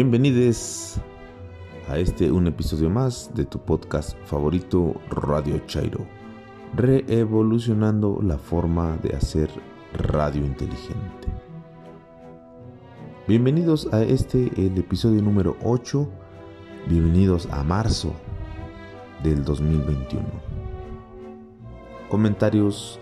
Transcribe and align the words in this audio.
Bienvenidos 0.00 0.94
a 1.88 1.98
este 1.98 2.30
un 2.30 2.46
episodio 2.46 2.88
más 2.88 3.34
de 3.34 3.44
tu 3.44 3.58
podcast 3.58 4.16
favorito 4.26 4.94
Radio 5.10 5.58
Chairo, 5.66 6.06
reevolucionando 6.76 8.20
la 8.22 8.38
forma 8.38 8.96
de 8.98 9.16
hacer 9.16 9.50
radio 9.94 10.46
inteligente. 10.46 11.26
Bienvenidos 13.26 13.92
a 13.92 14.04
este 14.04 14.52
el 14.56 14.78
episodio 14.78 15.20
número 15.20 15.56
8, 15.64 16.08
bienvenidos 16.86 17.48
a 17.50 17.64
marzo 17.64 18.12
del 19.24 19.44
2021. 19.44 20.24
Comentarios, 22.08 23.00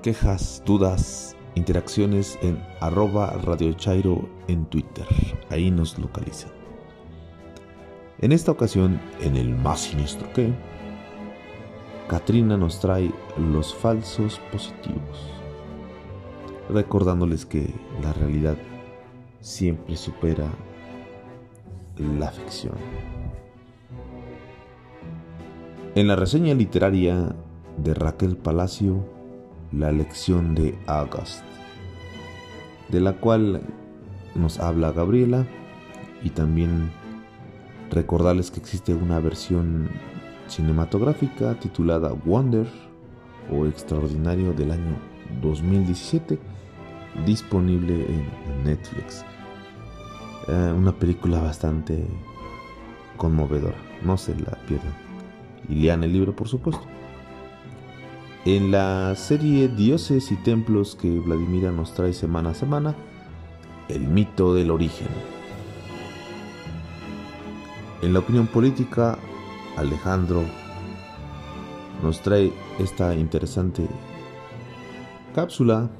quejas, 0.00 0.62
dudas, 0.64 1.35
interacciones 1.56 2.38
en 2.42 2.62
arroba 2.80 3.30
Radio 3.42 3.72
Chairo 3.72 4.28
en 4.46 4.66
Twitter. 4.66 5.06
Ahí 5.50 5.72
nos 5.72 5.98
localizan. 5.98 6.52
En 8.20 8.30
esta 8.30 8.52
ocasión, 8.52 9.00
en 9.20 9.36
el 9.36 9.54
más 9.54 9.80
siniestro 9.80 10.32
que, 10.32 10.54
Katrina 12.08 12.56
nos 12.56 12.78
trae 12.78 13.10
los 13.36 13.74
falsos 13.74 14.40
positivos, 14.52 15.32
recordándoles 16.70 17.44
que 17.44 17.68
la 18.00 18.12
realidad 18.12 18.56
siempre 19.40 19.96
supera 19.96 20.46
la 21.98 22.30
ficción. 22.30 22.76
En 25.94 26.06
la 26.06 26.14
reseña 26.16 26.54
literaria 26.54 27.34
de 27.78 27.94
Raquel 27.94 28.36
Palacio, 28.36 29.15
la 29.72 29.92
lección 29.92 30.54
de 30.54 30.78
August, 30.86 31.42
de 32.88 33.00
la 33.00 33.14
cual 33.14 33.62
nos 34.34 34.58
habla 34.58 34.92
Gabriela 34.92 35.46
y 36.22 36.30
también 36.30 36.90
recordarles 37.90 38.50
que 38.50 38.60
existe 38.60 38.94
una 38.94 39.20
versión 39.20 39.88
cinematográfica 40.48 41.58
titulada 41.58 42.12
Wonder 42.24 42.66
o 43.50 43.66
Extraordinario 43.66 44.52
del 44.52 44.72
año 44.72 44.96
2017 45.40 46.38
disponible 47.24 47.94
en 47.94 48.64
Netflix. 48.64 49.24
Eh, 50.48 50.74
una 50.76 50.92
película 50.92 51.40
bastante 51.40 52.04
conmovedora, 53.16 53.76
no 54.04 54.16
se 54.16 54.34
la 54.36 54.52
pierdan. 54.66 54.94
Y 55.68 55.76
lean 55.76 56.04
el 56.04 56.12
libro 56.12 56.34
por 56.34 56.48
supuesto. 56.48 56.84
En 58.46 58.70
la 58.70 59.12
serie 59.16 59.66
Dioses 59.66 60.30
y 60.30 60.36
Templos 60.36 60.94
que 60.94 61.10
Vladimira 61.18 61.72
nos 61.72 61.94
trae 61.94 62.12
semana 62.12 62.50
a 62.50 62.54
semana, 62.54 62.94
el 63.88 64.06
mito 64.06 64.54
del 64.54 64.70
origen. 64.70 65.08
En 68.02 68.12
la 68.12 68.20
opinión 68.20 68.46
política, 68.46 69.18
Alejandro 69.76 70.44
nos 72.04 72.20
trae 72.20 72.52
esta 72.78 73.16
interesante 73.16 73.88
cápsula 75.34 75.90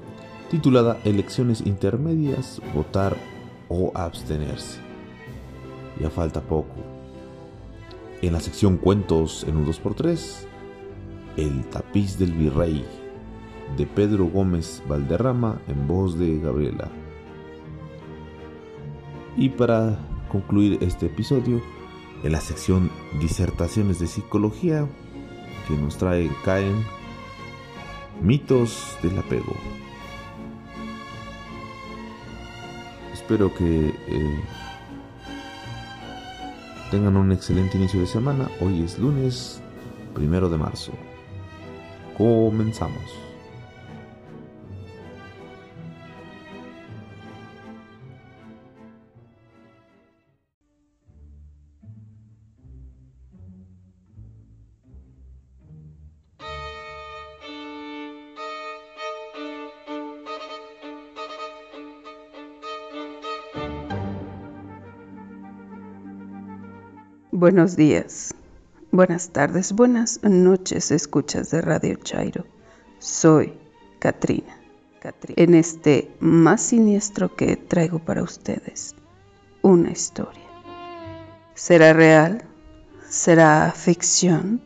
titulada 0.48 1.00
Elecciones 1.03 1.62
intermedias, 1.66 2.62
votar 2.72 3.16
o 3.69 3.91
abstenerse. 3.92 4.78
Ya 6.00 6.10
falta 6.10 6.41
poco. 6.42 6.77
En 8.22 8.33
la 8.33 8.38
sección 8.38 8.77
Cuentos 8.77 9.42
en 9.48 9.56
un 9.56 9.66
2x3, 9.66 10.47
el 11.36 11.64
tapiz 11.66 12.18
del 12.18 12.32
virrey 12.32 12.84
de 13.76 13.86
Pedro 13.86 14.26
Gómez 14.26 14.82
Valderrama 14.88 15.60
en 15.68 15.86
voz 15.86 16.18
de 16.18 16.38
Gabriela. 16.38 16.88
Y 19.36 19.50
para 19.50 19.98
concluir 20.30 20.78
este 20.80 21.06
episodio, 21.06 21.60
en 22.22 22.32
la 22.32 22.41
sección 22.41 22.91
Disertaciones 23.20 23.98
de 23.98 24.06
Psicología, 24.06 24.88
que 25.69 25.76
nos 25.76 25.96
trae 25.98 26.30
Caen 26.44 26.84
Mitos 28.22 28.96
del 29.02 29.19
Apego. 29.19 29.54
Espero 33.12 33.52
que 33.54 33.88
eh, 33.88 34.41
tengan 36.91 37.16
un 37.16 37.32
excelente 37.32 37.76
inicio 37.76 38.00
de 38.00 38.06
semana. 38.06 38.48
Hoy 38.60 38.82
es 38.82 38.98
lunes 38.98 39.60
primero 40.14 40.48
de 40.48 40.56
marzo. 40.56 40.92
Comenzamos. 42.16 43.27
Buenos 67.32 67.76
días. 67.76 68.35
Buenas 68.92 69.30
tardes, 69.30 69.72
buenas 69.72 70.20
noches, 70.22 70.92
escuchas 70.92 71.50
de 71.50 71.60
Radio 71.60 71.97
Chairo. 71.97 72.47
Soy 72.98 73.52
Katrina. 73.98 74.60
En 75.36 75.54
este 75.54 76.14
más 76.20 76.62
siniestro 76.62 77.34
que 77.34 77.56
traigo 77.56 77.98
para 77.98 78.22
ustedes, 78.22 78.94
una 79.60 79.91
historia. 79.91 80.46
¿Será 81.54 81.92
real? 81.92 82.44
¿Será 83.08 83.72
ficción? 83.72 84.62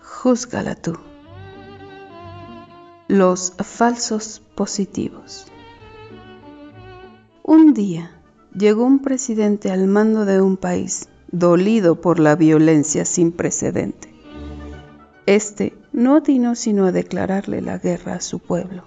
Júzgala 0.00 0.76
tú. 0.76 0.96
Los 3.08 3.52
falsos 3.58 4.40
positivos. 4.54 5.46
Un 7.42 7.74
día 7.74 8.22
llegó 8.54 8.84
un 8.84 9.00
presidente 9.00 9.70
al 9.72 9.88
mando 9.88 10.24
de 10.24 10.40
un 10.40 10.56
país 10.56 11.08
dolido 11.32 12.00
por 12.00 12.18
la 12.18 12.34
violencia 12.34 13.04
sin 13.04 13.32
precedente. 13.32 14.12
Este 15.26 15.74
no 15.92 16.16
atinó 16.16 16.54
sino 16.54 16.86
a 16.86 16.92
declararle 16.92 17.60
la 17.60 17.78
guerra 17.78 18.14
a 18.14 18.20
su 18.20 18.40
pueblo. 18.40 18.84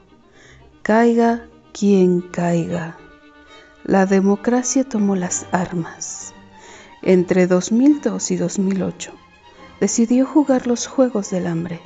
Caiga 0.82 1.48
quien 1.72 2.22
caiga. 2.22 2.98
La 3.86 4.06
democracia 4.06 4.84
tomó 4.84 5.16
las 5.16 5.46
armas. 5.52 6.34
Entre 7.02 7.48
2002 7.48 8.32
y 8.32 8.36
2008 8.38 9.14
decidió 9.80 10.26
jugar 10.26 10.68
los 10.68 10.88
Juegos 10.88 11.30
del 11.30 11.48
Hambre. 11.48 11.80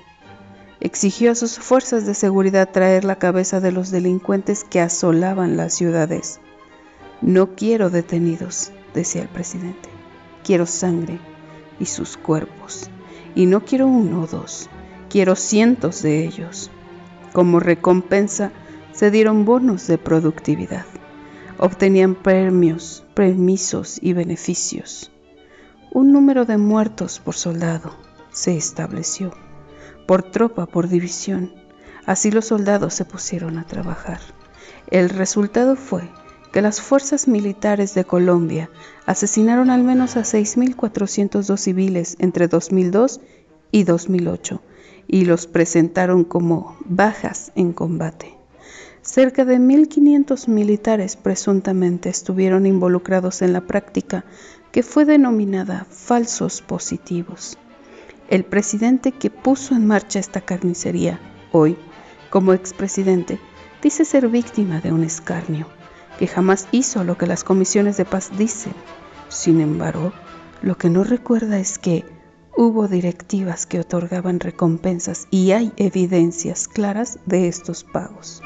Exigió 0.80 1.32
a 1.32 1.36
sus 1.36 1.58
fuerzas 1.58 2.06
de 2.06 2.14
seguridad 2.14 2.70
traer 2.72 3.04
la 3.04 3.18
cabeza 3.18 3.60
de 3.60 3.72
los 3.72 3.90
delincuentes 3.90 4.64
que 4.64 4.80
asolaban 4.80 5.58
las 5.58 5.74
ciudades. 5.74 6.40
No 7.22 7.56
quiero 7.56 7.90
detenidos, 7.90 8.72
decía 8.94 9.24
el 9.24 9.30
presidente 9.30 9.97
quiero 10.48 10.66
sangre 10.66 11.20
y 11.78 11.88
sus 11.88 12.16
cuerpos. 12.16 12.90
Y 13.36 13.48
no 13.48 13.66
quiero 13.66 13.86
uno 13.88 14.22
o 14.22 14.28
dos, 14.28 14.70
quiero 15.10 15.36
cientos 15.36 16.02
de 16.02 16.24
ellos. 16.26 16.72
Como 17.34 17.60
recompensa 17.60 18.54
se 18.94 19.12
dieron 19.12 19.44
bonos 19.44 19.88
de 19.88 19.98
productividad. 19.98 20.86
Obtenían 21.60 22.16
premios, 22.16 23.04
permisos 23.14 24.00
y 24.02 24.14
beneficios. 24.14 25.12
Un 25.92 26.14
número 26.14 26.46
de 26.46 26.58
muertos 26.58 27.20
por 27.20 27.36
soldado 27.36 27.92
se 28.32 28.56
estableció, 28.56 29.34
por 30.08 30.24
tropa, 30.24 30.66
por 30.66 30.88
división. 30.88 31.52
Así 32.06 32.32
los 32.32 32.46
soldados 32.46 32.94
se 32.94 33.04
pusieron 33.04 33.58
a 33.58 33.68
trabajar. 33.68 34.22
El 34.90 35.10
resultado 35.10 35.76
fue 35.76 36.10
que 36.58 36.64
las 36.64 36.82
fuerzas 36.82 37.28
militares 37.28 37.94
de 37.94 38.04
Colombia 38.04 38.72
asesinaron 39.06 39.70
al 39.70 39.84
menos 39.84 40.18
a 40.18 40.22
6.402 40.22 41.56
civiles 41.56 42.16
entre 42.18 42.48
2002 42.48 43.22
y 43.70 43.84
2008 43.84 44.60
y 45.06 45.26
los 45.26 45.46
presentaron 45.46 46.24
como 46.24 46.76
bajas 46.86 47.52
en 47.54 47.74
combate. 47.74 48.34
Cerca 49.04 49.46
de 49.46 49.60
1.500 49.60 50.48
militares 50.48 51.16
presuntamente 51.16 52.10
estuvieron 52.10 52.66
involucrados 52.66 53.44
en 53.44 53.54
la 53.54 53.62
práctica 53.62 54.26
que 54.72 54.82
fue 54.82 55.06
denominada 55.06 55.86
falsos 55.92 56.64
positivos. 56.64 57.60
El 58.32 58.46
presidente 58.46 59.12
que 59.12 59.30
puso 59.30 59.76
en 59.76 59.86
marcha 59.86 60.18
esta 60.18 60.42
carnicería, 60.42 61.20
hoy, 61.52 61.78
como 62.32 62.54
expresidente, 62.54 63.38
dice 63.84 64.06
ser 64.06 64.28
víctima 64.28 64.82
de 64.82 64.92
un 64.92 65.04
escarnio 65.04 65.77
que 66.18 66.28
jamás 66.28 66.68
hizo 66.72 67.04
lo 67.04 67.18
que 67.18 67.28
las 67.28 67.44
comisiones 67.44 67.98
de 67.98 68.06
paz 68.06 68.32
dicen. 68.38 68.74
Sin 69.30 69.62
embargo, 69.62 70.14
lo 70.62 70.78
que 70.78 70.90
no 70.90 71.04
recuerda 71.04 71.60
es 71.60 71.78
que 71.78 72.06
hubo 72.56 72.88
directivas 72.88 73.66
que 73.66 73.80
otorgaban 73.80 74.40
recompensas 74.40 75.28
y 75.30 75.52
hay 75.52 75.72
evidencias 75.78 76.68
claras 76.68 77.20
de 77.26 77.48
estos 77.48 77.84
pagos. 77.84 78.42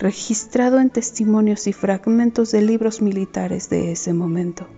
registrado 0.00 0.78
en 0.78 0.90
testimonios 0.90 1.66
y 1.66 1.72
fragmentos 1.72 2.52
de 2.52 2.62
libros 2.62 3.02
militares 3.02 3.68
de 3.68 3.90
ese 3.90 4.12
momento. 4.12 4.68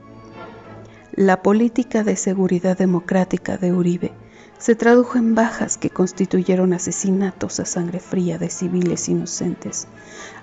La 1.13 1.43
política 1.43 2.05
de 2.05 2.17
seguridad 2.17 2.79
democrática 2.79 3.59
de 3.59 3.75
Uribe 3.75 4.13
se 4.61 4.75
tradujo 4.75 5.17
en 5.17 5.35
bajas 5.35 5.79
que 5.79 5.89
constituyeron 5.89 6.75
asesinatos 6.75 7.59
a 7.61 7.65
sangre 7.65 7.99
fría 7.99 8.37
de 8.37 8.51
civiles 8.51 9.09
inocentes, 9.09 9.89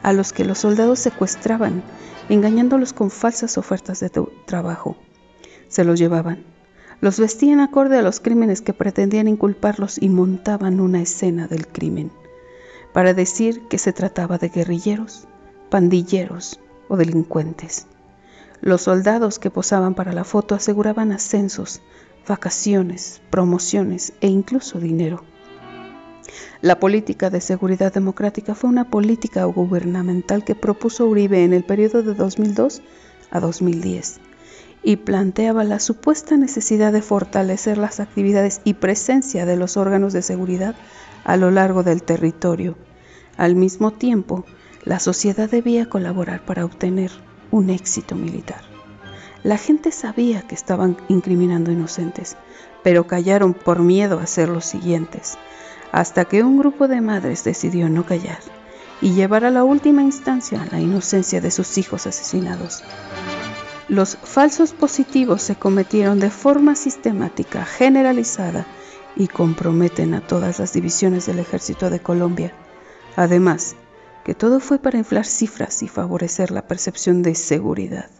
a 0.01 0.11
los 0.11 0.33
que 0.33 0.43
los 0.43 0.57
soldados 0.57 0.97
secuestraban, 0.99 1.83
engañándolos 2.27 2.93
con 2.93 3.11
falsas 3.11 3.59
ofertas 3.59 3.99
de 3.99 4.09
trabajo. 4.45 4.97
Se 5.67 5.83
los 5.83 5.99
llevaban, 5.99 6.43
los 6.99 7.19
vestían 7.19 7.59
acorde 7.59 7.99
a 7.99 8.01
los 8.01 8.19
crímenes 8.19 8.61
que 8.61 8.73
pretendían 8.73 9.27
inculparlos 9.27 10.01
y 10.01 10.09
montaban 10.09 10.79
una 10.79 10.99
escena 10.99 11.47
del 11.47 11.67
crimen 11.67 12.11
para 12.93 13.13
decir 13.13 13.67
que 13.67 13.77
se 13.77 13.93
trataba 13.93 14.39
de 14.39 14.49
guerrilleros, 14.49 15.27
pandilleros 15.69 16.59
o 16.87 16.97
delincuentes. 16.97 17.85
Los 18.61 18.81
soldados 18.81 19.37
que 19.37 19.51
posaban 19.51 19.93
para 19.93 20.13
la 20.13 20.23
foto 20.23 20.55
aseguraban 20.55 21.11
ascensos, 21.11 21.81
vacaciones, 22.27 23.21
promociones 23.29 24.13
e 24.21 24.27
incluso 24.27 24.79
dinero. 24.79 25.23
La 26.61 26.79
política 26.79 27.29
de 27.29 27.41
seguridad 27.41 27.93
democrática 27.93 28.55
fue 28.55 28.69
una 28.69 28.89
política 28.89 29.45
gubernamental 29.45 30.43
que 30.43 30.55
propuso 30.55 31.05
Uribe 31.07 31.43
en 31.43 31.53
el 31.53 31.63
periodo 31.63 32.03
de 32.03 32.13
2002 32.13 32.81
a 33.31 33.39
2010 33.39 34.19
y 34.83 34.97
planteaba 34.97 35.63
la 35.63 35.79
supuesta 35.79 36.37
necesidad 36.37 36.93
de 36.93 37.01
fortalecer 37.01 37.77
las 37.77 37.99
actividades 37.99 38.61
y 38.63 38.75
presencia 38.75 39.45
de 39.45 39.57
los 39.57 39.77
órganos 39.77 40.13
de 40.13 40.21
seguridad 40.21 40.75
a 41.23 41.37
lo 41.37 41.51
largo 41.51 41.83
del 41.83 42.03
territorio 42.03 42.75
al 43.37 43.55
mismo 43.55 43.93
tiempo, 43.93 44.45
la 44.83 44.99
sociedad 44.99 45.47
debía 45.47 45.87
colaborar 45.87 46.43
para 46.43 46.65
obtener 46.65 47.11
un 47.51 47.69
éxito 47.69 48.15
militar. 48.15 48.66
La 49.43 49.57
gente 49.57 49.91
sabía 49.91 50.41
que 50.41 50.55
estaban 50.55 50.97
incriminando 51.07 51.71
inocentes, 51.71 52.37
pero 52.83 53.07
callaron 53.07 53.53
por 53.53 53.79
miedo 53.79 54.19
a 54.19 54.23
hacer 54.23 54.49
los 54.49 54.65
siguientes, 54.65 55.37
hasta 55.91 56.25
que 56.25 56.43
un 56.43 56.57
grupo 56.57 56.87
de 56.87 57.01
madres 57.01 57.43
decidió 57.43 57.89
no 57.89 58.05
callar 58.05 58.39
y 59.01 59.13
llevar 59.13 59.45
a 59.45 59.51
la 59.51 59.63
última 59.63 60.01
instancia 60.01 60.67
la 60.71 60.79
inocencia 60.79 61.41
de 61.41 61.51
sus 61.51 61.77
hijos 61.77 62.07
asesinados. 62.07 62.83
Los 63.87 64.17
falsos 64.17 64.73
positivos 64.73 65.41
se 65.41 65.55
cometieron 65.55 66.19
de 66.19 66.29
forma 66.29 66.75
sistemática, 66.75 67.63
generalizada 67.63 68.65
y 69.15 69.27
comprometen 69.27 70.13
a 70.13 70.21
todas 70.21 70.59
las 70.59 70.73
divisiones 70.73 71.25
del 71.25 71.39
ejército 71.39 71.89
de 71.89 71.99
Colombia 71.99 72.53
Además, 73.17 73.75
que 74.23 74.35
todo 74.35 74.59
fue 74.59 74.77
para 74.77 74.99
inflar 74.99 75.25
cifras 75.25 75.81
y 75.81 75.87
favorecer 75.87 76.51
la 76.51 76.67
percepción 76.67 77.23
de 77.23 77.33
seguridad. 77.33 78.11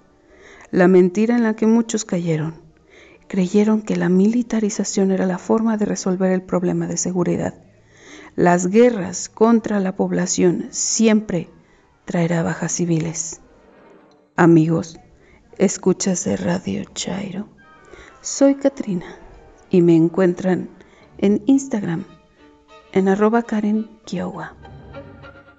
La 0.72 0.88
mentira 0.88 1.36
en 1.36 1.44
la 1.44 1.56
que 1.56 1.66
muchos 1.66 2.04
cayeron. 2.04 2.62
Creyeron 3.28 3.82
que 3.82 3.96
la 3.96 4.10
militarización 4.10 5.12
era 5.12 5.26
la 5.26 5.38
forma 5.38 5.78
de 5.78 5.86
resolver 5.86 6.32
el 6.32 6.42
problema 6.42 6.88
de 6.88 6.98
seguridad. 6.98 7.54
Las 8.36 8.68
guerras 8.68 9.30
contra 9.30 9.80
la 9.80 9.96
población 9.96 10.68
siempre 10.72 11.50
traerá 12.06 12.44
bajas 12.44 12.74
civiles. 12.74 13.42
Amigos, 14.36 15.00
escuchas 15.58 16.24
de 16.26 16.38
Radio 16.38 16.84
Chairo. 16.94 17.48
Soy 18.22 18.56
Katrina 18.56 19.16
y 19.70 19.82
me 19.82 19.96
encuentran 19.96 20.70
en 21.18 21.44
Instagram 21.46 22.06
en 22.92 23.08
arroba 23.08 23.44
Karen 23.44 23.90
Kiowa 24.06 24.56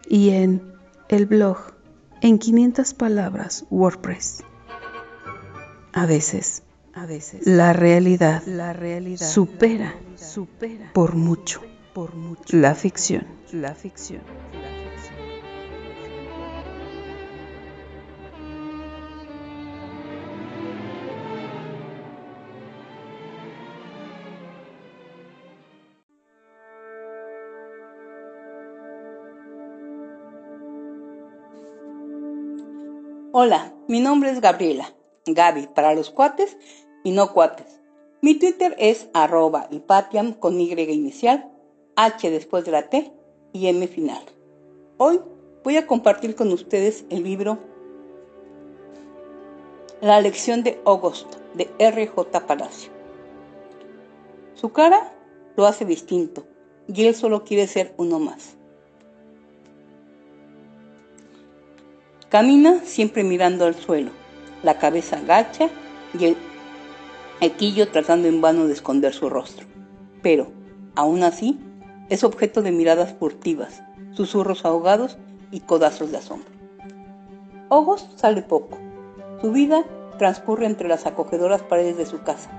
y 0.08 0.30
en 0.30 0.72
el 1.08 1.26
blog 1.26 1.58
en 2.20 2.38
500 2.38 2.94
palabras 2.94 3.66
WordPress. 3.70 4.44
A 5.92 6.06
veces, 6.06 6.62
a 6.94 7.06
veces 7.06 7.46
la 7.46 7.72
realidad, 7.72 8.42
la 8.46 8.72
realidad 8.72 9.26
supera, 9.26 9.94
supera 10.16 10.90
por 10.92 11.14
mucho, 11.14 11.62
por 11.94 12.14
mucho 12.14 12.56
la 12.56 12.74
ficción, 12.74 13.26
la 13.52 13.74
ficción. 13.74 14.20
Hola, 33.32 33.72
mi 33.88 34.00
nombre 34.00 34.30
es 34.30 34.40
Gabriela, 34.40 34.92
Gaby 35.34 35.68
para 35.74 35.94
los 35.94 36.10
cuates 36.10 36.56
y 37.04 37.12
no 37.12 37.32
cuates. 37.32 37.80
Mi 38.20 38.34
Twitter 38.34 38.74
es 38.78 39.08
arroba 39.14 39.68
patiam 39.86 40.32
con 40.32 40.60
Y 40.60 40.72
inicial, 40.72 41.50
H 41.96 42.30
después 42.30 42.64
de 42.64 42.72
la 42.72 42.88
T 42.90 43.12
y 43.52 43.68
M 43.68 43.86
final. 43.86 44.22
Hoy 44.96 45.20
voy 45.62 45.76
a 45.76 45.86
compartir 45.86 46.34
con 46.34 46.52
ustedes 46.52 47.04
el 47.10 47.22
libro 47.22 47.58
La 50.00 50.20
lección 50.20 50.62
de 50.62 50.80
August 50.84 51.36
de 51.54 51.70
R.J. 51.78 52.46
Palacio. 52.46 52.90
Su 54.54 54.70
cara 54.72 55.12
lo 55.56 55.66
hace 55.66 55.84
distinto 55.84 56.44
y 56.88 57.06
él 57.06 57.14
solo 57.14 57.44
quiere 57.44 57.66
ser 57.66 57.94
uno 57.96 58.18
más. 58.18 58.56
Camina 62.28 62.80
siempre 62.84 63.24
mirando 63.24 63.64
al 63.64 63.74
suelo, 63.74 64.10
la 64.62 64.78
cabeza 64.78 65.18
agacha 65.18 65.68
y 66.18 66.24
el 66.24 66.36
equillo 67.40 67.88
tratando 67.88 68.28
en 68.28 68.40
vano 68.40 68.66
de 68.66 68.72
esconder 68.72 69.12
su 69.12 69.28
rostro. 69.28 69.66
Pero, 70.22 70.48
aún 70.94 71.22
así, 71.22 71.58
es 72.08 72.24
objeto 72.24 72.62
de 72.62 72.72
miradas 72.72 73.14
furtivas, 73.18 73.82
susurros 74.12 74.64
ahogados 74.64 75.18
y 75.50 75.60
codazos 75.60 76.10
de 76.10 76.18
asombro. 76.18 76.50
Ogos 77.68 78.08
sale 78.16 78.42
poco. 78.42 78.78
Su 79.40 79.52
vida 79.52 79.84
transcurre 80.18 80.66
entre 80.66 80.88
las 80.88 81.06
acogedoras 81.06 81.62
paredes 81.62 81.96
de 81.96 82.06
su 82.06 82.22
casa, 82.22 82.50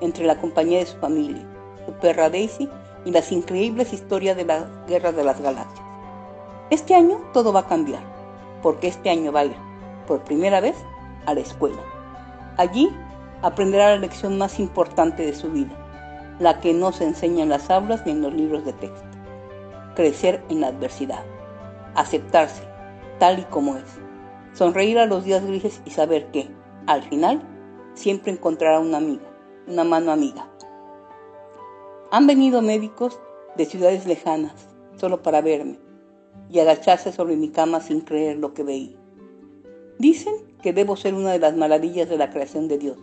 entre 0.00 0.24
la 0.24 0.38
compañía 0.38 0.78
de 0.78 0.86
su 0.86 0.96
familia, 0.98 1.42
su 1.86 1.92
perra 1.94 2.30
Daisy 2.30 2.68
y 3.04 3.10
las 3.10 3.32
increíbles 3.32 3.92
historias 3.92 4.36
de 4.36 4.44
la 4.44 4.68
guerra 4.86 5.12
de 5.12 5.24
las 5.24 5.40
galaxias. 5.40 5.84
Este 6.70 6.94
año 6.94 7.20
todo 7.32 7.52
va 7.52 7.60
a 7.60 7.66
cambiar 7.66 8.02
porque 8.62 8.88
este 8.88 9.10
año 9.10 9.32
va 9.32 9.40
a 9.40 9.44
ir, 9.46 9.56
por 10.06 10.22
primera 10.22 10.60
vez, 10.60 10.76
a 11.30 11.34
la 11.34 11.40
escuela. 11.40 11.82
Allí 12.56 12.90
aprenderá 13.42 13.90
la 13.90 13.98
lección 13.98 14.38
más 14.38 14.58
importante 14.58 15.24
de 15.24 15.34
su 15.34 15.50
vida, 15.50 15.72
la 16.38 16.60
que 16.60 16.72
no 16.72 16.92
se 16.92 17.04
enseña 17.04 17.42
en 17.42 17.48
las 17.48 17.70
aulas 17.70 18.04
ni 18.04 18.12
en 18.12 18.22
los 18.22 18.34
libros 18.34 18.64
de 18.64 18.72
texto. 18.74 19.08
Crecer 19.94 20.42
en 20.48 20.60
la 20.60 20.68
adversidad, 20.68 21.24
aceptarse 21.94 22.62
tal 23.18 23.38
y 23.38 23.44
como 23.44 23.76
es, 23.76 23.98
sonreír 24.52 24.98
a 24.98 25.06
los 25.06 25.24
días 25.24 25.44
grises 25.44 25.82
y 25.84 25.90
saber 25.90 26.30
que, 26.30 26.50
al 26.86 27.02
final, 27.02 27.42
siempre 27.94 28.32
encontrará 28.32 28.80
una 28.80 28.96
amiga, 28.96 29.26
una 29.66 29.84
mano 29.84 30.10
amiga. 30.10 30.48
Han 32.10 32.26
venido 32.26 32.62
médicos 32.62 33.20
de 33.56 33.66
ciudades 33.66 34.06
lejanas 34.06 34.70
solo 34.96 35.22
para 35.22 35.40
verme, 35.40 35.78
y 36.50 36.58
agacharse 36.58 37.12
sobre 37.12 37.36
mi 37.36 37.48
cama 37.50 37.80
sin 37.80 38.00
creer 38.00 38.38
lo 38.38 38.54
que 38.54 38.62
veía. 38.62 38.96
Dicen 39.98 40.34
que 40.60 40.72
debo 40.72 40.96
ser 40.96 41.14
una 41.14 41.32
de 41.32 41.38
las 41.38 41.56
maravillas 41.56 42.08
de 42.08 42.16
la 42.16 42.30
creación 42.30 42.68
de 42.68 42.78
Dios, 42.78 42.98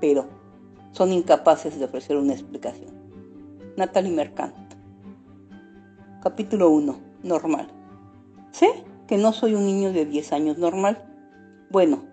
pero 0.00 0.26
son 0.92 1.12
incapaces 1.12 1.78
de 1.78 1.84
ofrecer 1.84 2.16
una 2.16 2.32
explicación. 2.32 2.92
Natalie 3.76 4.12
Mercant. 4.12 4.54
Capítulo 6.22 6.70
1. 6.70 6.96
Normal. 7.22 7.66
Sé 8.52 8.84
que 9.08 9.18
no 9.18 9.32
soy 9.32 9.54
un 9.54 9.66
niño 9.66 9.92
de 9.92 10.06
10 10.06 10.32
años 10.32 10.58
normal. 10.58 11.04
Bueno, 11.70 12.04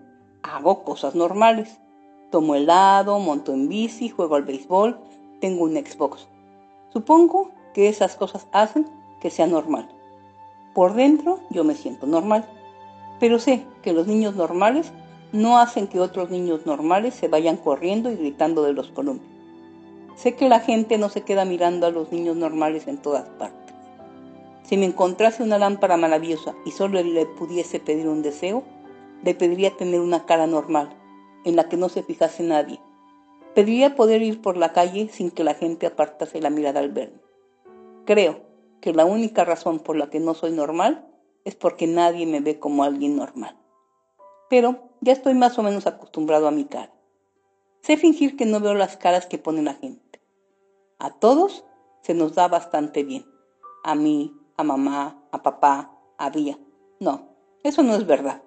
hago 0.42 0.82
cosas 0.82 1.14
normales. 1.14 1.78
Tomo 2.30 2.54
helado, 2.54 3.18
monto 3.18 3.52
en 3.52 3.68
bici, 3.68 4.08
juego 4.08 4.34
al 4.36 4.42
béisbol, 4.42 4.98
tengo 5.40 5.64
un 5.64 5.74
Xbox. 5.74 6.28
Supongo 6.92 7.50
que 7.74 7.88
esas 7.88 8.16
cosas 8.16 8.46
hacen 8.52 8.86
que 9.20 9.30
sea 9.30 9.46
normal. 9.46 9.88
Por 10.74 10.94
dentro 10.94 11.40
yo 11.50 11.62
me 11.62 11.74
siento 11.74 12.06
normal, 12.06 12.48
pero 13.20 13.38
sé 13.38 13.64
que 13.82 13.92
los 13.92 14.06
niños 14.06 14.34
normales 14.34 14.92
no 15.32 15.58
hacen 15.58 15.86
que 15.86 16.00
otros 16.00 16.30
niños 16.30 16.66
normales 16.66 17.14
se 17.14 17.28
vayan 17.28 17.56
corriendo 17.56 18.10
y 18.10 18.16
gritando 18.16 18.62
de 18.62 18.72
los 18.72 18.90
columpios. 18.90 19.32
Sé 20.14 20.34
que 20.36 20.48
la 20.48 20.60
gente 20.60 20.98
no 20.98 21.08
se 21.08 21.22
queda 21.22 21.44
mirando 21.44 21.86
a 21.86 21.90
los 21.90 22.12
niños 22.12 22.36
normales 22.36 22.86
en 22.86 22.98
todas 22.98 23.28
partes. 23.30 23.74
Si 24.62 24.76
me 24.76 24.86
encontrase 24.86 25.42
una 25.42 25.58
lámpara 25.58 25.96
maravillosa 25.96 26.54
y 26.64 26.70
solo 26.70 27.02
le 27.02 27.26
pudiese 27.26 27.80
pedir 27.80 28.08
un 28.08 28.22
deseo, 28.22 28.62
le 29.24 29.34
pediría 29.34 29.76
tener 29.76 30.00
una 30.00 30.26
cara 30.26 30.46
normal, 30.46 30.90
en 31.44 31.56
la 31.56 31.68
que 31.68 31.76
no 31.76 31.88
se 31.88 32.02
fijase 32.02 32.42
nadie. 32.42 32.80
Pediría 33.54 33.96
poder 33.96 34.22
ir 34.22 34.40
por 34.40 34.56
la 34.56 34.72
calle 34.72 35.08
sin 35.08 35.30
que 35.30 35.44
la 35.44 35.54
gente 35.54 35.86
apartase 35.86 36.40
la 36.40 36.50
mirada 36.50 36.80
al 36.80 36.90
verme. 36.90 37.20
Creo 38.04 38.40
que 38.80 38.92
la 38.92 39.04
única 39.04 39.44
razón 39.44 39.78
por 39.78 39.96
la 39.96 40.10
que 40.10 40.20
no 40.20 40.34
soy 40.34 40.52
normal 40.52 41.06
es 41.44 41.54
porque 41.54 41.86
nadie 41.86 42.26
me 42.26 42.40
ve 42.40 42.58
como 42.58 42.84
alguien 42.84 43.16
normal. 43.16 43.56
Pero 44.48 44.90
ya 45.00 45.12
estoy 45.12 45.34
más 45.34 45.58
o 45.58 45.62
menos 45.62 45.86
acostumbrado 45.86 46.46
a 46.46 46.50
mi 46.50 46.64
cara. 46.64 46.92
Sé 47.82 47.96
fingir 47.96 48.36
que 48.36 48.46
no 48.46 48.60
veo 48.60 48.74
las 48.74 48.96
caras 48.96 49.26
que 49.26 49.38
pone 49.38 49.62
la 49.62 49.74
gente. 49.74 50.20
A 50.98 51.10
todos 51.10 51.64
se 52.02 52.14
nos 52.14 52.34
da 52.34 52.48
bastante 52.48 53.02
bien. 53.02 53.26
A 53.82 53.94
mí, 53.94 54.36
a 54.56 54.62
mamá, 54.62 55.24
a 55.32 55.42
papá, 55.42 55.98
a 56.18 56.30
Vía. 56.30 56.58
No, 57.00 57.28
eso 57.64 57.82
no 57.82 57.94
es 57.94 58.06
verdad. 58.06 58.42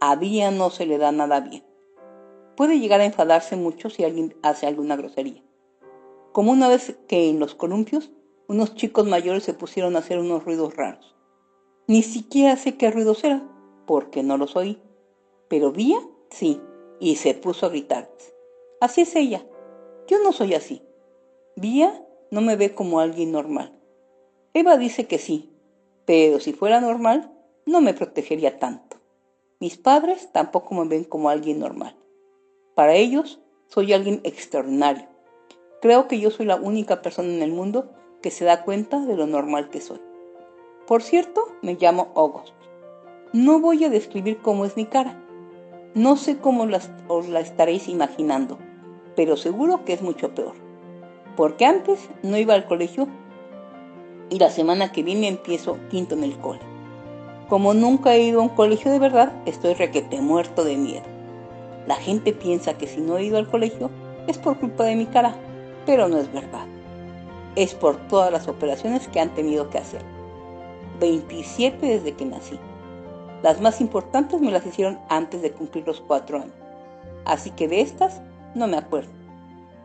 A 0.00 0.16
Vía 0.16 0.50
no 0.50 0.70
se 0.70 0.86
le 0.86 0.98
da 0.98 1.12
nada 1.12 1.40
bien. 1.40 1.64
Puede 2.56 2.80
llegar 2.80 3.00
a 3.00 3.04
enfadarse 3.04 3.56
mucho 3.56 3.88
si 3.88 4.04
alguien 4.04 4.36
hace 4.42 4.66
alguna 4.66 4.96
grosería. 4.96 5.42
Como 6.32 6.50
una 6.50 6.68
vez 6.68 6.96
que 7.06 7.28
en 7.28 7.38
los 7.38 7.54
columpios 7.54 8.10
unos 8.48 8.74
chicos 8.74 9.06
mayores 9.06 9.44
se 9.44 9.54
pusieron 9.54 9.96
a 9.96 10.00
hacer 10.00 10.18
unos 10.18 10.44
ruidos 10.44 10.74
raros. 10.74 11.14
Ni 11.86 12.02
siquiera 12.02 12.56
sé 12.56 12.76
qué 12.76 12.90
ruidos 12.90 13.24
eran, 13.24 13.50
porque 13.86 14.22
no 14.22 14.36
los 14.36 14.56
oí. 14.56 14.80
Pero 15.48 15.72
Vía, 15.72 15.98
sí, 16.30 16.60
y 17.00 17.16
se 17.16 17.34
puso 17.34 17.66
a 17.66 17.68
gritarles. 17.70 18.34
Así 18.80 19.02
es 19.02 19.14
ella. 19.16 19.44
Yo 20.06 20.22
no 20.22 20.32
soy 20.32 20.54
así. 20.54 20.82
Vía 21.56 22.06
no 22.30 22.40
me 22.40 22.56
ve 22.56 22.74
como 22.74 23.00
alguien 23.00 23.32
normal. 23.32 23.72
Eva 24.54 24.76
dice 24.76 25.06
que 25.06 25.18
sí, 25.18 25.50
pero 26.06 26.40
si 26.40 26.52
fuera 26.52 26.80
normal, 26.80 27.32
no 27.66 27.80
me 27.80 27.94
protegería 27.94 28.58
tanto. 28.58 28.98
Mis 29.60 29.76
padres 29.76 30.30
tampoco 30.32 30.74
me 30.74 30.88
ven 30.88 31.04
como 31.04 31.28
alguien 31.28 31.58
normal. 31.58 31.96
Para 32.74 32.94
ellos, 32.94 33.40
soy 33.68 33.92
alguien 33.92 34.20
extraordinario. 34.24 35.06
Creo 35.80 36.08
que 36.08 36.20
yo 36.20 36.30
soy 36.30 36.46
la 36.46 36.56
única 36.56 37.02
persona 37.02 37.28
en 37.28 37.42
el 37.42 37.52
mundo 37.52 37.90
que 38.22 38.30
se 38.30 38.44
da 38.44 38.64
cuenta 38.64 39.00
de 39.00 39.16
lo 39.16 39.26
normal 39.26 39.70
que 39.70 39.80
soy. 39.80 40.00
Por 40.86 41.02
cierto, 41.02 41.48
me 41.62 41.74
llamo 41.74 42.12
August. 42.14 42.54
No 43.32 43.60
voy 43.60 43.84
a 43.84 43.90
describir 43.90 44.38
cómo 44.42 44.64
es 44.64 44.76
mi 44.76 44.86
cara. 44.86 45.18
No 45.94 46.16
sé 46.16 46.38
cómo 46.38 46.66
os 47.08 47.28
la 47.28 47.40
estaréis 47.40 47.88
imaginando 47.88 48.58
pero 49.16 49.36
seguro 49.36 49.84
que 49.84 49.92
es 49.92 50.02
mucho 50.02 50.34
peor. 50.34 50.54
Porque 51.36 51.64
antes 51.64 52.08
no 52.22 52.36
iba 52.36 52.54
al 52.54 52.66
colegio 52.66 53.08
y 54.30 54.38
la 54.38 54.50
semana 54.50 54.92
que 54.92 55.02
viene 55.02 55.28
empiezo 55.28 55.78
quinto 55.90 56.14
en 56.14 56.24
el 56.24 56.38
cole. 56.38 56.60
Como 57.48 57.74
nunca 57.74 58.14
he 58.14 58.22
ido 58.22 58.40
a 58.40 58.44
un 58.44 58.48
colegio 58.50 58.90
de 58.90 58.98
verdad, 58.98 59.32
estoy 59.46 59.74
requete 59.74 60.20
muerto 60.20 60.64
de 60.64 60.76
miedo. 60.76 61.04
La 61.86 61.96
gente 61.96 62.32
piensa 62.32 62.78
que 62.78 62.86
si 62.86 63.00
no 63.00 63.18
he 63.18 63.24
ido 63.24 63.38
al 63.38 63.50
colegio 63.50 63.90
es 64.26 64.38
por 64.38 64.58
culpa 64.58 64.84
de 64.84 64.96
mi 64.96 65.06
cara, 65.06 65.34
pero 65.84 66.08
no 66.08 66.18
es 66.18 66.32
verdad. 66.32 66.66
Es 67.56 67.74
por 67.74 67.96
todas 68.08 68.32
las 68.32 68.48
operaciones 68.48 69.08
que 69.08 69.20
han 69.20 69.34
tenido 69.34 69.68
que 69.68 69.78
hacer. 69.78 70.00
27 71.02 71.84
desde 71.84 72.12
que 72.12 72.24
nací. 72.24 72.56
Las 73.42 73.60
más 73.60 73.80
importantes 73.80 74.40
me 74.40 74.52
las 74.52 74.64
hicieron 74.64 75.00
antes 75.08 75.42
de 75.42 75.50
cumplir 75.50 75.84
los 75.84 76.00
4 76.00 76.36
años. 76.38 76.54
Así 77.24 77.50
que 77.50 77.66
de 77.66 77.80
estas 77.80 78.22
no 78.54 78.68
me 78.68 78.76
acuerdo. 78.76 79.10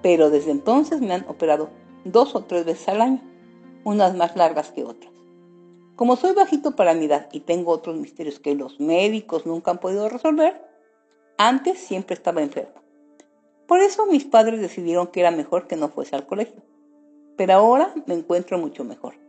Pero 0.04 0.30
desde 0.30 0.52
entonces 0.52 1.02
me 1.02 1.16
han 1.16 1.26
operado 1.28 1.70
dos 2.06 2.36
o 2.36 2.44
tres 2.44 2.66
veces 2.66 2.88
al 2.88 3.02
año, 3.02 3.22
unas 3.84 4.16
más 4.16 4.36
largas 4.36 4.72
que 4.72 4.84
otras. 4.84 5.12
Como 5.96 6.18
soy 6.18 6.36
bajito 6.36 6.76
para 6.76 6.94
mi 6.94 7.06
edad 7.06 7.30
y 7.32 7.40
tengo 7.40 7.72
otros 7.72 7.96
misterios 7.96 8.40
que 8.40 8.54
los 8.54 8.80
médicos 8.80 9.48
nunca 9.48 9.72
han 9.72 9.80
podido 9.80 10.10
resolver, 10.10 10.62
antes 11.40 11.80
siempre 11.80 12.14
estaba 12.14 12.44
enfermo. 12.44 12.80
Por 13.66 13.80
eso 13.80 14.06
mis 14.06 14.24
padres 14.24 14.62
decidieron 14.62 15.08
que 15.08 15.22
era 15.22 15.32
mejor 15.32 15.66
que 15.66 15.78
no 15.78 15.90
fuese 15.90 16.16
al 16.16 16.28
colegio. 16.28 16.62
Pero 17.36 17.54
ahora 17.54 17.92
me 18.06 18.14
encuentro 18.14 18.60
mucho 18.60 18.84
mejor. 18.84 19.27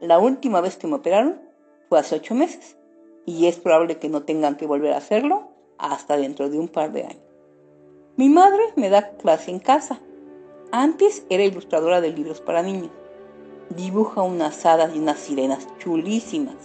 La 0.00 0.18
última 0.18 0.60
vez 0.60 0.76
que 0.76 0.86
me 0.86 0.96
operaron 0.96 1.40
fue 1.88 1.98
hace 1.98 2.16
ocho 2.16 2.34
meses 2.34 2.76
y 3.26 3.46
es 3.46 3.56
probable 3.56 3.98
que 3.98 4.08
no 4.08 4.22
tengan 4.22 4.56
que 4.56 4.66
volver 4.66 4.92
a 4.92 4.98
hacerlo 4.98 5.48
hasta 5.78 6.16
dentro 6.16 6.50
de 6.50 6.58
un 6.58 6.68
par 6.68 6.92
de 6.92 7.04
años. 7.04 7.22
Mi 8.16 8.28
madre 8.28 8.62
me 8.76 8.90
da 8.90 9.10
clase 9.16 9.50
en 9.50 9.58
casa. 9.58 10.00
Antes 10.70 11.24
era 11.30 11.44
ilustradora 11.44 12.00
de 12.00 12.12
libros 12.12 12.40
para 12.40 12.62
niños. 12.62 12.90
Dibuja 13.70 14.22
unas 14.22 14.64
hadas 14.66 14.94
y 14.94 14.98
unas 14.98 15.18
sirenas 15.18 15.66
chulísimas. 15.78 16.56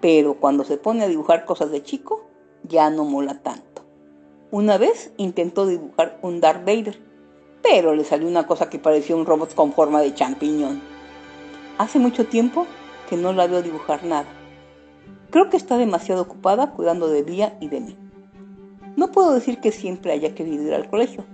Pero 0.00 0.34
cuando 0.34 0.64
se 0.64 0.76
pone 0.76 1.04
a 1.04 1.08
dibujar 1.08 1.44
cosas 1.44 1.70
de 1.70 1.82
chico, 1.82 2.26
ya 2.62 2.90
no 2.90 3.04
mola 3.04 3.42
tanto. 3.42 3.82
Una 4.50 4.78
vez 4.78 5.12
intentó 5.16 5.66
dibujar 5.66 6.18
un 6.22 6.40
Darth 6.40 6.64
Vader, 6.64 6.98
pero 7.62 7.94
le 7.94 8.04
salió 8.04 8.28
una 8.28 8.46
cosa 8.46 8.70
que 8.70 8.78
parecía 8.78 9.16
un 9.16 9.26
robot 9.26 9.54
con 9.54 9.72
forma 9.72 10.00
de 10.00 10.14
champiñón. 10.14 10.95
Hace 11.78 11.98
mucho 11.98 12.26
tiempo 12.26 12.66
que 13.10 13.18
no 13.18 13.34
la 13.34 13.46
veo 13.46 13.60
dibujar 13.60 14.02
nada. 14.02 14.26
Creo 15.30 15.50
que 15.50 15.58
está 15.58 15.76
demasiado 15.76 16.22
ocupada 16.22 16.70
cuidando 16.70 17.08
de 17.08 17.22
Vía 17.22 17.58
y 17.60 17.68
de 17.68 17.80
mí. 17.80 17.96
No 18.96 19.12
puedo 19.12 19.34
decir 19.34 19.60
que 19.60 19.72
siempre 19.72 20.12
haya 20.12 20.34
querido 20.34 20.62
ir 20.62 20.72
al 20.72 20.88
colegio, 20.88 21.24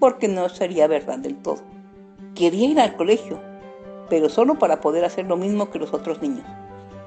porque 0.00 0.28
no 0.28 0.48
sería 0.48 0.86
verdad 0.86 1.18
del 1.18 1.36
todo. 1.36 1.58
Quería 2.34 2.70
ir 2.70 2.80
al 2.80 2.96
colegio, 2.96 3.38
pero 4.08 4.30
solo 4.30 4.58
para 4.58 4.80
poder 4.80 5.04
hacer 5.04 5.26
lo 5.26 5.36
mismo 5.36 5.70
que 5.70 5.78
los 5.78 5.92
otros 5.92 6.22
niños. 6.22 6.46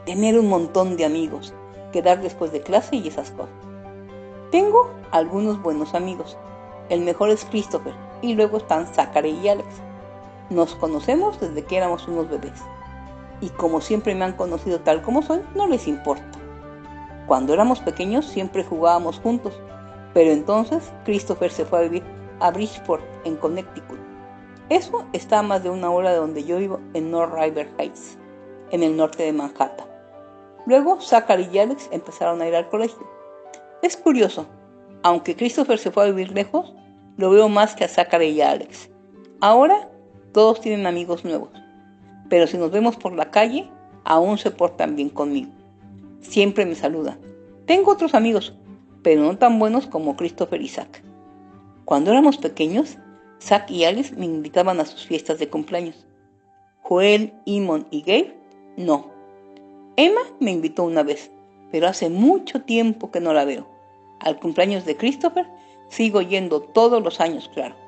Tener 0.05 0.37
un 0.37 0.47
montón 0.47 0.95
de 0.95 1.05
amigos, 1.05 1.55
quedar 1.91 2.21
después 2.21 2.51
de 2.51 2.61
clase 2.61 2.97
y 2.97 3.07
esas 3.07 3.31
cosas. 3.31 3.55
Tengo 4.51 4.91
algunos 5.09 5.59
buenos 5.59 5.95
amigos. 5.95 6.37
El 6.89 7.01
mejor 7.01 7.31
es 7.31 7.45
Christopher 7.45 7.95
y 8.21 8.35
luego 8.35 8.57
están 8.57 8.85
Zachary 8.85 9.31
y 9.41 9.49
Alex. 9.49 9.84
Nos 10.49 10.75
conocemos 10.75 11.39
desde 11.39 11.63
que 11.63 11.77
éramos 11.77 12.07
unos 12.07 12.29
bebés. 12.29 12.61
Y 13.41 13.49
como 13.49 13.81
siempre 13.81 14.15
me 14.15 14.25
han 14.25 14.33
conocido 14.33 14.79
tal 14.79 15.01
como 15.01 15.21
soy, 15.21 15.41
no 15.55 15.67
les 15.67 15.87
importa. 15.87 16.39
Cuando 17.27 17.53
éramos 17.53 17.79
pequeños 17.79 18.25
siempre 18.25 18.63
jugábamos 18.63 19.19
juntos 19.19 19.59
pero 20.15 20.31
entonces 20.31 20.93
Christopher 21.03 21.51
se 21.51 21.65
fue 21.65 21.79
a 21.79 21.81
vivir 21.83 22.03
a 22.39 22.49
Bridgeport, 22.49 23.03
en 23.25 23.35
Connecticut. 23.35 23.99
Eso 24.69 25.05
está 25.11 25.39
a 25.39 25.43
más 25.43 25.61
de 25.61 25.69
una 25.69 25.91
hora 25.91 26.11
de 26.11 26.17
donde 26.17 26.45
yo 26.45 26.57
vivo, 26.57 26.79
en 26.93 27.11
North 27.11 27.33
River 27.37 27.69
Heights, 27.77 28.17
en 28.71 28.81
el 28.81 28.95
norte 28.95 29.23
de 29.23 29.33
Manhattan. 29.33 29.85
Luego 30.67 31.01
Zachary 31.01 31.49
y 31.51 31.59
Alex 31.59 31.89
empezaron 31.91 32.41
a 32.41 32.47
ir 32.47 32.55
al 32.55 32.69
colegio. 32.69 33.05
Es 33.81 33.97
curioso, 33.97 34.45
aunque 35.03 35.35
Christopher 35.35 35.77
se 35.77 35.91
fue 35.91 36.03
a 36.03 36.07
vivir 36.07 36.31
lejos, 36.31 36.73
lo 37.17 37.29
veo 37.29 37.49
más 37.49 37.75
que 37.75 37.83
a 37.83 37.89
Zachary 37.89 38.27
y 38.27 38.41
a 38.41 38.51
Alex. 38.51 38.89
Ahora 39.41 39.89
todos 40.35 40.59
tienen 40.59 40.85
amigos 40.85 41.23
nuevos, 41.23 41.47
pero 42.27 42.45
si 42.45 42.57
nos 42.57 42.69
vemos 42.69 42.97
por 42.97 43.13
la 43.13 43.31
calle, 43.31 43.69
aún 44.03 44.37
se 44.37 44.51
portan 44.51 44.97
bien 44.97 45.07
conmigo. 45.07 45.49
Siempre 46.19 46.65
me 46.65 46.75
saludan. 46.75 47.17
Tengo 47.65 47.93
otros 47.93 48.13
amigos, 48.13 48.53
pero 49.01 49.21
no 49.21 49.37
tan 49.37 49.59
buenos 49.59 49.87
como 49.87 50.17
Christopher 50.17 50.61
y 50.61 50.67
Zack. 50.67 51.01
Cuando 51.85 52.11
éramos 52.11 52.37
pequeños, 52.37 52.97
Zack 53.41 53.71
y 53.71 53.85
Alice 53.85 54.13
me 54.13 54.25
invitaban 54.25 54.81
a 54.81 54.85
sus 54.85 55.05
fiestas 55.05 55.39
de 55.39 55.47
cumpleaños. 55.47 56.05
Joel, 56.81 57.33
Imon 57.45 57.87
y 57.89 58.01
Gabe, 58.01 58.37
no. 58.75 59.11
Emma 59.95 60.19
me 60.41 60.51
invitó 60.51 60.83
una 60.83 61.03
vez, 61.03 61.31
pero 61.71 61.87
hace 61.87 62.09
mucho 62.09 62.61
tiempo 62.61 63.09
que 63.09 63.21
no 63.21 63.31
la 63.31 63.45
veo. 63.45 63.69
Al 64.19 64.37
cumpleaños 64.41 64.83
de 64.83 64.97
Christopher 64.97 65.47
sigo 65.87 66.21
yendo 66.21 66.59
todos 66.59 67.01
los 67.01 67.21
años, 67.21 67.49
claro. 67.53 67.84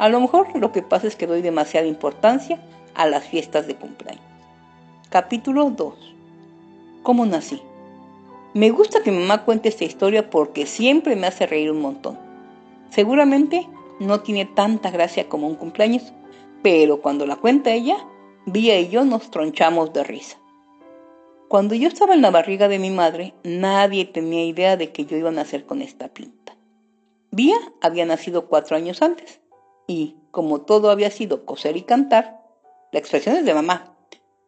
A 0.00 0.08
lo 0.08 0.18
mejor 0.18 0.58
lo 0.58 0.72
que 0.72 0.80
pasa 0.80 1.06
es 1.06 1.14
que 1.14 1.26
doy 1.26 1.42
demasiada 1.42 1.86
importancia 1.86 2.58
a 2.94 3.06
las 3.06 3.24
fiestas 3.24 3.66
de 3.66 3.74
cumpleaños. 3.74 4.24
Capítulo 5.10 5.68
2. 5.68 5.94
¿Cómo 7.02 7.26
nací? 7.26 7.60
Me 8.54 8.70
gusta 8.70 9.02
que 9.02 9.12
mamá 9.12 9.44
cuente 9.44 9.68
esta 9.68 9.84
historia 9.84 10.30
porque 10.30 10.64
siempre 10.64 11.16
me 11.16 11.26
hace 11.26 11.46
reír 11.46 11.70
un 11.70 11.82
montón. 11.82 12.18
Seguramente 12.88 13.68
no 13.98 14.20
tiene 14.20 14.46
tanta 14.46 14.90
gracia 14.90 15.28
como 15.28 15.46
un 15.46 15.56
cumpleaños, 15.56 16.14
pero 16.62 17.02
cuando 17.02 17.26
la 17.26 17.36
cuenta 17.36 17.70
ella, 17.70 17.98
Vía 18.46 18.80
y 18.80 18.88
yo 18.88 19.04
nos 19.04 19.30
tronchamos 19.30 19.92
de 19.92 20.02
risa. 20.02 20.38
Cuando 21.48 21.74
yo 21.74 21.88
estaba 21.88 22.14
en 22.14 22.22
la 22.22 22.30
barriga 22.30 22.68
de 22.68 22.78
mi 22.78 22.88
madre, 22.88 23.34
nadie 23.44 24.06
tenía 24.06 24.46
idea 24.46 24.78
de 24.78 24.92
que 24.92 25.04
yo 25.04 25.18
iba 25.18 25.28
a 25.28 25.32
nacer 25.32 25.66
con 25.66 25.82
esta 25.82 26.08
pinta. 26.08 26.56
Vía 27.30 27.58
había 27.82 28.06
nacido 28.06 28.46
cuatro 28.46 28.78
años 28.78 29.02
antes 29.02 29.40
y, 29.90 30.14
como 30.30 30.60
todo 30.60 30.88
había 30.88 31.10
sido 31.10 31.44
coser 31.44 31.76
y 31.76 31.82
cantar, 31.82 32.40
la 32.92 33.00
expresión 33.00 33.34
es 33.34 33.44
de 33.44 33.54
mamá, 33.54 33.96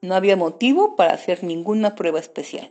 no 0.00 0.14
había 0.14 0.36
motivo 0.36 0.94
para 0.94 1.14
hacer 1.14 1.42
ninguna 1.42 1.96
prueba 1.96 2.20
especial. 2.20 2.70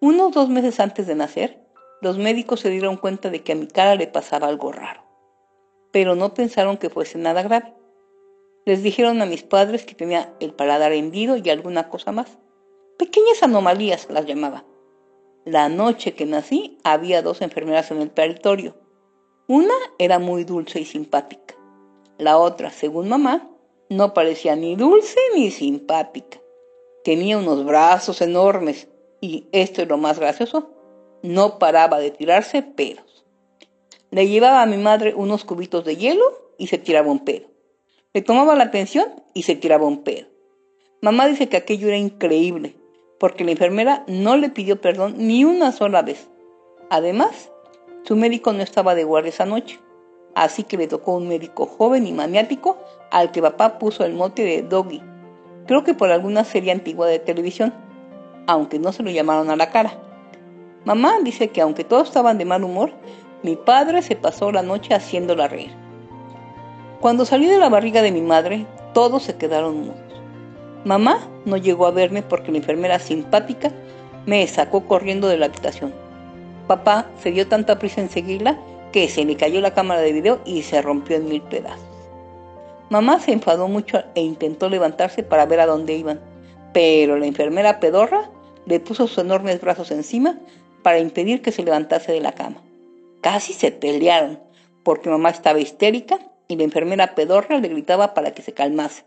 Unos 0.00 0.32
dos 0.32 0.48
meses 0.48 0.80
antes 0.80 1.06
de 1.06 1.14
nacer, 1.14 1.62
los 2.00 2.16
médicos 2.16 2.60
se 2.60 2.70
dieron 2.70 2.96
cuenta 2.96 3.28
de 3.28 3.42
que 3.42 3.52
a 3.52 3.54
mi 3.54 3.66
cara 3.66 3.96
le 3.96 4.06
pasaba 4.06 4.46
algo 4.46 4.72
raro, 4.72 5.02
pero 5.92 6.14
no 6.14 6.32
pensaron 6.32 6.78
que 6.78 6.88
fuese 6.88 7.18
nada 7.18 7.42
grave. 7.42 7.74
Les 8.64 8.82
dijeron 8.82 9.20
a 9.20 9.26
mis 9.26 9.42
padres 9.42 9.84
que 9.84 9.94
tenía 9.94 10.32
el 10.40 10.54
paladar 10.54 10.92
hendido 10.92 11.36
y 11.36 11.50
alguna 11.50 11.90
cosa 11.90 12.12
más. 12.12 12.38
Pequeñas 12.98 13.42
anomalías 13.42 14.08
las 14.08 14.24
llamaba. 14.24 14.64
La 15.44 15.68
noche 15.68 16.14
que 16.14 16.24
nací 16.24 16.78
había 16.82 17.20
dos 17.20 17.42
enfermeras 17.42 17.90
en 17.90 18.00
el 18.00 18.10
territorio. 18.10 18.74
Una 19.48 19.74
era 19.98 20.18
muy 20.18 20.44
dulce 20.44 20.80
y 20.80 20.86
simpática. 20.86 21.57
La 22.18 22.36
otra, 22.36 22.70
según 22.70 23.08
mamá, 23.08 23.48
no 23.88 24.12
parecía 24.12 24.56
ni 24.56 24.74
dulce 24.74 25.18
ni 25.34 25.52
simpática. 25.52 26.40
Tenía 27.04 27.38
unos 27.38 27.64
brazos 27.64 28.20
enormes 28.20 28.88
Y 29.20 29.46
esto 29.52 29.82
es 29.82 29.88
lo 29.88 29.98
más 29.98 30.18
gracioso, 30.18 30.70
no 31.22 31.58
paraba 31.58 31.98
de 31.98 32.10
tirarse 32.10 32.62
pedos. 32.62 33.24
Le 34.10 34.28
llevaba 34.28 34.62
a 34.62 34.66
mi 34.66 34.76
madre 34.76 35.14
unos 35.14 35.44
cubitos 35.44 35.84
de 35.84 35.96
hielo 35.96 36.24
y 36.56 36.68
se 36.68 36.78
tiraba 36.78 37.10
un 37.10 37.24
pedo. 37.24 37.46
Le 38.12 38.22
tomaba 38.22 38.54
la 38.54 38.64
atención 38.64 39.22
y 39.34 39.42
se 39.42 39.56
tiraba 39.56 39.86
un 39.86 40.02
pedo. 40.02 40.28
Mamá 41.00 41.26
dice 41.28 41.48
que 41.48 41.56
aquello 41.56 41.88
era 41.88 41.96
increíble, 41.96 42.76
porque 43.18 43.44
la 43.44 43.52
enfermera 43.52 44.04
no 44.06 44.36
le 44.36 44.50
pidió 44.50 44.80
perdón 44.80 45.14
ni 45.18 45.44
una 45.44 45.72
sola 45.72 46.02
vez. 46.02 46.28
Además, 46.90 47.50
su 48.04 48.16
médico 48.16 48.52
no 48.52 48.62
estaba 48.62 48.94
de 48.94 49.04
guardia 49.04 49.30
esa 49.30 49.46
noche, 49.46 49.80
así 50.42 50.62
que 50.62 50.76
le 50.76 50.86
tocó 50.86 51.14
un 51.14 51.28
médico 51.28 51.66
joven 51.66 52.06
y 52.06 52.12
maniático 52.12 52.78
al 53.10 53.32
que 53.32 53.42
papá 53.42 53.78
puso 53.78 54.04
el 54.04 54.14
mote 54.14 54.42
de 54.44 54.62
Doggy. 54.62 55.02
Creo 55.66 55.84
que 55.84 55.94
por 55.94 56.10
alguna 56.10 56.44
serie 56.44 56.72
antigua 56.72 57.06
de 57.06 57.18
televisión, 57.18 57.74
aunque 58.46 58.78
no 58.78 58.92
se 58.92 59.02
lo 59.02 59.10
llamaron 59.10 59.50
a 59.50 59.56
la 59.56 59.70
cara. 59.70 59.92
Mamá 60.84 61.14
dice 61.22 61.48
que 61.48 61.60
aunque 61.60 61.84
todos 61.84 62.08
estaban 62.08 62.38
de 62.38 62.44
mal 62.44 62.62
humor, 62.62 62.92
mi 63.42 63.56
padre 63.56 64.00
se 64.02 64.16
pasó 64.16 64.52
la 64.52 64.62
noche 64.62 64.94
haciéndola 64.94 65.48
reír. 65.48 65.72
Cuando 67.00 67.24
salí 67.24 67.46
de 67.46 67.58
la 67.58 67.68
barriga 67.68 68.00
de 68.02 68.12
mi 68.12 68.22
madre, 68.22 68.64
todos 68.94 69.24
se 69.24 69.36
quedaron 69.36 69.80
mudos. 69.80 69.96
Mamá 70.84 71.18
no 71.44 71.56
llegó 71.56 71.86
a 71.86 71.90
verme 71.90 72.22
porque 72.22 72.52
la 72.52 72.58
enfermera 72.58 72.98
simpática 72.98 73.72
me 74.26 74.46
sacó 74.46 74.86
corriendo 74.86 75.28
de 75.28 75.36
la 75.36 75.46
habitación. 75.46 75.92
Papá 76.68 77.06
se 77.22 77.32
dio 77.32 77.46
tanta 77.48 77.78
prisa 77.78 78.00
en 78.00 78.08
seguirla 78.08 78.58
que 78.92 79.08
se 79.08 79.24
le 79.24 79.36
cayó 79.36 79.60
la 79.60 79.74
cámara 79.74 80.00
de 80.00 80.12
video 80.12 80.40
y 80.44 80.62
se 80.62 80.82
rompió 80.82 81.16
en 81.16 81.28
mil 81.28 81.42
pedazos. 81.42 81.84
Mamá 82.90 83.20
se 83.20 83.32
enfadó 83.32 83.68
mucho 83.68 84.02
e 84.14 84.22
intentó 84.22 84.68
levantarse 84.68 85.22
para 85.22 85.46
ver 85.46 85.60
a 85.60 85.66
dónde 85.66 85.94
iban, 85.94 86.20
pero 86.72 87.18
la 87.18 87.26
enfermera 87.26 87.80
pedorra 87.80 88.30
le 88.66 88.80
puso 88.80 89.06
sus 89.06 89.18
enormes 89.18 89.60
brazos 89.60 89.90
encima 89.90 90.38
para 90.82 90.98
impedir 90.98 91.42
que 91.42 91.52
se 91.52 91.62
levantase 91.62 92.12
de 92.12 92.20
la 92.20 92.32
cama. 92.32 92.62
Casi 93.20 93.52
se 93.52 93.72
pelearon, 93.72 94.40
porque 94.84 95.10
mamá 95.10 95.30
estaba 95.30 95.60
histérica 95.60 96.18
y 96.48 96.56
la 96.56 96.64
enfermera 96.64 97.14
pedorra 97.14 97.58
le 97.58 97.68
gritaba 97.68 98.14
para 98.14 98.32
que 98.32 98.42
se 98.42 98.54
calmase. 98.54 99.04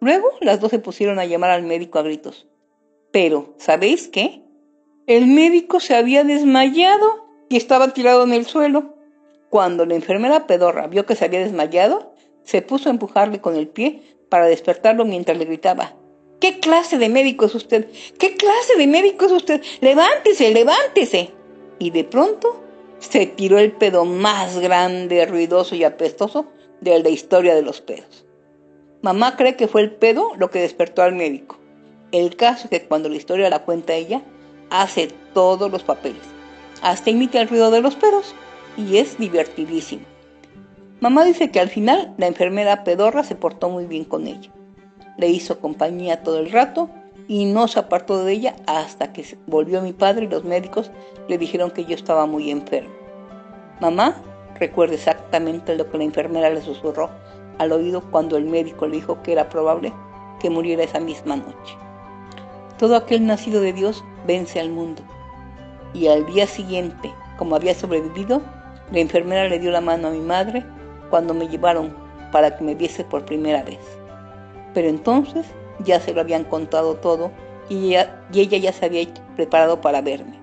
Luego 0.00 0.28
las 0.40 0.60
dos 0.60 0.70
se 0.70 0.78
pusieron 0.78 1.18
a 1.18 1.24
llamar 1.24 1.50
al 1.50 1.62
médico 1.62 1.98
a 1.98 2.02
gritos. 2.02 2.46
Pero, 3.10 3.54
¿sabéis 3.58 4.08
qué? 4.08 4.42
El 5.06 5.26
médico 5.26 5.80
se 5.80 5.94
había 5.94 6.24
desmayado 6.24 7.26
y 7.48 7.56
estaba 7.56 7.94
tirado 7.94 8.24
en 8.24 8.32
el 8.32 8.44
suelo. 8.44 8.97
Cuando 9.50 9.86
la 9.86 9.94
enfermera 9.94 10.46
pedorra 10.46 10.86
vio 10.86 11.06
que 11.06 11.16
se 11.16 11.24
había 11.24 11.40
desmayado, 11.40 12.12
se 12.44 12.62
puso 12.62 12.88
a 12.88 12.92
empujarle 12.92 13.40
con 13.40 13.56
el 13.56 13.68
pie 13.68 14.02
para 14.28 14.46
despertarlo 14.46 15.04
mientras 15.04 15.38
le 15.38 15.46
gritaba, 15.46 15.94
¿Qué 16.40 16.60
clase 16.60 16.98
de 16.98 17.08
médico 17.08 17.46
es 17.46 17.54
usted? 17.54 17.88
¿Qué 18.18 18.36
clase 18.36 18.76
de 18.76 18.86
médico 18.86 19.24
es 19.24 19.32
usted? 19.32 19.62
Levántese, 19.80 20.52
levántese. 20.52 21.32
Y 21.80 21.90
de 21.90 22.04
pronto 22.04 22.62
se 23.00 23.26
tiró 23.26 23.58
el 23.58 23.72
pedo 23.72 24.04
más 24.04 24.58
grande, 24.60 25.26
ruidoso 25.26 25.74
y 25.74 25.82
apestoso 25.82 26.46
de 26.80 27.02
la 27.02 27.08
historia 27.08 27.56
de 27.56 27.62
los 27.62 27.80
pedos. 27.80 28.24
Mamá 29.02 29.36
cree 29.36 29.56
que 29.56 29.66
fue 29.66 29.80
el 29.80 29.90
pedo 29.90 30.32
lo 30.36 30.50
que 30.50 30.60
despertó 30.60 31.02
al 31.02 31.14
médico. 31.14 31.58
El 32.12 32.36
caso 32.36 32.64
es 32.64 32.70
que 32.70 32.86
cuando 32.86 33.08
la 33.08 33.16
historia 33.16 33.50
la 33.50 33.64
cuenta 33.64 33.94
ella, 33.94 34.22
hace 34.70 35.08
todos 35.34 35.70
los 35.70 35.82
papeles. 35.82 36.22
Hasta 36.82 37.10
imita 37.10 37.40
el 37.40 37.48
ruido 37.48 37.70
de 37.72 37.80
los 37.80 37.96
pedos 37.96 38.34
y 38.78 38.98
es 38.98 39.18
divertidísimo. 39.18 40.04
Mamá 41.00 41.24
dice 41.24 41.50
que 41.50 41.60
al 41.60 41.68
final 41.68 42.14
la 42.16 42.28
enfermera 42.28 42.84
pedorra 42.84 43.24
se 43.24 43.34
portó 43.34 43.68
muy 43.68 43.86
bien 43.86 44.04
con 44.04 44.26
ella. 44.26 44.50
Le 45.18 45.28
hizo 45.28 45.58
compañía 45.60 46.22
todo 46.22 46.38
el 46.38 46.50
rato 46.50 46.88
y 47.26 47.44
no 47.44 47.68
se 47.68 47.80
apartó 47.80 48.24
de 48.24 48.32
ella 48.32 48.56
hasta 48.66 49.12
que 49.12 49.24
volvió 49.46 49.82
mi 49.82 49.92
padre 49.92 50.24
y 50.24 50.28
los 50.28 50.44
médicos 50.44 50.90
le 51.28 51.38
dijeron 51.38 51.72
que 51.72 51.84
yo 51.84 51.94
estaba 51.94 52.24
muy 52.26 52.50
enfermo. 52.50 52.94
Mamá 53.80 54.14
recuerda 54.58 54.94
exactamente 54.94 55.76
lo 55.76 55.90
que 55.90 55.98
la 55.98 56.04
enfermera 56.04 56.50
le 56.50 56.62
susurró 56.62 57.10
al 57.58 57.72
oído 57.72 58.00
cuando 58.10 58.36
el 58.36 58.44
médico 58.44 58.86
le 58.86 58.96
dijo 58.96 59.22
que 59.22 59.32
era 59.32 59.48
probable 59.48 59.92
que 60.40 60.50
muriera 60.50 60.84
esa 60.84 61.00
misma 61.00 61.36
noche. 61.36 61.76
Todo 62.78 62.94
aquel 62.96 63.26
nacido 63.26 63.60
de 63.60 63.72
Dios 63.72 64.04
vence 64.26 64.60
al 64.60 64.70
mundo. 64.70 65.02
Y 65.94 66.06
al 66.06 66.26
día 66.26 66.46
siguiente, 66.46 67.12
como 67.36 67.56
había 67.56 67.74
sobrevivido, 67.74 68.40
la 68.92 69.00
enfermera 69.00 69.48
le 69.48 69.58
dio 69.58 69.70
la 69.70 69.80
mano 69.80 70.08
a 70.08 70.10
mi 70.10 70.20
madre 70.20 70.64
cuando 71.10 71.34
me 71.34 71.48
llevaron 71.48 71.94
para 72.32 72.56
que 72.56 72.64
me 72.64 72.74
viese 72.74 73.04
por 73.04 73.24
primera 73.24 73.62
vez. 73.62 73.78
Pero 74.74 74.88
entonces 74.88 75.46
ya 75.84 76.00
se 76.00 76.12
lo 76.12 76.20
habían 76.20 76.44
contado 76.44 76.94
todo 76.96 77.30
y 77.68 77.94
ella, 77.94 78.10
ya 78.30 78.72
se 78.72 78.86
había 78.86 79.06
preparado 79.36 79.80
para 79.80 80.00
verme. 80.00 80.38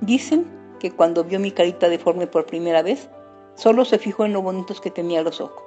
Dicen 0.00 0.46
que 0.78 0.90
cuando 0.90 1.24
vio 1.24 1.40
mi 1.40 1.50
carita 1.50 1.88
deforme 1.88 2.26
por 2.26 2.46
primera 2.46 2.82
vez, 2.82 3.08
solo 3.54 3.84
se 3.84 3.98
fijó 3.98 4.24
en 4.24 4.32
lo 4.32 4.42
bonitos 4.42 4.80
que 4.80 4.90
tenía 4.90 5.22
los 5.22 5.40
ojos. 5.40 5.62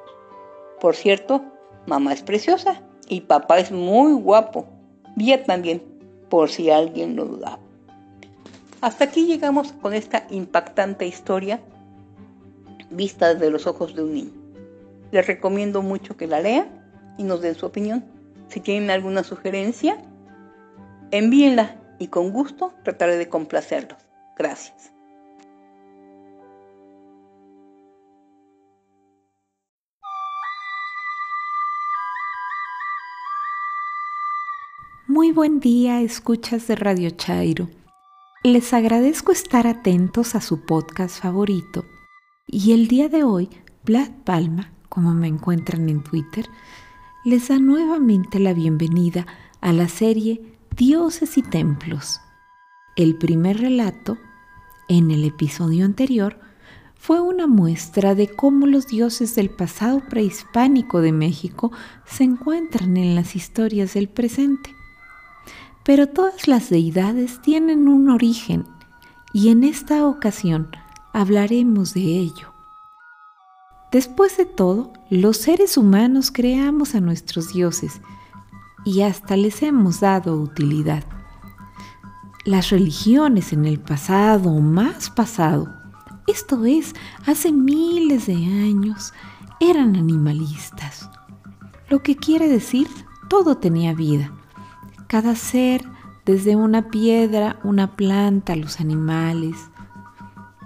Por 0.79 0.95
cierto, 0.95 1.43
mamá 1.85 2.13
es 2.13 2.21
preciosa 2.21 2.81
y 3.07 3.21
papá 3.21 3.59
es 3.59 3.71
muy 3.71 4.13
guapo. 4.13 4.65
Vía 5.15 5.43
también, 5.43 5.83
por 6.29 6.49
si 6.49 6.69
alguien 6.69 7.15
lo 7.15 7.25
dudaba. 7.25 7.59
Hasta 8.79 9.03
aquí 9.03 9.25
llegamos 9.25 9.73
con 9.73 9.93
esta 9.93 10.25
impactante 10.29 11.05
historia 11.05 11.59
vista 12.91 13.33
desde 13.33 13.49
los 13.49 13.67
ojos 13.67 13.95
de 13.95 14.03
un 14.03 14.13
niño. 14.13 14.31
Les 15.11 15.25
recomiendo 15.25 15.81
mucho 15.81 16.15
que 16.15 16.27
la 16.27 16.39
lean 16.39 16.67
y 17.17 17.23
nos 17.23 17.41
den 17.41 17.55
su 17.55 17.65
opinión. 17.65 18.05
Si 18.49 18.59
tienen 18.59 18.89
alguna 18.89 19.23
sugerencia, 19.23 19.97
envíenla 21.11 21.77
y 21.99 22.07
con 22.07 22.31
gusto 22.31 22.73
trataré 22.83 23.17
de 23.17 23.29
complacerlos. 23.29 23.97
Gracias. 24.37 24.91
Muy 35.07 35.33
buen 35.33 35.59
día, 35.59 35.99
escuchas 36.01 36.67
de 36.67 36.75
Radio 36.77 37.09
Chairo. 37.09 37.67
Les 38.43 38.73
agradezco 38.73 39.33
estar 39.33 39.67
atentos 39.67 40.35
a 40.35 40.41
su 40.41 40.65
podcast 40.65 41.21
favorito 41.21 41.83
y 42.51 42.73
el 42.73 42.89
día 42.89 43.07
de 43.07 43.23
hoy, 43.23 43.49
Vlad 43.85 44.11
Palma, 44.25 44.73
como 44.89 45.13
me 45.13 45.27
encuentran 45.27 45.87
en 45.87 46.03
Twitter, 46.03 46.49
les 47.23 47.47
da 47.47 47.57
nuevamente 47.59 48.39
la 48.39 48.53
bienvenida 48.53 49.25
a 49.61 49.71
la 49.71 49.87
serie 49.87 50.57
Dioses 50.75 51.37
y 51.37 51.43
Templos. 51.43 52.19
El 52.97 53.15
primer 53.15 53.59
relato, 53.61 54.17
en 54.89 55.11
el 55.11 55.23
episodio 55.23 55.85
anterior, 55.85 56.39
fue 56.95 57.21
una 57.21 57.47
muestra 57.47 58.15
de 58.15 58.27
cómo 58.27 58.67
los 58.67 58.85
dioses 58.87 59.33
del 59.33 59.49
pasado 59.49 60.01
prehispánico 60.09 60.99
de 60.99 61.13
México 61.13 61.71
se 62.05 62.25
encuentran 62.25 62.97
en 62.97 63.15
las 63.15 63.37
historias 63.37 63.93
del 63.93 64.09
presente. 64.09 64.75
Pero 65.85 66.07
todas 66.07 66.49
las 66.49 66.69
deidades 66.69 67.41
tienen 67.41 67.87
un 67.87 68.09
origen 68.09 68.65
y 69.33 69.49
en 69.49 69.63
esta 69.63 70.05
ocasión 70.05 70.69
hablaremos 71.13 71.93
de 71.93 72.01
ello. 72.01 72.53
Después 73.91 74.37
de 74.37 74.45
todo, 74.45 74.93
los 75.09 75.37
seres 75.37 75.77
humanos 75.77 76.31
creamos 76.31 76.95
a 76.95 77.01
nuestros 77.01 77.53
dioses 77.53 78.01
y 78.85 79.01
hasta 79.01 79.35
les 79.35 79.61
hemos 79.63 79.99
dado 79.99 80.37
utilidad. 80.37 81.03
Las 82.45 82.69
religiones 82.69 83.53
en 83.53 83.65
el 83.65 83.79
pasado 83.79 84.49
o 84.49 84.61
más 84.61 85.09
pasado, 85.09 85.71
esto 86.25 86.65
es, 86.65 86.95
hace 87.25 87.51
miles 87.51 88.27
de 88.27 88.35
años, 88.35 89.13
eran 89.59 89.95
animalistas. 89.95 91.09
Lo 91.89 92.01
que 92.01 92.15
quiere 92.15 92.47
decir, 92.47 92.87
todo 93.29 93.57
tenía 93.57 93.93
vida. 93.93 94.31
Cada 95.07 95.35
ser, 95.35 95.83
desde 96.25 96.55
una 96.55 96.89
piedra, 96.89 97.59
una 97.63 97.95
planta, 97.95 98.55
los 98.55 98.79
animales, 98.79 99.70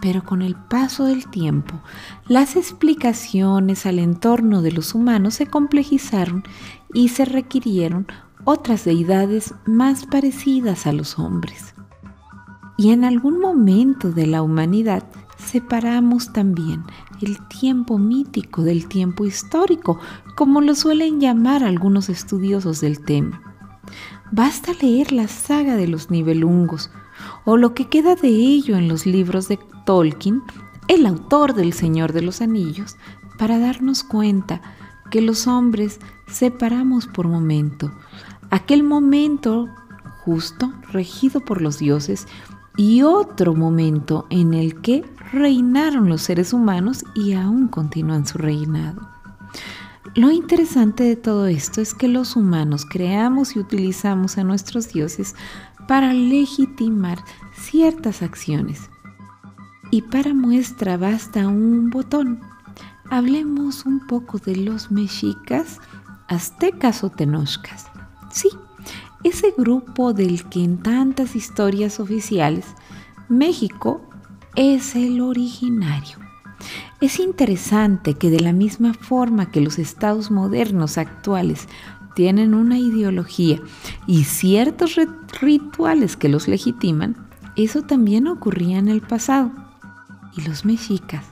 pero 0.05 0.23
con 0.23 0.43
el 0.43 0.53
paso 0.53 1.05
del 1.05 1.25
tiempo, 1.25 1.81
las 2.27 2.55
explicaciones 2.57 3.87
al 3.87 3.97
entorno 3.97 4.61
de 4.61 4.71
los 4.71 4.93
humanos 4.93 5.33
se 5.33 5.47
complejizaron 5.47 6.43
y 6.93 7.07
se 7.07 7.25
requirieron 7.25 8.05
otras 8.43 8.85
deidades 8.85 9.55
más 9.65 10.05
parecidas 10.05 10.85
a 10.85 10.91
los 10.91 11.17
hombres. 11.17 11.73
Y 12.77 12.91
en 12.91 13.03
algún 13.03 13.39
momento 13.39 14.11
de 14.11 14.27
la 14.27 14.43
humanidad 14.43 15.07
separamos 15.37 16.31
también 16.31 16.83
el 17.23 17.39
tiempo 17.47 17.97
mítico 17.97 18.61
del 18.61 18.87
tiempo 18.87 19.25
histórico, 19.25 19.99
como 20.35 20.61
lo 20.61 20.75
suelen 20.75 21.19
llamar 21.19 21.63
algunos 21.63 22.09
estudiosos 22.09 22.79
del 22.79 23.03
tema. 23.03 23.41
Basta 24.31 24.71
leer 24.79 25.11
la 25.11 25.27
saga 25.27 25.75
de 25.75 25.87
los 25.87 26.11
nivelungos 26.11 26.91
o 27.43 27.57
lo 27.57 27.73
que 27.73 27.87
queda 27.87 28.13
de 28.13 28.27
ello 28.27 28.77
en 28.77 28.87
los 28.87 29.07
libros 29.07 29.47
de 29.47 29.57
Tolkien, 29.85 30.43
el 30.87 31.05
autor 31.05 31.53
del 31.53 31.73
Señor 31.73 32.13
de 32.13 32.21
los 32.21 32.41
Anillos, 32.41 32.97
para 33.37 33.59
darnos 33.59 34.03
cuenta 34.03 34.61
que 35.11 35.21
los 35.21 35.47
hombres 35.47 35.99
separamos 36.27 37.07
por 37.07 37.27
momento. 37.27 37.91
Aquel 38.49 38.83
momento 38.83 39.69
justo, 40.25 40.73
regido 40.91 41.39
por 41.39 41.61
los 41.61 41.77
dioses, 41.77 42.27
y 42.77 43.03
otro 43.03 43.53
momento 43.53 44.25
en 44.29 44.53
el 44.53 44.81
que 44.81 45.05
reinaron 45.31 46.09
los 46.09 46.23
seres 46.23 46.51
humanos 46.51 47.05
y 47.13 47.33
aún 47.33 47.67
continúan 47.67 48.25
su 48.25 48.37
reinado. 48.37 49.07
Lo 50.15 50.31
interesante 50.31 51.03
de 51.03 51.15
todo 51.15 51.45
esto 51.47 51.81
es 51.81 51.93
que 51.93 52.07
los 52.07 52.35
humanos 52.35 52.85
creamos 52.85 53.55
y 53.55 53.59
utilizamos 53.59 54.37
a 54.37 54.43
nuestros 54.43 54.89
dioses 54.89 55.35
para 55.87 56.13
legitimar 56.13 57.19
ciertas 57.53 58.21
acciones. 58.21 58.89
Y 59.91 60.01
para 60.01 60.33
muestra 60.33 60.97
basta 60.97 61.47
un 61.47 61.89
botón. 61.89 62.41
Hablemos 63.09 63.85
un 63.85 64.05
poco 64.07 64.39
de 64.39 64.55
los 64.55 64.91
mexicas, 64.91 65.79
aztecas 66.27 67.03
o 67.03 67.09
tenochcas. 67.09 67.85
Sí, 68.31 68.49
ese 69.23 69.53
grupo 69.57 70.13
del 70.13 70.43
que 70.49 70.63
en 70.63 70.77
tantas 70.77 71.35
historias 71.35 71.99
oficiales 71.99 72.65
México 73.29 74.01
es 74.55 74.95
el 74.95 75.21
originario. 75.21 76.17
Es 77.01 77.19
interesante 77.19 78.13
que 78.13 78.29
de 78.29 78.39
la 78.39 78.53
misma 78.53 78.93
forma 78.93 79.51
que 79.51 79.61
los 79.61 79.79
estados 79.79 80.31
modernos 80.31 80.97
actuales 80.97 81.67
tienen 82.15 82.53
una 82.53 82.79
ideología 82.79 83.59
y 84.07 84.23
ciertos 84.23 84.95
rituales 85.41 86.15
que 86.15 86.29
los 86.29 86.47
legitiman, 86.47 87.15
eso 87.55 87.81
también 87.81 88.27
ocurría 88.27 88.77
en 88.77 88.87
el 88.87 89.01
pasado. 89.01 89.64
Y 90.35 90.41
los 90.41 90.65
mexicas, 90.65 91.25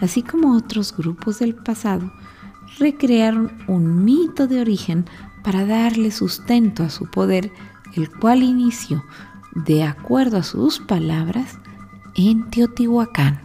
así 0.00 0.22
como 0.22 0.56
otros 0.56 0.94
grupos 0.96 1.38
del 1.38 1.54
pasado, 1.54 2.12
recrearon 2.78 3.52
un 3.68 4.04
mito 4.04 4.46
de 4.46 4.60
origen 4.60 5.06
para 5.42 5.66
darle 5.66 6.10
sustento 6.10 6.82
a 6.82 6.90
su 6.90 7.10
poder, 7.10 7.52
el 7.94 8.10
cual 8.10 8.42
inició, 8.42 9.04
de 9.54 9.84
acuerdo 9.84 10.38
a 10.38 10.42
sus 10.42 10.78
palabras, 10.78 11.58
en 12.14 12.50
Teotihuacán. 12.50 13.40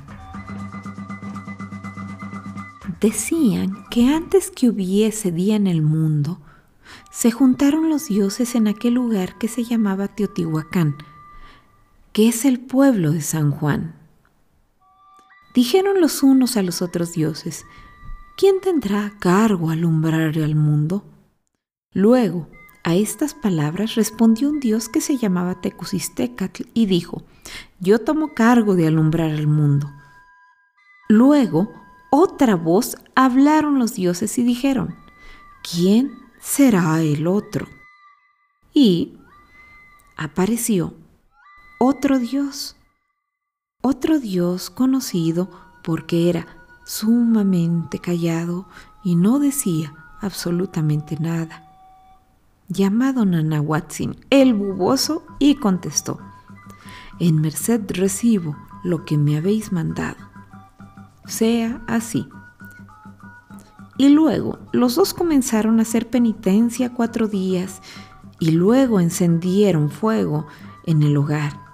Decían 2.99 3.85
que 3.91 4.13
antes 4.13 4.49
que 4.51 4.69
hubiese 4.69 5.31
día 5.31 5.55
en 5.55 5.67
el 5.67 5.81
mundo, 5.81 6.39
se 7.11 7.31
juntaron 7.31 7.89
los 7.89 8.07
dioses 8.07 8.55
en 8.55 8.67
aquel 8.67 8.95
lugar 8.95 9.37
que 9.37 9.47
se 9.47 9.63
llamaba 9.63 10.07
Teotihuacán, 10.07 10.95
que 12.13 12.27
es 12.27 12.45
el 12.45 12.59
pueblo 12.59 13.11
de 13.11 13.21
San 13.21 13.51
Juan. 13.51 13.96
Dijeron 15.57 16.01
los 16.01 16.21
unos 16.21 16.55
a 16.55 16.61
los 16.61 16.83
otros 16.83 17.13
dioses, 17.13 17.65
¿quién 18.37 18.61
tendrá 18.61 19.15
cargo 19.17 19.71
alumbrar 19.71 20.37
al 20.37 20.53
mundo? 20.53 21.03
Luego, 21.93 22.47
a 22.83 22.93
estas 22.93 23.33
palabras 23.33 23.95
respondió 23.95 24.51
un 24.51 24.59
dios 24.59 24.87
que 24.87 25.01
se 25.01 25.17
llamaba 25.17 25.59
Tecusistecatl 25.59 26.65
y 26.75 26.85
dijo, 26.85 27.23
yo 27.79 27.97
tomo 27.97 28.35
cargo 28.35 28.75
de 28.75 28.85
alumbrar 28.85 29.31
al 29.31 29.47
mundo. 29.47 29.91
Luego, 31.09 31.73
otra 32.11 32.53
voz 32.55 32.95
hablaron 33.15 33.79
los 33.79 33.95
dioses 33.95 34.37
y 34.37 34.43
dijeron, 34.43 34.95
¿quién 35.63 36.11
será 36.39 37.01
el 37.01 37.25
otro. 37.25 37.67
Y 38.75 39.17
apareció 40.17 40.93
otro 41.79 42.19
Dios, 42.19 42.76
otro 43.87 44.19
Dios 44.19 44.69
conocido 44.69 45.49
porque 45.83 46.29
era 46.29 46.45
sumamente 46.85 47.99
callado 47.99 48.67
y 49.03 49.15
no 49.15 49.39
decía 49.39 49.93
absolutamente 50.21 51.17
nada, 51.19 51.63
llamado 52.67 53.25
Nanahuatzin, 53.25 54.17
el 54.29 54.53
buboso, 54.53 55.23
y 55.39 55.55
contestó, 55.55 56.19
en 57.19 57.39
merced 57.41 57.81
recibo 57.89 58.55
lo 58.83 59.05
que 59.05 59.17
me 59.17 59.37
habéis 59.37 59.71
mandado. 59.71 60.17
Sea 61.25 61.81
así. 61.87 62.27
Y 63.97 64.09
luego 64.09 64.59
los 64.71 64.95
dos 64.95 65.13
comenzaron 65.13 65.79
a 65.79 65.83
hacer 65.83 66.09
penitencia 66.09 66.93
cuatro 66.93 67.27
días 67.27 67.81
y 68.39 68.51
luego 68.51 68.99
encendieron 68.99 69.89
fuego 69.89 70.45
en 70.85 71.03
el 71.03 71.17
hogar, 71.17 71.66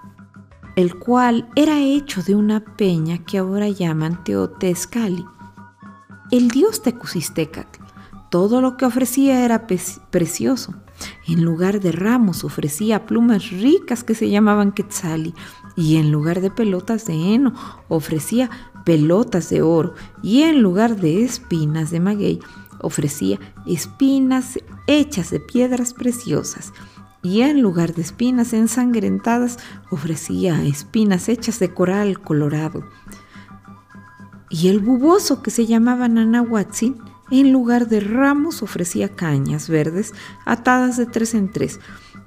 el 0.75 0.95
cual 0.95 1.49
era 1.55 1.79
hecho 1.79 2.23
de 2.23 2.35
una 2.35 2.59
peña 2.61 3.19
que 3.19 3.37
ahora 3.37 3.69
llaman 3.69 4.23
Teotezcali. 4.23 5.25
El 6.31 6.49
dios 6.49 6.81
Tecusistecatl, 6.81 7.79
todo 8.31 8.61
lo 8.61 8.77
que 8.77 8.85
ofrecía 8.85 9.45
era 9.45 9.67
precioso. 9.67 10.73
En 11.27 11.43
lugar 11.43 11.79
de 11.79 11.91
ramos 11.91 12.43
ofrecía 12.43 13.05
plumas 13.05 13.51
ricas 13.51 14.03
que 14.03 14.15
se 14.15 14.29
llamaban 14.29 14.71
quetzali 14.71 15.33
y 15.75 15.97
en 15.97 16.11
lugar 16.11 16.41
de 16.41 16.49
pelotas 16.49 17.05
de 17.05 17.13
heno 17.13 17.53
ofrecía 17.89 18.49
pelotas 18.85 19.49
de 19.49 19.61
oro 19.61 19.93
y 20.21 20.43
en 20.43 20.61
lugar 20.61 20.95
de 20.95 21.23
espinas 21.23 21.91
de 21.91 21.99
maguey 21.99 22.39
ofrecía 22.79 23.39
espinas 23.65 24.59
hechas 24.87 25.29
de 25.29 25.39
piedras 25.39 25.93
preciosas 25.93 26.73
y 27.23 27.41
en 27.41 27.61
lugar 27.61 27.95
de 27.95 28.01
espinas 28.01 28.53
ensangrentadas 28.53 29.57
ofrecía 29.89 30.61
espinas 30.63 31.29
hechas 31.29 31.57
de 31.59 31.73
coral 31.73 32.19
colorado. 32.19 32.83
Y 34.49 34.67
el 34.67 34.79
buboso 34.79 35.41
que 35.41 35.49
se 35.49 35.65
llamaba 35.65 36.07
Nanahuatzin, 36.07 36.97
en 37.31 37.51
lugar 37.51 37.87
de 37.87 38.01
ramos 38.01 38.61
ofrecía 38.61 39.15
cañas 39.15 39.69
verdes 39.69 40.13
atadas 40.45 40.97
de 40.97 41.05
tres 41.07 41.33
en 41.33 41.49
tres. 41.49 41.79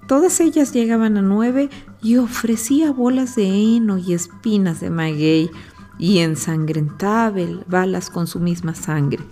Todas 0.08 0.40
ellas 0.40 0.72
llegaban 0.72 1.16
a 1.16 1.22
nueve 1.22 1.68
y 2.02 2.16
ofrecía 2.16 2.90
bolas 2.90 3.36
de 3.36 3.46
heno 3.46 3.98
y 3.98 4.14
espinas 4.14 4.80
de 4.80 4.90
maguey 4.90 5.50
y 5.98 6.18
ensangrentaba 6.18 7.40
balas 7.68 8.10
con 8.10 8.26
su 8.26 8.40
misma 8.40 8.74
sangre, 8.74 9.24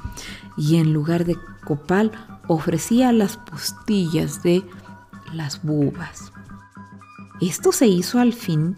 y 0.57 0.77
en 0.77 0.93
lugar 0.93 1.25
de 1.25 1.37
copal 1.65 2.13
ofrecía 2.49 3.13
las 3.13 3.37
postillas 3.37 4.43
de 4.43 4.63
las 5.35 5.63
bubas. 5.63 6.33
Esto 7.41 7.73
se 7.73 7.87
hizo 7.87 8.21
al 8.21 8.33
fin 8.33 8.77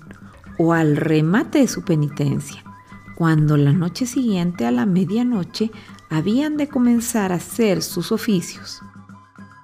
o 0.58 0.72
al 0.72 0.96
remate 0.96 1.58
de 1.58 1.68
su 1.68 1.82
penitencia, 1.82 2.64
cuando 3.16 3.56
la 3.56 3.72
noche 3.72 4.06
siguiente 4.06 4.66
a 4.66 4.70
la 4.70 4.86
medianoche 4.86 5.70
habían 6.10 6.56
de 6.56 6.68
comenzar 6.68 7.32
a 7.32 7.36
hacer 7.36 7.82
sus 7.82 8.12
oficios. 8.12 8.82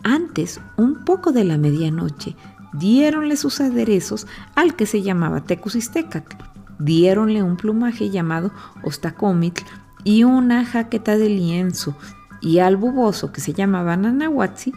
Antes, 0.05 0.61
un 0.77 1.05
poco 1.05 1.33
de 1.33 1.45
la 1.45 1.59
medianoche, 1.59 2.37
diéronle 2.73 3.37
sus 3.37 3.61
aderezos 3.61 4.27
al 4.55 4.75
que 4.75 4.87
se 4.87 5.03
llamaba 5.03 5.45
Tecusistecatl, 5.45 6.37
diéronle 6.79 7.43
un 7.43 7.57
plumaje 7.57 8.11
llamado 8.11 8.51
ostacomitl 8.83 9.63
y 10.05 10.25
una 10.25 10.65
jaqueta 10.65 11.17
de 11.17 11.29
lienzo, 11.29 11.97
y 12.41 12.59
al 12.59 12.77
buboso 12.77 13.31
que 13.31 13.41
se 13.41 13.53
llamaba 13.53 13.97
Nanahuatzi, 13.97 14.73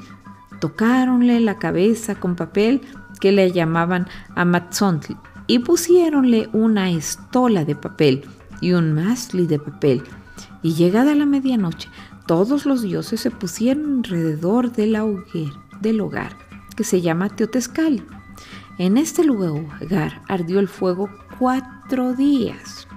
tocáronle 0.59 1.39
la 1.39 1.57
cabeza 1.57 2.15
con 2.15 2.35
papel 2.35 2.81
que 3.19 3.31
le 3.31 3.51
llamaban 3.51 4.07
amatzontl 4.35 5.13
y 5.47 5.59
pusiéronle 5.59 6.49
una 6.53 6.89
estola 6.89 7.65
de 7.65 7.75
papel 7.75 8.23
y 8.61 8.73
un 8.73 8.93
masli 8.93 9.45
de 9.47 9.59
papel. 9.59 10.03
Y 10.61 10.73
llegada 10.73 11.13
la 11.15 11.25
medianoche, 11.25 11.89
todos 12.25 12.65
los 12.65 12.81
dioses 12.81 13.21
se 13.21 13.31
pusieron 13.31 13.97
alrededor 13.97 14.71
del, 14.71 14.97
del 15.81 16.01
hogar, 16.01 16.35
que 16.75 16.83
se 16.83 17.01
llama 17.01 17.29
Teotescali. 17.29 18.03
En 18.77 18.97
este 18.97 19.23
lugar 19.23 20.23
ardió 20.27 20.59
el 20.59 20.67
fuego 20.67 21.09
cuatro 21.37 22.13
días. 22.13 22.87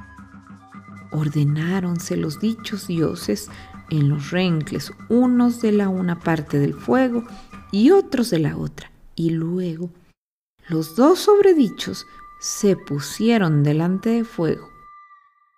Ordenáronse 1.10 2.16
los 2.16 2.40
dichos 2.40 2.86
dioses 2.86 3.50
en 3.90 4.08
los 4.08 4.30
rencles, 4.30 4.92
unos 5.08 5.60
de 5.60 5.72
la 5.72 5.88
una 5.88 6.18
parte 6.18 6.58
del 6.58 6.74
fuego 6.74 7.24
y 7.72 7.90
otros 7.90 8.30
de 8.30 8.38
la 8.38 8.56
otra. 8.56 8.90
Y 9.14 9.30
luego 9.30 9.90
los 10.68 10.96
dos 10.96 11.20
sobredichos 11.20 12.06
se 12.40 12.76
pusieron 12.76 13.62
delante 13.62 14.10
de 14.10 14.24
fuego, 14.24 14.68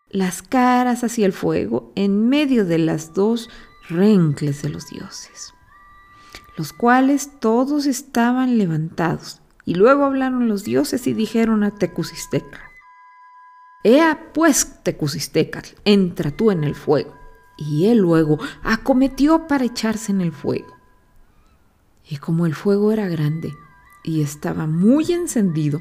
las 0.08 0.42
caras 0.42 1.04
hacia 1.04 1.26
el 1.26 1.32
fuego 1.32 1.92
en 1.94 2.28
medio 2.28 2.64
de 2.64 2.78
las 2.78 3.12
dos 3.12 3.50
rencles 3.88 4.62
de 4.62 4.70
los 4.70 4.88
dioses, 4.88 5.52
los 6.56 6.72
cuales 6.72 7.38
todos 7.40 7.86
estaban 7.86 8.56
levantados. 8.56 9.40
Y 9.66 9.74
luego 9.74 10.04
hablaron 10.04 10.48
los 10.48 10.64
dioses 10.64 11.06
y 11.06 11.12
dijeron 11.12 11.62
a 11.64 11.70
Tecusisteca, 11.74 12.70
Ea 13.82 14.32
pues, 14.34 14.82
Tecusistecatl, 14.82 15.70
entra 15.84 16.30
tú 16.30 16.50
en 16.50 16.64
el 16.64 16.74
fuego. 16.74 17.14
Y 17.56 17.86
él 17.86 17.98
luego 17.98 18.38
acometió 18.62 19.46
para 19.46 19.64
echarse 19.64 20.12
en 20.12 20.20
el 20.20 20.32
fuego. 20.32 20.79
Y 22.10 22.16
como 22.16 22.44
el 22.44 22.54
fuego 22.54 22.90
era 22.90 23.08
grande 23.08 23.54
y 24.02 24.20
estaba 24.20 24.66
muy 24.66 25.12
encendido, 25.12 25.80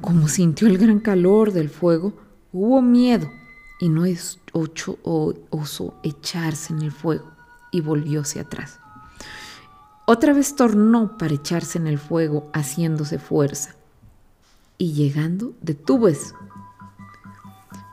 como 0.00 0.26
sintió 0.26 0.66
el 0.66 0.78
gran 0.78 0.98
calor 0.98 1.52
del 1.52 1.68
fuego, 1.68 2.14
hubo 2.52 2.80
miedo 2.80 3.30
y 3.78 3.90
no 3.90 4.06
es 4.06 4.40
osó 4.54 5.94
echarse 6.02 6.72
en 6.72 6.80
el 6.80 6.90
fuego 6.90 7.30
y 7.70 7.82
volvióse 7.82 8.40
atrás. 8.40 8.80
Otra 10.06 10.32
vez 10.32 10.56
tornó 10.56 11.18
para 11.18 11.34
echarse 11.34 11.78
en 11.78 11.86
el 11.86 11.98
fuego, 11.98 12.50
haciéndose 12.54 13.18
fuerza. 13.18 13.74
Y 14.78 14.94
llegando, 14.94 15.52
detuvo 15.60 16.08
eso. 16.08 16.34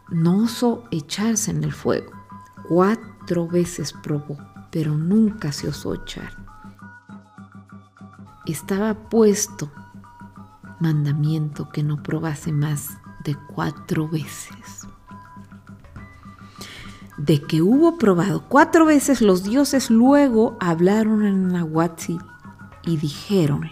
No 0.09 0.43
osó 0.43 0.85
echarse 0.91 1.51
en 1.51 1.63
el 1.63 1.73
fuego. 1.73 2.11
Cuatro 2.67 3.47
veces 3.47 3.93
probó, 4.01 4.37
pero 4.71 4.95
nunca 4.95 5.51
se 5.51 5.67
osó 5.67 5.93
echar. 5.93 6.48
Estaba 8.45 8.93
puesto 9.09 9.71
mandamiento 10.79 11.69
que 11.69 11.83
no 11.83 12.01
probase 12.01 12.51
más 12.51 12.97
de 13.23 13.35
cuatro 13.53 14.07
veces. 14.07 14.87
De 17.17 17.41
que 17.41 17.61
hubo 17.61 17.97
probado 17.97 18.45
cuatro 18.47 18.85
veces, 18.85 19.21
los 19.21 19.43
dioses 19.43 19.89
luego 19.89 20.57
hablaron 20.59 21.25
en 21.25 21.49
Nahuatzin 21.49 22.19
y 22.83 22.97
dijeron, 22.97 23.69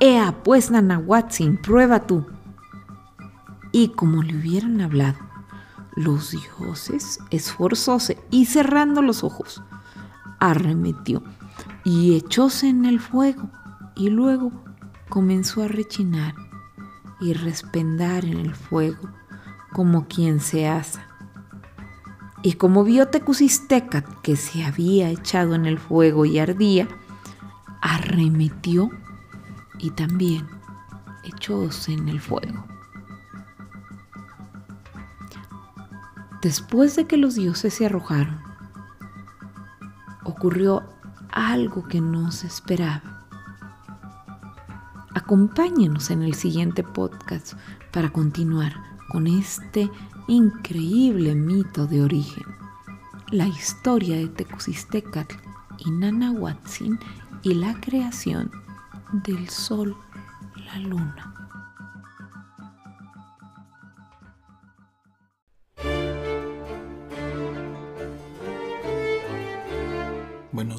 Ea 0.00 0.42
pues 0.42 0.70
Nanahuatzin, 0.70 1.56
prueba 1.56 2.00
tú. 2.00 2.26
Y 3.70 3.88
como 3.90 4.22
le 4.22 4.36
hubieran 4.36 4.80
hablado, 4.80 5.18
los 5.94 6.32
dioses 6.32 7.20
esforzóse 7.30 8.18
y 8.30 8.46
cerrando 8.46 9.02
los 9.02 9.22
ojos, 9.24 9.62
arremetió 10.40 11.22
y 11.86 12.16
echóse 12.16 12.68
en 12.68 12.84
el 12.84 12.98
fuego 12.98 13.48
y 13.94 14.10
luego 14.10 14.50
comenzó 15.08 15.62
a 15.62 15.68
rechinar 15.68 16.34
y 17.20 17.32
respendar 17.32 18.24
en 18.24 18.38
el 18.38 18.56
fuego 18.56 19.08
como 19.72 20.08
quien 20.08 20.40
se 20.40 20.66
asa. 20.66 21.06
Y 22.42 22.54
como 22.54 22.82
vio 22.82 23.06
Tecusistecat 23.06 24.04
que 24.22 24.34
se 24.34 24.64
había 24.64 25.10
echado 25.10 25.54
en 25.54 25.64
el 25.64 25.78
fuego 25.78 26.24
y 26.24 26.40
ardía, 26.40 26.88
arremetió 27.80 28.90
y 29.78 29.90
también 29.90 30.44
echóse 31.22 31.92
en 31.92 32.08
el 32.08 32.18
fuego. 32.18 32.66
Después 36.42 36.96
de 36.96 37.06
que 37.06 37.16
los 37.16 37.36
dioses 37.36 37.74
se 37.74 37.86
arrojaron, 37.86 38.40
ocurrió 40.24 40.95
algo 41.36 41.86
que 41.86 42.00
no 42.00 42.32
se 42.32 42.46
esperaba. 42.46 43.26
Acompáñenos 45.14 46.10
en 46.10 46.22
el 46.22 46.32
siguiente 46.32 46.82
podcast 46.82 47.52
para 47.92 48.10
continuar 48.10 48.72
con 49.10 49.26
este 49.26 49.90
increíble 50.28 51.34
mito 51.34 51.86
de 51.86 52.02
origen, 52.02 52.44
la 53.30 53.46
historia 53.46 54.16
de 54.16 54.28
Tecusistecatl 54.28 55.36
y 55.78 55.90
Nanahuatzin 55.90 56.98
y 57.42 57.52
la 57.52 57.78
creación 57.82 58.50
del 59.12 59.48
sol, 59.50 59.94
la 60.64 60.78
luna. 60.78 61.35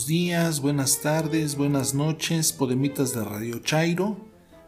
Días, 0.08 0.62
buenas 0.62 1.02
tardes, 1.02 1.58
buenas 1.58 1.94
noches, 1.94 2.54
podemitas 2.54 3.14
de 3.14 3.26
Radio 3.26 3.60
Chairo. 3.60 4.16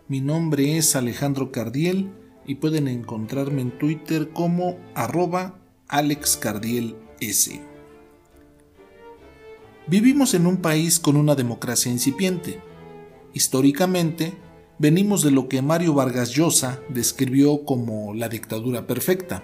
Mi 0.10 0.20
nombre 0.20 0.76
es 0.76 0.98
Alejandro 0.98 1.50
Cardiel 1.50 2.12
y 2.46 2.56
pueden 2.56 2.90
encontrarme 2.90 3.62
en 3.62 3.72
Twitter 3.80 4.32
como 4.34 4.78
arroba 4.96 5.58
AlexCardielS. 5.88 7.52
Vivimos 9.88 10.34
en 10.34 10.46
un 10.46 10.58
país 10.58 11.00
con 11.00 11.16
una 11.16 11.36
democracia 11.36 11.90
incipiente. 11.90 12.60
Históricamente, 13.34 14.34
venimos 14.78 15.24
de 15.24 15.32
lo 15.32 15.48
que 15.48 15.62
Mario 15.62 15.94
Vargas 15.94 16.32
Llosa 16.32 16.82
describió 16.90 17.64
como 17.64 18.14
la 18.14 18.28
dictadura 18.28 18.86
perfecta. 18.88 19.42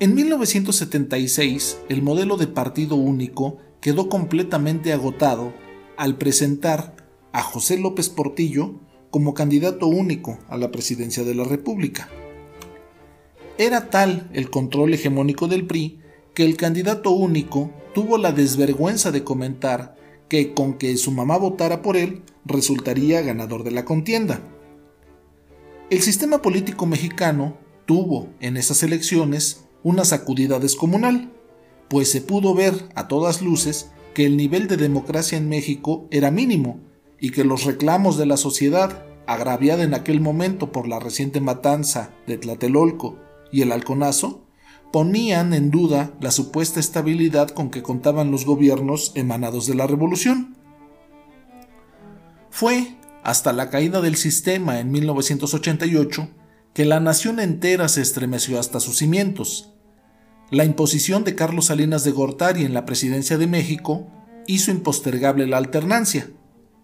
En 0.00 0.14
1976, 0.14 1.78
el 1.90 2.00
modelo 2.00 2.38
de 2.38 2.46
partido 2.46 2.96
único 2.96 3.58
quedó 3.86 4.08
completamente 4.08 4.92
agotado 4.92 5.54
al 5.96 6.18
presentar 6.18 6.96
a 7.30 7.40
José 7.40 7.78
López 7.78 8.08
Portillo 8.08 8.80
como 9.10 9.32
candidato 9.32 9.86
único 9.86 10.40
a 10.48 10.56
la 10.56 10.72
presidencia 10.72 11.22
de 11.22 11.36
la 11.36 11.44
República. 11.44 12.08
Era 13.58 13.88
tal 13.88 14.28
el 14.32 14.50
control 14.50 14.94
hegemónico 14.94 15.46
del 15.46 15.68
PRI 15.68 16.00
que 16.34 16.44
el 16.44 16.56
candidato 16.56 17.12
único 17.12 17.70
tuvo 17.94 18.18
la 18.18 18.32
desvergüenza 18.32 19.12
de 19.12 19.22
comentar 19.22 19.94
que 20.28 20.52
con 20.52 20.78
que 20.78 20.96
su 20.96 21.12
mamá 21.12 21.36
votara 21.38 21.80
por 21.80 21.96
él 21.96 22.24
resultaría 22.44 23.22
ganador 23.22 23.62
de 23.62 23.70
la 23.70 23.84
contienda. 23.84 24.40
El 25.90 26.02
sistema 26.02 26.42
político 26.42 26.86
mexicano 26.86 27.56
tuvo 27.84 28.30
en 28.40 28.56
esas 28.56 28.82
elecciones 28.82 29.64
una 29.84 30.04
sacudida 30.04 30.58
descomunal 30.58 31.35
pues 31.88 32.10
se 32.10 32.20
pudo 32.20 32.54
ver 32.54 32.88
a 32.94 33.08
todas 33.08 33.42
luces 33.42 33.90
que 34.14 34.26
el 34.26 34.36
nivel 34.36 34.66
de 34.68 34.76
democracia 34.76 35.36
en 35.38 35.48
México 35.48 36.08
era 36.10 36.30
mínimo 36.30 36.80
y 37.20 37.30
que 37.30 37.44
los 37.44 37.64
reclamos 37.64 38.16
de 38.16 38.26
la 38.26 38.36
sociedad, 38.36 39.04
agraviada 39.26 39.82
en 39.84 39.94
aquel 39.94 40.20
momento 40.20 40.72
por 40.72 40.88
la 40.88 40.98
reciente 40.98 41.40
matanza 41.40 42.14
de 42.26 42.38
Tlatelolco 42.38 43.18
y 43.52 43.62
el 43.62 43.72
halconazo, 43.72 44.46
ponían 44.92 45.52
en 45.52 45.70
duda 45.70 46.14
la 46.20 46.30
supuesta 46.30 46.80
estabilidad 46.80 47.50
con 47.50 47.70
que 47.70 47.82
contaban 47.82 48.30
los 48.30 48.46
gobiernos 48.46 49.12
emanados 49.14 49.66
de 49.66 49.74
la 49.74 49.86
revolución. 49.86 50.56
Fue 52.50 52.96
hasta 53.22 53.52
la 53.52 53.68
caída 53.68 54.00
del 54.00 54.16
sistema 54.16 54.80
en 54.80 54.90
1988 54.92 56.30
que 56.72 56.84
la 56.84 57.00
nación 57.00 57.40
entera 57.40 57.88
se 57.88 58.00
estremeció 58.00 58.58
hasta 58.58 58.80
sus 58.80 58.98
cimientos, 58.98 59.75
la 60.50 60.64
imposición 60.64 61.24
de 61.24 61.34
Carlos 61.34 61.66
Salinas 61.66 62.04
de 62.04 62.12
Gortari 62.12 62.64
en 62.64 62.74
la 62.74 62.84
presidencia 62.84 63.36
de 63.36 63.46
México 63.46 64.06
hizo 64.46 64.70
impostergable 64.70 65.46
la 65.46 65.56
alternancia. 65.56 66.30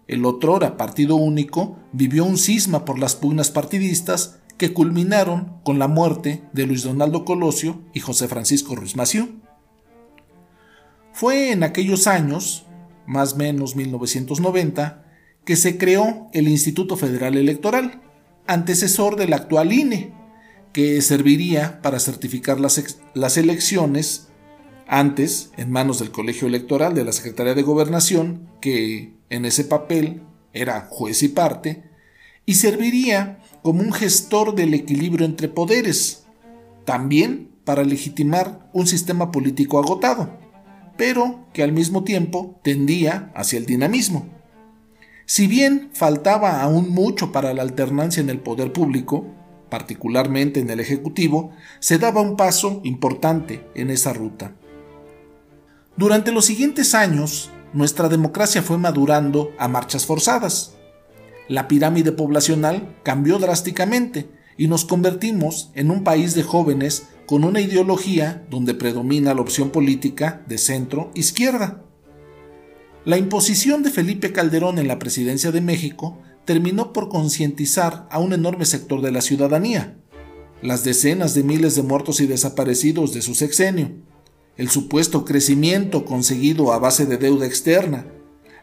El 0.07 0.25
otrora 0.25 0.75
partido 0.75 1.15
único 1.15 1.77
vivió 1.93 2.25
un 2.25 2.37
cisma 2.37 2.83
por 2.83 2.99
las 2.99 3.15
pugnas 3.15 3.51
partidistas 3.51 4.39
que 4.57 4.73
culminaron 4.73 5.59
con 5.63 5.79
la 5.79 5.87
muerte 5.87 6.43
de 6.51 6.65
Luis 6.65 6.83
Donaldo 6.83 7.23
Colosio 7.23 7.81
y 7.93 8.01
José 8.01 8.27
Francisco 8.27 8.75
Ruiz 8.75 8.95
Massieu. 8.97 9.39
Fue 11.13 11.51
en 11.51 11.63
aquellos 11.63 12.07
años, 12.07 12.65
más 13.05 13.33
o 13.33 13.37
menos 13.37 13.75
1990, 13.75 15.05
que 15.45 15.55
se 15.55 15.77
creó 15.77 16.29
el 16.33 16.47
Instituto 16.47 16.97
Federal 16.97 17.37
Electoral, 17.37 18.01
antecesor 18.45 19.15
del 19.15 19.33
actual 19.33 19.71
INE, 19.71 20.13
que 20.73 21.01
serviría 21.01 21.81
para 21.81 21.99
certificar 21.99 22.59
las, 22.59 22.97
las 23.13 23.37
elecciones 23.37 24.27
antes 24.87 25.51
en 25.55 25.71
manos 25.71 25.99
del 25.99 26.11
Colegio 26.11 26.47
Electoral 26.47 26.95
de 26.95 27.05
la 27.05 27.13
Secretaría 27.13 27.53
de 27.53 27.61
Gobernación, 27.61 28.49
que 28.59 29.13
en 29.29 29.45
ese 29.45 29.63
papel 29.63 30.23
era 30.51 30.87
juez 30.89 31.23
y 31.23 31.29
parte, 31.29 31.83
y 32.45 32.55
serviría 32.55 33.39
como 33.61 33.81
un 33.81 33.93
gestor 33.93 34.55
del 34.55 34.73
equilibrio 34.73 35.25
entre 35.25 35.47
poderes, 35.47 36.25
también 36.85 37.49
para 37.63 37.83
legitimar 37.83 38.69
un 38.73 38.87
sistema 38.87 39.31
político 39.31 39.79
agotado, 39.79 40.37
pero 40.97 41.47
que 41.53 41.63
al 41.63 41.71
mismo 41.71 42.03
tiempo 42.03 42.59
tendía 42.63 43.31
hacia 43.35 43.57
el 43.57 43.65
dinamismo. 43.65 44.27
Si 45.25 45.47
bien 45.47 45.89
faltaba 45.93 46.61
aún 46.61 46.89
mucho 46.89 47.31
para 47.31 47.53
la 47.53 47.61
alternancia 47.61 48.21
en 48.21 48.29
el 48.29 48.39
poder 48.39 48.73
público, 48.73 49.25
particularmente 49.73 50.59
en 50.59 50.69
el 50.69 50.79
Ejecutivo, 50.79 51.49
se 51.79 51.97
daba 51.97 52.21
un 52.21 52.37
paso 52.37 52.79
importante 52.83 53.67
en 53.73 53.89
esa 53.89 54.13
ruta. 54.13 54.53
Durante 55.97 56.31
los 56.31 56.45
siguientes 56.45 56.93
años, 56.93 57.49
nuestra 57.73 58.07
democracia 58.07 58.61
fue 58.61 58.77
madurando 58.77 59.51
a 59.57 59.67
marchas 59.67 60.05
forzadas. 60.05 60.75
La 61.47 61.67
pirámide 61.67 62.11
poblacional 62.11 62.95
cambió 63.01 63.39
drásticamente 63.39 64.29
y 64.57 64.67
nos 64.67 64.85
convertimos 64.85 65.71
en 65.73 65.89
un 65.89 66.03
país 66.03 66.35
de 66.35 66.43
jóvenes 66.43 67.07
con 67.25 67.43
una 67.43 67.59
ideología 67.59 68.45
donde 68.51 68.75
predomina 68.75 69.33
la 69.33 69.41
opción 69.41 69.71
política 69.71 70.43
de 70.47 70.59
centro-izquierda. 70.59 71.81
La 73.05 73.17
imposición 73.17 73.81
de 73.81 73.89
Felipe 73.89 74.33
Calderón 74.33 74.77
en 74.77 74.87
la 74.87 74.99
presidencia 74.99 75.51
de 75.51 75.61
México 75.61 76.19
terminó 76.45 76.93
por 76.93 77.09
concientizar 77.09 78.07
a 78.11 78.19
un 78.19 78.33
enorme 78.33 78.65
sector 78.65 79.01
de 79.01 79.11
la 79.11 79.21
ciudadanía. 79.21 79.97
Las 80.61 80.83
decenas 80.83 81.33
de 81.33 81.43
miles 81.43 81.75
de 81.75 81.83
muertos 81.83 82.19
y 82.21 82.27
desaparecidos 82.27 83.13
de 83.13 83.21
su 83.21 83.35
sexenio, 83.35 83.91
el 84.57 84.69
supuesto 84.69 85.25
crecimiento 85.25 86.05
conseguido 86.05 86.73
a 86.73 86.79
base 86.79 87.05
de 87.05 87.17
deuda 87.17 87.45
externa, 87.45 88.07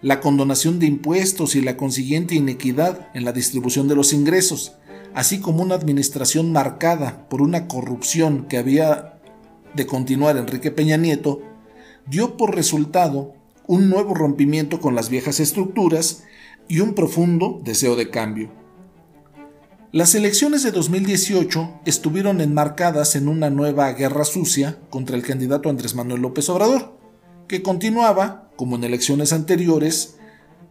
la 0.03 0.21
condonación 0.21 0.79
de 0.79 0.87
impuestos 0.87 1.55
y 1.57 1.61
la 1.61 1.77
consiguiente 1.77 2.35
inequidad 2.35 3.09
en 3.13 3.25
la 3.25 3.33
distribución 3.33 3.87
de 3.89 3.97
los 3.97 4.13
ingresos, 4.13 4.73
así 5.15 5.41
como 5.41 5.63
una 5.63 5.75
administración 5.75 6.53
marcada 6.53 7.29
por 7.29 7.43
una 7.43 7.67
corrupción 7.67 8.47
que 8.49 8.57
había 8.57 9.21
de 9.75 9.87
continuar 9.87 10.37
Enrique 10.37 10.71
Peña 10.71 10.97
Nieto, 10.97 11.43
dio 12.07 12.37
por 12.37 12.55
resultado 12.55 13.35
un 13.67 13.91
nuevo 13.91 14.15
rompimiento 14.15 14.81
con 14.81 14.95
las 14.95 15.11
viejas 15.11 15.39
estructuras 15.39 16.25
y 16.71 16.79
un 16.79 16.95
profundo 16.95 17.61
deseo 17.65 17.97
de 17.97 18.11
cambio. 18.11 18.49
Las 19.91 20.15
elecciones 20.15 20.63
de 20.63 20.71
2018 20.71 21.81
estuvieron 21.85 22.41
enmarcadas 22.41 23.17
en 23.17 23.27
una 23.27 23.51
nueva 23.51 23.93
guerra 23.93 24.25
sucia 24.25 24.79
contra 24.89 25.17
el 25.17 25.25
candidato 25.25 25.69
Andrés 25.69 25.97
Manuel 25.97 26.23
López 26.23 26.49
Obrador, 26.49 26.97
que 27.49 27.61
continuaba, 27.61 28.53
como 28.55 28.77
en 28.77 28.85
elecciones 28.85 29.33
anteriores, 29.33 30.17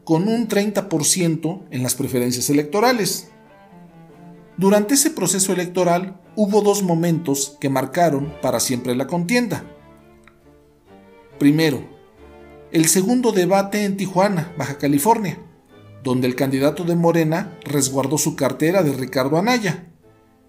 con 0.05 0.29
un 0.29 0.47
30% 0.47 1.67
en 1.69 1.83
las 1.83 1.95
preferencias 1.95 2.49
electorales. 2.49 3.31
Durante 4.55 4.93
ese 4.93 5.09
proceso 5.09 5.51
electoral 5.51 6.21
hubo 6.37 6.61
dos 6.61 6.81
momentos 6.81 7.57
que 7.59 7.69
marcaron 7.69 8.33
para 8.41 8.61
siempre 8.61 8.95
la 8.95 9.07
contienda. 9.07 9.65
Primero, 11.39 11.83
el 12.71 12.87
segundo 12.87 13.33
debate 13.33 13.83
en 13.83 13.97
Tijuana, 13.97 14.53
Baja 14.57 14.77
California, 14.77 15.39
donde 16.03 16.27
el 16.27 16.35
candidato 16.35 16.83
de 16.83 16.95
Morena 16.95 17.57
resguardó 17.63 18.17
su 18.17 18.35
cartera 18.35 18.83
de 18.83 18.93
Ricardo 18.93 19.37
Anaya. 19.37 19.87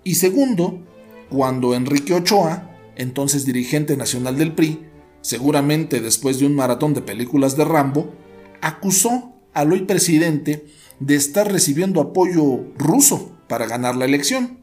Y 0.05 0.15
segundo, 0.15 0.81
cuando 1.29 1.75
Enrique 1.75 2.15
Ochoa, 2.15 2.71
entonces 2.97 3.45
dirigente 3.45 3.97
nacional 3.97 4.37
del 4.37 4.55
PRI, 4.55 4.87
seguramente 5.21 6.01
después 6.01 6.39
de 6.39 6.47
un 6.47 6.55
maratón 6.55 6.95
de 6.95 7.03
películas 7.03 7.57
de 7.57 7.65
Rambo, 7.65 8.15
acusó 8.61 9.35
al 9.53 9.73
hoy 9.73 9.83
presidente 9.83 10.67
de 10.99 11.15
estar 11.15 11.51
recibiendo 11.51 12.01
apoyo 12.01 12.65
ruso 12.77 13.33
para 13.49 13.67
ganar 13.67 13.97
la 13.97 14.05
elección. 14.05 14.61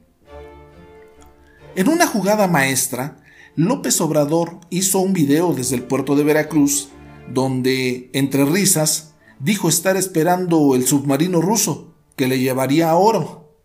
En 1.75 1.89
una 1.89 2.07
jugada 2.07 2.47
maestra, 2.47 3.23
López 3.55 3.99
Obrador 4.01 4.59
hizo 4.69 4.99
un 4.99 5.13
video 5.13 5.53
desde 5.53 5.75
el 5.75 5.83
puerto 5.83 6.15
de 6.15 6.23
Veracruz 6.23 6.89
donde, 7.33 8.09
entre 8.13 8.45
risas, 8.45 9.15
dijo 9.39 9.69
estar 9.69 9.97
esperando 9.97 10.75
el 10.75 10.85
submarino 10.87 11.41
ruso 11.41 11.93
que 12.15 12.27
le 12.27 12.39
llevaría 12.39 12.89
a 12.89 12.95
oro 12.95 13.55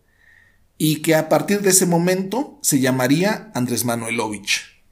y 0.77 1.01
que 1.01 1.15
a 1.15 1.29
partir 1.29 1.61
de 1.61 1.69
ese 1.69 1.85
momento 1.85 2.59
se 2.61 2.79
llamaría 2.79 3.51
Andrés 3.53 3.85
Manuelovich. 3.85 4.83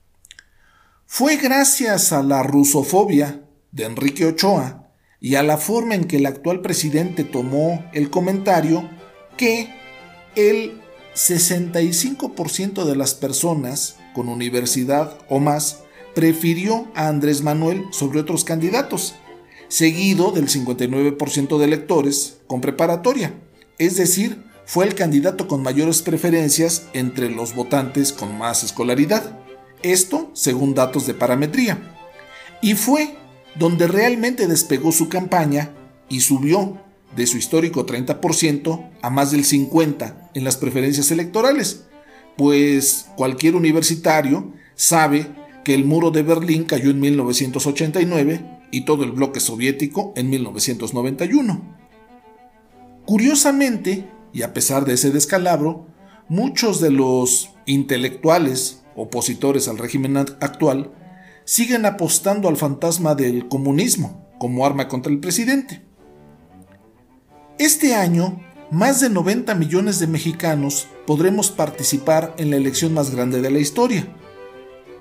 Fue 1.05 1.37
gracias 1.37 2.13
a 2.13 2.23
la 2.23 2.43
rusofobia 2.43 3.43
de 3.71 3.85
Enrique 3.85 4.25
Ochoa 4.25 4.87
y 5.19 5.35
a 5.35 5.43
la 5.43 5.57
forma 5.57 5.95
en 5.95 6.05
que 6.05 6.17
el 6.17 6.25
actual 6.25 6.61
presidente 6.61 7.23
tomó 7.23 7.85
el 7.93 8.09
comentario 8.09 8.89
que 9.37 9.73
el 10.35 10.81
65% 11.15 12.85
de 12.85 12.95
las 12.95 13.13
personas 13.13 13.97
con 14.13 14.29
universidad 14.29 15.17
o 15.29 15.39
más 15.39 15.83
prefirió 16.15 16.87
a 16.95 17.07
Andrés 17.07 17.41
Manuel 17.41 17.85
sobre 17.91 18.19
otros 18.19 18.43
candidatos 18.43 19.15
seguido 19.71 20.31
del 20.31 20.49
59% 20.49 21.57
de 21.57 21.63
electores 21.63 22.39
con 22.45 22.59
preparatoria, 22.59 23.33
es 23.77 23.95
decir, 23.95 24.43
fue 24.65 24.85
el 24.85 24.95
candidato 24.95 25.47
con 25.47 25.63
mayores 25.63 26.01
preferencias 26.01 26.87
entre 26.91 27.29
los 27.29 27.55
votantes 27.55 28.11
con 28.11 28.37
más 28.37 28.65
escolaridad. 28.65 29.39
Esto 29.81 30.29
según 30.33 30.75
datos 30.75 31.07
de 31.07 31.13
parametría. 31.13 31.79
Y 32.61 32.73
fue 32.75 33.15
donde 33.55 33.87
realmente 33.87 34.45
despegó 34.47 34.91
su 34.91 35.07
campaña 35.07 35.71
y 36.09 36.19
subió 36.19 36.77
de 37.15 37.25
su 37.25 37.37
histórico 37.37 37.85
30% 37.85 38.89
a 39.01 39.09
más 39.09 39.31
del 39.31 39.45
50% 39.45 40.31
en 40.33 40.43
las 40.43 40.57
preferencias 40.57 41.11
electorales, 41.11 41.83
pues 42.35 43.07
cualquier 43.15 43.55
universitario 43.55 44.53
sabe 44.75 45.27
que 45.63 45.73
el 45.73 45.85
muro 45.85 46.11
de 46.11 46.23
Berlín 46.23 46.65
cayó 46.65 46.89
en 46.89 46.99
1989 46.99 48.60
y 48.71 48.81
todo 48.81 49.03
el 49.03 49.11
bloque 49.11 49.39
soviético 49.39 50.13
en 50.15 50.29
1991. 50.29 51.61
Curiosamente, 53.05 54.09
y 54.33 54.43
a 54.43 54.53
pesar 54.53 54.85
de 54.85 54.93
ese 54.93 55.11
descalabro, 55.11 55.87
muchos 56.29 56.79
de 56.79 56.91
los 56.91 57.51
intelectuales 57.65 58.83
opositores 58.95 59.67
al 59.67 59.77
régimen 59.77 60.17
actual 60.17 60.91
siguen 61.43 61.85
apostando 61.85 62.47
al 62.47 62.57
fantasma 62.57 63.15
del 63.15 63.47
comunismo 63.47 64.29
como 64.39 64.65
arma 64.65 64.87
contra 64.87 65.11
el 65.11 65.19
presidente. 65.19 65.81
Este 67.57 67.95
año, 67.95 68.39
más 68.71 69.01
de 69.01 69.09
90 69.09 69.53
millones 69.55 69.99
de 69.99 70.07
mexicanos 70.07 70.87
podremos 71.05 71.51
participar 71.51 72.33
en 72.37 72.49
la 72.49 72.55
elección 72.55 72.93
más 72.93 73.11
grande 73.13 73.41
de 73.41 73.51
la 73.51 73.59
historia. 73.59 74.07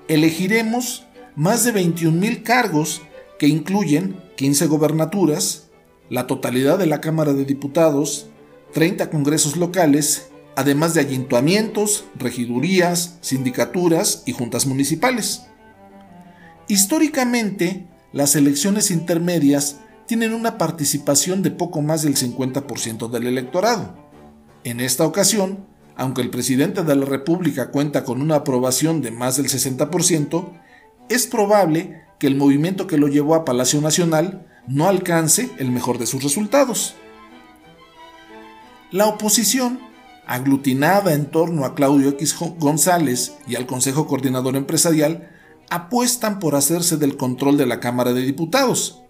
Elegiremos 0.07 1.05
más 1.35 1.63
de 1.63 1.71
21 1.71 2.19
mil 2.19 2.43
cargos 2.43 3.01
que 3.41 3.47
incluyen 3.47 4.21
15 4.35 4.67
gobernaturas, 4.67 5.71
la 6.11 6.27
totalidad 6.27 6.77
de 6.77 6.85
la 6.85 7.01
Cámara 7.01 7.33
de 7.33 7.43
Diputados, 7.43 8.27
30 8.73 9.09
congresos 9.09 9.57
locales, 9.57 10.29
además 10.55 10.93
de 10.93 10.99
ayuntamientos, 10.99 12.05
regidurías, 12.13 13.17
sindicaturas 13.21 14.21
y 14.27 14.33
juntas 14.33 14.67
municipales. 14.67 15.41
Históricamente, 16.67 17.87
las 18.13 18.35
elecciones 18.35 18.91
intermedias 18.91 19.79
tienen 20.05 20.35
una 20.35 20.59
participación 20.59 21.41
de 21.41 21.49
poco 21.49 21.81
más 21.81 22.03
del 22.03 22.17
50% 22.17 23.09
del 23.09 23.25
electorado. 23.25 23.97
En 24.63 24.79
esta 24.79 25.03
ocasión, 25.03 25.65
aunque 25.95 26.21
el 26.21 26.29
presidente 26.29 26.83
de 26.83 26.95
la 26.95 27.07
República 27.07 27.71
cuenta 27.71 28.03
con 28.03 28.21
una 28.21 28.35
aprobación 28.35 29.01
de 29.01 29.09
más 29.09 29.37
del 29.37 29.47
60%, 29.47 30.61
es 31.09 31.25
probable 31.25 32.10
que 32.21 32.27
el 32.27 32.35
movimiento 32.35 32.85
que 32.85 32.99
lo 32.99 33.07
llevó 33.07 33.33
a 33.33 33.45
Palacio 33.45 33.81
Nacional 33.81 34.45
no 34.67 34.87
alcance 34.87 35.49
el 35.57 35.71
mejor 35.71 35.97
de 35.97 36.05
sus 36.05 36.21
resultados. 36.21 36.93
La 38.91 39.07
oposición, 39.07 39.79
aglutinada 40.27 41.15
en 41.15 41.31
torno 41.31 41.65
a 41.65 41.73
Claudio 41.73 42.09
X 42.09 42.35
González 42.59 43.33
y 43.47 43.55
al 43.55 43.65
Consejo 43.65 44.05
Coordinador 44.05 44.55
Empresarial, 44.55 45.31
apuestan 45.71 46.37
por 46.37 46.53
hacerse 46.53 46.97
del 46.97 47.17
control 47.17 47.57
de 47.57 47.65
la 47.65 47.79
Cámara 47.79 48.13
de 48.13 48.21
Diputados. 48.21 49.01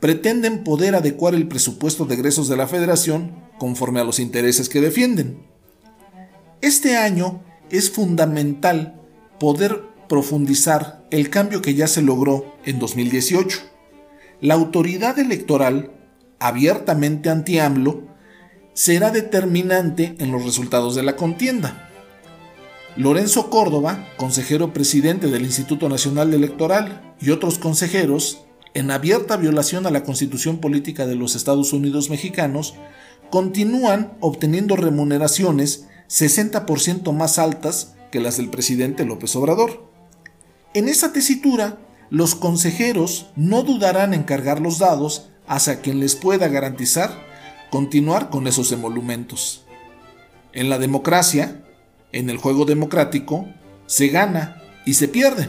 Pretenden 0.00 0.64
poder 0.64 0.96
adecuar 0.96 1.36
el 1.36 1.46
presupuesto 1.46 2.04
de 2.04 2.14
egresos 2.16 2.48
de 2.48 2.56
la 2.56 2.66
Federación 2.66 3.44
conforme 3.60 4.00
a 4.00 4.04
los 4.04 4.18
intereses 4.18 4.68
que 4.68 4.80
defienden. 4.80 5.46
Este 6.62 6.96
año 6.96 7.44
es 7.70 7.92
fundamental 7.92 9.00
poder 9.38 9.89
profundizar 10.10 11.06
el 11.12 11.30
cambio 11.30 11.62
que 11.62 11.74
ya 11.74 11.86
se 11.86 12.02
logró 12.02 12.56
en 12.64 12.80
2018. 12.80 13.60
La 14.40 14.54
autoridad 14.54 15.20
electoral, 15.20 15.92
abiertamente 16.40 17.30
anti-AMLO, 17.30 18.08
será 18.74 19.12
determinante 19.12 20.16
en 20.18 20.32
los 20.32 20.44
resultados 20.44 20.96
de 20.96 21.04
la 21.04 21.14
contienda. 21.14 21.88
Lorenzo 22.96 23.50
Córdoba, 23.50 24.08
consejero 24.16 24.72
presidente 24.72 25.28
del 25.28 25.42
Instituto 25.42 25.88
Nacional 25.88 26.34
Electoral, 26.34 27.14
y 27.20 27.30
otros 27.30 27.58
consejeros, 27.58 28.42
en 28.74 28.90
abierta 28.90 29.36
violación 29.36 29.86
a 29.86 29.92
la 29.92 30.02
Constitución 30.02 30.58
Política 30.58 31.06
de 31.06 31.14
los 31.14 31.36
Estados 31.36 31.72
Unidos 31.72 32.10
Mexicanos, 32.10 32.74
continúan 33.30 34.14
obteniendo 34.18 34.74
remuneraciones 34.74 35.86
60% 36.08 37.12
más 37.12 37.38
altas 37.38 37.94
que 38.10 38.18
las 38.18 38.38
del 38.38 38.50
presidente 38.50 39.04
López 39.04 39.36
Obrador. 39.36 39.89
En 40.72 40.88
esa 40.88 41.12
tesitura, 41.12 41.78
los 42.10 42.34
consejeros 42.36 43.30
no 43.34 43.62
dudarán 43.62 44.14
en 44.14 44.22
cargar 44.22 44.60
los 44.60 44.78
dados 44.78 45.28
hacia 45.48 45.80
quien 45.80 45.98
les 45.98 46.14
pueda 46.14 46.46
garantizar 46.48 47.10
continuar 47.70 48.30
con 48.30 48.46
esos 48.46 48.70
emolumentos. 48.70 49.64
En 50.52 50.70
la 50.70 50.78
democracia, 50.78 51.64
en 52.12 52.30
el 52.30 52.36
juego 52.36 52.64
democrático, 52.66 53.48
se 53.86 54.08
gana 54.08 54.62
y 54.86 54.94
se 54.94 55.08
pierde. 55.08 55.48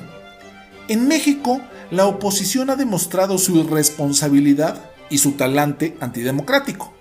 En 0.87 1.07
México, 1.07 1.61
la 1.91 2.07
oposición 2.07 2.69
ha 2.69 2.75
demostrado 2.75 3.37
su 3.37 3.57
irresponsabilidad 3.57 4.89
y 5.11 5.19
su 5.19 5.33
talante 5.33 5.97
antidemocrático. 5.99 6.93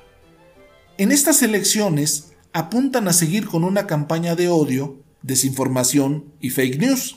En 0.99 1.13
estas 1.13 1.43
elecciones 1.43 2.33
apuntan 2.53 3.09
a 3.09 3.15
seguir 3.15 3.47
con 3.47 3.65
una 3.65 3.87
campaña 3.87 4.35
de 4.35 4.49
odio, 4.49 5.03
desinformación 5.23 6.35
y 6.41 6.51
fake 6.51 6.79
news. 6.79 7.15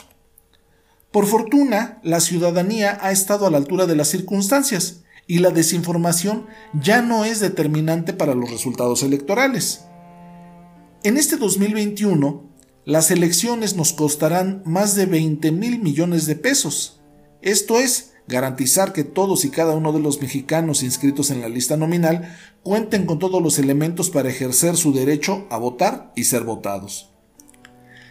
Por 1.14 1.28
fortuna, 1.28 2.00
la 2.02 2.20
ciudadanía 2.20 2.98
ha 3.00 3.12
estado 3.12 3.46
a 3.46 3.52
la 3.52 3.58
altura 3.58 3.86
de 3.86 3.96
las 3.96 4.08
circunstancias 4.08 5.04
y 5.28 5.38
la 5.38 5.52
desinformación 5.52 6.48
ya 6.74 7.04
no 7.04 7.24
es 7.24 7.40
determinante 7.40 8.14
para 8.14 8.34
los 8.34 8.50
resultados 8.50 9.04
electorales. 9.04 9.86
En 11.04 11.18
este 11.18 11.38
2021, 11.38 12.50
las 12.84 13.12
elecciones 13.12 13.76
nos 13.76 13.94
costarán 13.94 14.64
más 14.66 14.96
de 14.96 15.06
20 15.06 15.52
mil 15.52 15.80
millones 15.84 16.26
de 16.26 16.36
pesos. 16.36 17.00
Esto 17.44 17.78
es, 17.78 18.14
garantizar 18.28 18.92
que 18.92 19.04
todos 19.04 19.46
y 19.46 19.52
cada 19.52 19.76
uno 19.76 19.94
de 19.94 20.00
los 20.00 20.20
mexicanos 20.20 20.82
inscritos 20.82 21.30
en 21.30 21.42
la 21.42 21.48
lista 21.48 21.78
nominal 21.78 22.36
cuenten 22.64 23.06
con 23.06 23.20
todos 23.20 23.40
los 23.40 23.60
elementos 23.60 24.10
para 24.10 24.30
ejercer 24.30 24.78
su 24.78 24.92
derecho 24.94 25.46
a 25.52 25.58
votar 25.58 26.12
y 26.16 26.24
ser 26.24 26.42
votados. 26.42 27.12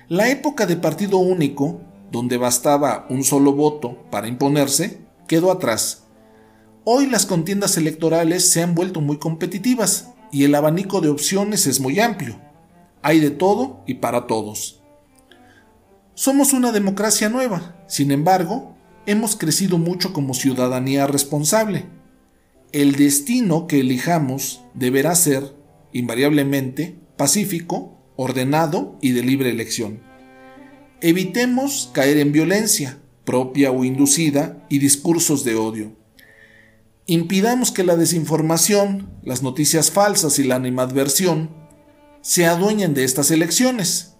La 0.08 0.30
época 0.30 0.66
de 0.66 0.76
partido 0.76 1.18
único 1.18 1.80
donde 2.12 2.36
bastaba 2.36 3.06
un 3.08 3.24
solo 3.24 3.54
voto 3.54 4.04
para 4.10 4.28
imponerse, 4.28 5.00
quedó 5.26 5.50
atrás. 5.50 6.04
Hoy 6.84 7.06
las 7.06 7.24
contiendas 7.24 7.78
electorales 7.78 8.48
se 8.48 8.62
han 8.62 8.74
vuelto 8.74 9.00
muy 9.00 9.18
competitivas 9.18 10.10
y 10.30 10.44
el 10.44 10.54
abanico 10.54 11.00
de 11.00 11.08
opciones 11.08 11.66
es 11.66 11.80
muy 11.80 11.98
amplio. 11.98 12.38
Hay 13.00 13.18
de 13.18 13.30
todo 13.30 13.82
y 13.86 13.94
para 13.94 14.26
todos. 14.26 14.82
Somos 16.14 16.52
una 16.52 16.70
democracia 16.70 17.30
nueva, 17.30 17.82
sin 17.88 18.10
embargo, 18.10 18.76
hemos 19.06 19.34
crecido 19.34 19.78
mucho 19.78 20.12
como 20.12 20.34
ciudadanía 20.34 21.06
responsable. 21.06 21.86
El 22.72 22.96
destino 22.96 23.66
que 23.66 23.80
elijamos 23.80 24.62
deberá 24.74 25.14
ser, 25.14 25.56
invariablemente, 25.92 26.98
pacífico, 27.16 27.96
ordenado 28.16 28.98
y 29.00 29.12
de 29.12 29.22
libre 29.22 29.50
elección. 29.50 30.11
Evitemos 31.04 31.90
caer 31.92 32.18
en 32.18 32.30
violencia, 32.30 32.96
propia 33.24 33.72
o 33.72 33.82
inducida, 33.82 34.64
y 34.68 34.78
discursos 34.78 35.42
de 35.42 35.56
odio. 35.56 35.96
Impidamos 37.06 37.72
que 37.72 37.82
la 37.82 37.96
desinformación, 37.96 39.10
las 39.24 39.42
noticias 39.42 39.90
falsas 39.90 40.38
y 40.38 40.44
la 40.44 40.54
animadversión 40.54 41.50
se 42.20 42.46
adueñen 42.46 42.94
de 42.94 43.02
estas 43.02 43.32
elecciones. 43.32 44.14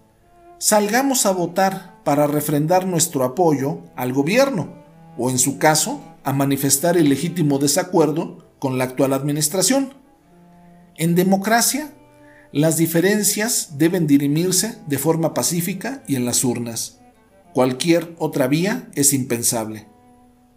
Salgamos 0.59 1.25
a 1.25 1.31
votar 1.31 2.03
para 2.03 2.27
refrendar 2.27 2.85
nuestro 2.85 3.23
apoyo 3.23 3.83
al 3.95 4.13
gobierno 4.13 4.75
o, 5.17 5.31
en 5.31 5.39
su 5.39 5.59
caso, 5.59 6.03
a 6.25 6.33
manifestar 6.33 6.97
el 6.97 7.09
legítimo 7.09 7.61
desacuerdo 7.61 8.53
con 8.59 8.77
la 8.77 8.85
actual 8.85 9.13
administración. 9.13 9.95
En 10.97 11.15
democracia, 11.15 11.93
las 12.53 12.77
diferencias 12.77 13.79
deben 13.79 14.07
dirimirse 14.07 14.77
de 14.87 14.99
forma 14.99 15.33
pacífica 15.33 16.05
y 16.07 16.17
en 16.17 16.27
las 16.27 16.45
urnas. 16.45 16.99
Cualquier 17.55 18.15
otra 18.19 18.47
vía 18.47 18.91
es 18.95 19.15
impensable. 19.15 19.89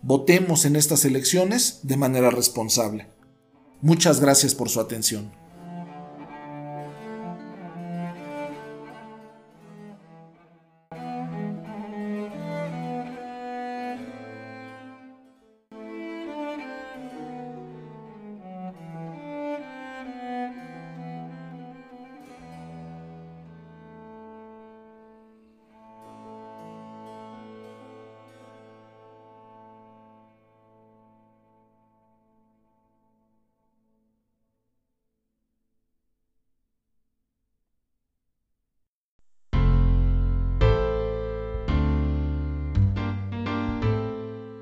Votemos 0.01 0.65
en 0.65 0.75
estas 0.75 1.05
elecciones 1.05 1.79
de 1.83 1.95
manera 1.95 2.29
responsable. 2.31 3.07
Muchas 3.81 4.19
gracias 4.19 4.55
por 4.55 4.69
su 4.69 4.81
atención. 4.81 5.31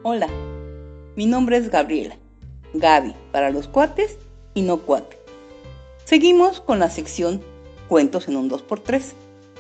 Hola, 0.06 0.28
mi 1.16 1.26
nombre 1.28 1.56
es 1.56 1.72
Gabriela, 1.72 2.18
Gaby 2.74 3.16
para 3.32 3.52
los 3.52 3.70
cuates 3.70 4.18
y 4.54 4.62
no 4.62 4.82
cuate. 4.82 5.18
Seguimos 6.04 6.60
con 6.60 6.80
la 6.80 6.90
sección 6.90 7.42
Cuentos 7.88 8.28
en 8.28 8.36
un 8.36 8.50
2x3. 8.50 9.14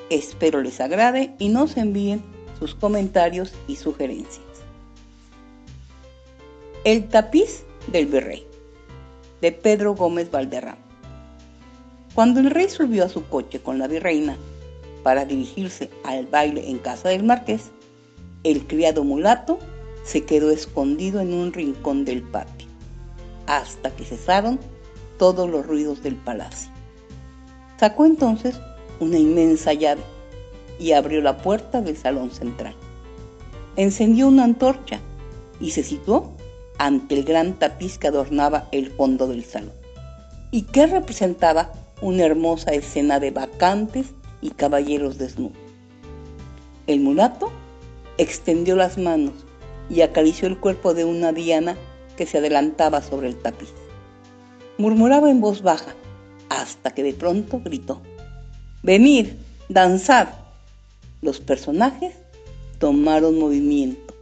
Espero 0.09 0.61
les 0.61 0.81
agrade 0.81 1.33
y 1.39 1.47
nos 1.47 1.77
envíen 1.77 2.21
sus 2.59 2.75
comentarios 2.75 3.53
y 3.69 3.77
sugerencias. 3.77 4.43
El 6.83 7.07
tapiz 7.07 7.63
del 7.87 8.07
virrey, 8.07 8.45
de 9.39 9.53
Pedro 9.53 9.95
Gómez 9.95 10.29
Valderrama. 10.29 10.83
Cuando 12.15 12.41
el 12.41 12.51
rey 12.51 12.67
subió 12.67 13.05
a 13.05 13.09
su 13.09 13.25
coche 13.29 13.61
con 13.61 13.79
la 13.79 13.87
virreina 13.87 14.35
para 15.03 15.23
dirigirse 15.23 15.89
al 16.03 16.25
baile 16.25 16.69
en 16.69 16.79
casa 16.79 17.07
del 17.07 17.23
marqués, 17.23 17.71
el 18.43 18.67
criado 18.67 19.05
mulato 19.05 19.57
se 20.03 20.23
quedó 20.25 20.51
escondido 20.51 21.21
en 21.21 21.33
un 21.33 21.53
rincón 21.53 22.05
del 22.05 22.21
patio, 22.23 22.67
hasta 23.47 23.91
que 23.95 24.05
cesaron 24.05 24.59
todos 25.17 25.49
los 25.49 25.65
ruidos 25.65 26.03
del 26.03 26.15
palacio. 26.15 26.71
Sacó 27.79 28.05
entonces 28.05 28.59
una 28.99 29.17
inmensa 29.17 29.73
llave 29.73 30.01
y 30.79 30.91
abrió 30.91 31.21
la 31.21 31.37
puerta 31.37 31.81
del 31.81 31.97
salón 31.97 32.31
central. 32.31 32.75
Encendió 33.75 34.27
una 34.27 34.43
antorcha 34.43 34.99
y 35.59 35.71
se 35.71 35.83
situó 35.83 36.35
ante 36.77 37.15
el 37.15 37.23
gran 37.23 37.57
tapiz 37.59 37.97
que 37.97 38.07
adornaba 38.07 38.67
el 38.71 38.91
fondo 38.91 39.27
del 39.27 39.43
salón 39.43 39.73
y 40.51 40.63
que 40.63 40.85
representaba 40.85 41.71
una 42.01 42.25
hermosa 42.25 42.71
escena 42.71 43.19
de 43.19 43.31
vacantes 43.31 44.13
y 44.41 44.51
caballeros 44.51 45.17
desnudos. 45.17 45.57
El 46.85 46.99
mulato 46.99 47.51
extendió 48.17 48.75
las 48.75 48.97
manos 48.97 49.33
y 49.89 50.01
acarició 50.01 50.47
el 50.47 50.57
cuerpo 50.57 50.93
de 50.93 51.05
una 51.05 51.31
diana 51.31 51.77
que 52.17 52.25
se 52.25 52.37
adelantaba 52.37 53.01
sobre 53.01 53.27
el 53.27 53.35
tapiz. 53.35 53.73
Murmuraba 54.77 55.29
en 55.29 55.41
voz 55.41 55.61
baja, 55.61 55.95
hasta 56.49 56.91
que 56.91 57.03
de 57.03 57.13
pronto 57.13 57.61
gritó, 57.63 58.01
Venid, 58.81 59.29
danzad. 59.69 60.29
Los 61.21 61.39
personajes 61.39 62.15
tomaron 62.79 63.39
movimiento 63.39 64.13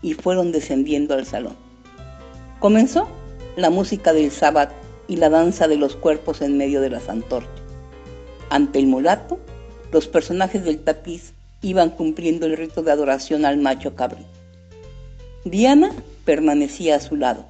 y 0.00 0.14
fueron 0.14 0.52
descendiendo 0.52 1.14
al 1.14 1.26
salón. 1.26 1.56
Comenzó 2.60 3.08
la 3.56 3.70
música 3.70 4.12
del 4.12 4.30
sábado 4.30 4.72
y 5.08 5.16
la 5.16 5.28
danza 5.28 5.66
de 5.66 5.76
los 5.76 5.96
cuerpos 5.96 6.40
en 6.40 6.56
medio 6.56 6.80
de 6.80 6.90
las 6.90 7.08
antorchas. 7.08 7.50
Ante 8.48 8.78
el 8.78 8.86
mulato, 8.86 9.38
los 9.92 10.06
personajes 10.06 10.64
del 10.64 10.78
tapiz 10.78 11.32
iban 11.62 11.90
cumpliendo 11.90 12.46
el 12.46 12.56
rito 12.56 12.82
de 12.82 12.92
adoración 12.92 13.44
al 13.44 13.58
macho 13.58 13.94
cabrito. 13.96 14.35
Diana 15.46 15.92
permanecía 16.24 16.96
a 16.96 17.00
su 17.00 17.14
lado, 17.14 17.46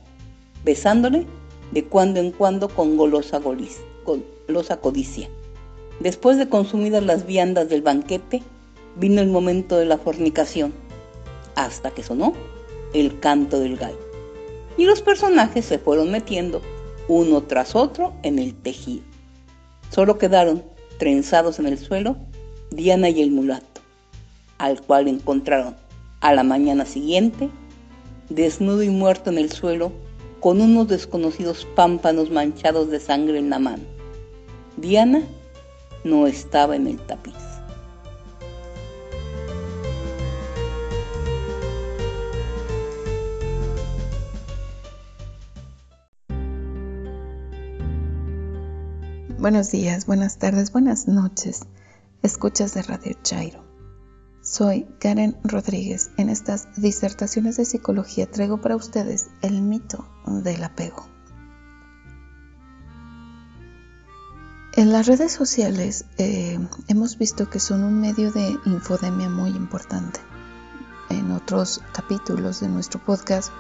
besándole 0.65 1.25
de 1.73 1.83
cuando 1.87 2.21
en 2.21 2.31
cuando 2.31 2.69
con 2.69 2.99
golosa, 2.99 3.41
codicia. 3.41 5.31
Después 6.01 6.37
de 6.37 6.51
consumidas 6.51 7.03
las 7.03 7.25
viandas 7.25 7.71
del 7.71 7.81
banquete, 7.81 8.43
vino 8.97 9.23
el 9.23 9.29
momento 9.29 9.79
de 9.79 9.87
la 9.87 9.97
fornicación, 9.97 10.75
hasta 11.55 11.91
que 11.91 12.03
sonó 12.03 12.35
el 12.93 13.19
canto 13.19 13.61
del 13.61 13.79
gallo. 13.79 13.99
Y 14.77 14.85
los 14.85 15.01
personajes 15.01 15.65
se 15.65 15.79
fueron 15.79 16.11
metiendo 16.11 16.61
uno 17.09 17.45
tras 17.45 17.75
otro 17.75 18.13
en 18.23 18.39
el 18.39 18.55
tejido. 18.55 19.05
Solo 19.91 20.19
quedaron 20.19 20.63
trenzados 20.99 21.59
en 21.61 21.67
el 21.67 21.79
suelo 21.79 22.19
Diana 22.71 23.09
y 23.09 23.23
el 23.23 23.31
mulato, 23.31 23.81
al 24.59 24.83
cual 24.83 25.09
encontraron 25.09 25.77
a 26.21 26.35
la 26.35 26.43
mañana 26.43 26.85
siguiente 26.85 27.49
desnudo 28.29 28.83
y 28.83 28.91
muerto 28.91 29.31
en 29.31 29.39
el 29.39 29.51
suelo, 29.51 29.93
con 30.41 30.61
unos 30.61 30.89
desconocidos 30.89 31.67
pámpanos 31.75 32.31
manchados 32.31 32.91
de 32.91 33.01
sangre 33.01 33.39
en 33.39 33.51
la 33.51 33.59
mano. 33.59 33.83
Diana 34.77 35.23
no 36.05 36.27
estaba 36.27 36.77
en 36.77 36.87
el 36.87 36.99
tapiz. 36.99 37.35
Buenos 49.39 49.71
días, 49.71 50.07
buenas 50.07 50.39
tardes, 50.39 50.73
buenas 50.73 51.07
noches. 51.07 51.67
Escuchas 52.23 52.75
de 52.75 52.83
Radio 52.83 53.17
Chairo. 53.23 53.66
Soy 54.49 54.87
Karen 55.01 55.37
Rodríguez. 55.43 56.13
En 56.17 56.29
estas 56.29 56.69
disertaciones 56.77 57.57
de 57.57 57.65
psicología 57.65 58.31
traigo 58.31 58.61
para 58.61 58.77
ustedes 58.77 59.27
el 59.43 59.61
mito 59.61 60.07
del 60.25 60.63
apego. 60.63 61.05
En 64.75 64.93
las 64.93 65.09
redes 65.09 65.33
sociales 65.33 66.05
eh, 66.19 66.61
hemos 66.87 67.19
visto 67.19 67.51
que 67.51 67.59
son 67.59 67.83
un 67.83 68.01
medio 68.01 68.31
de 68.31 68.57
infodemia 68.67 69.29
muy 69.29 69.51
importante. 69.51 70.21
En 71.11 71.33
otros 71.33 71.83
capítulos 71.93 72.61
de 72.61 72.69
nuestro 72.69 73.05
podcast 73.05 73.51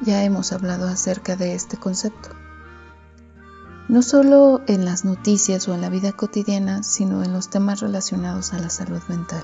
ya 0.00 0.22
hemos 0.22 0.52
hablado 0.52 0.86
acerca 0.86 1.34
de 1.34 1.56
este 1.56 1.76
concepto. 1.76 2.28
No 3.88 4.00
solo 4.00 4.62
en 4.68 4.84
las 4.84 5.04
noticias 5.04 5.66
o 5.66 5.74
en 5.74 5.80
la 5.80 5.88
vida 5.88 6.12
cotidiana, 6.12 6.84
sino 6.84 7.24
en 7.24 7.32
los 7.32 7.50
temas 7.50 7.80
relacionados 7.80 8.52
a 8.52 8.60
la 8.60 8.70
salud 8.70 9.02
mental 9.08 9.42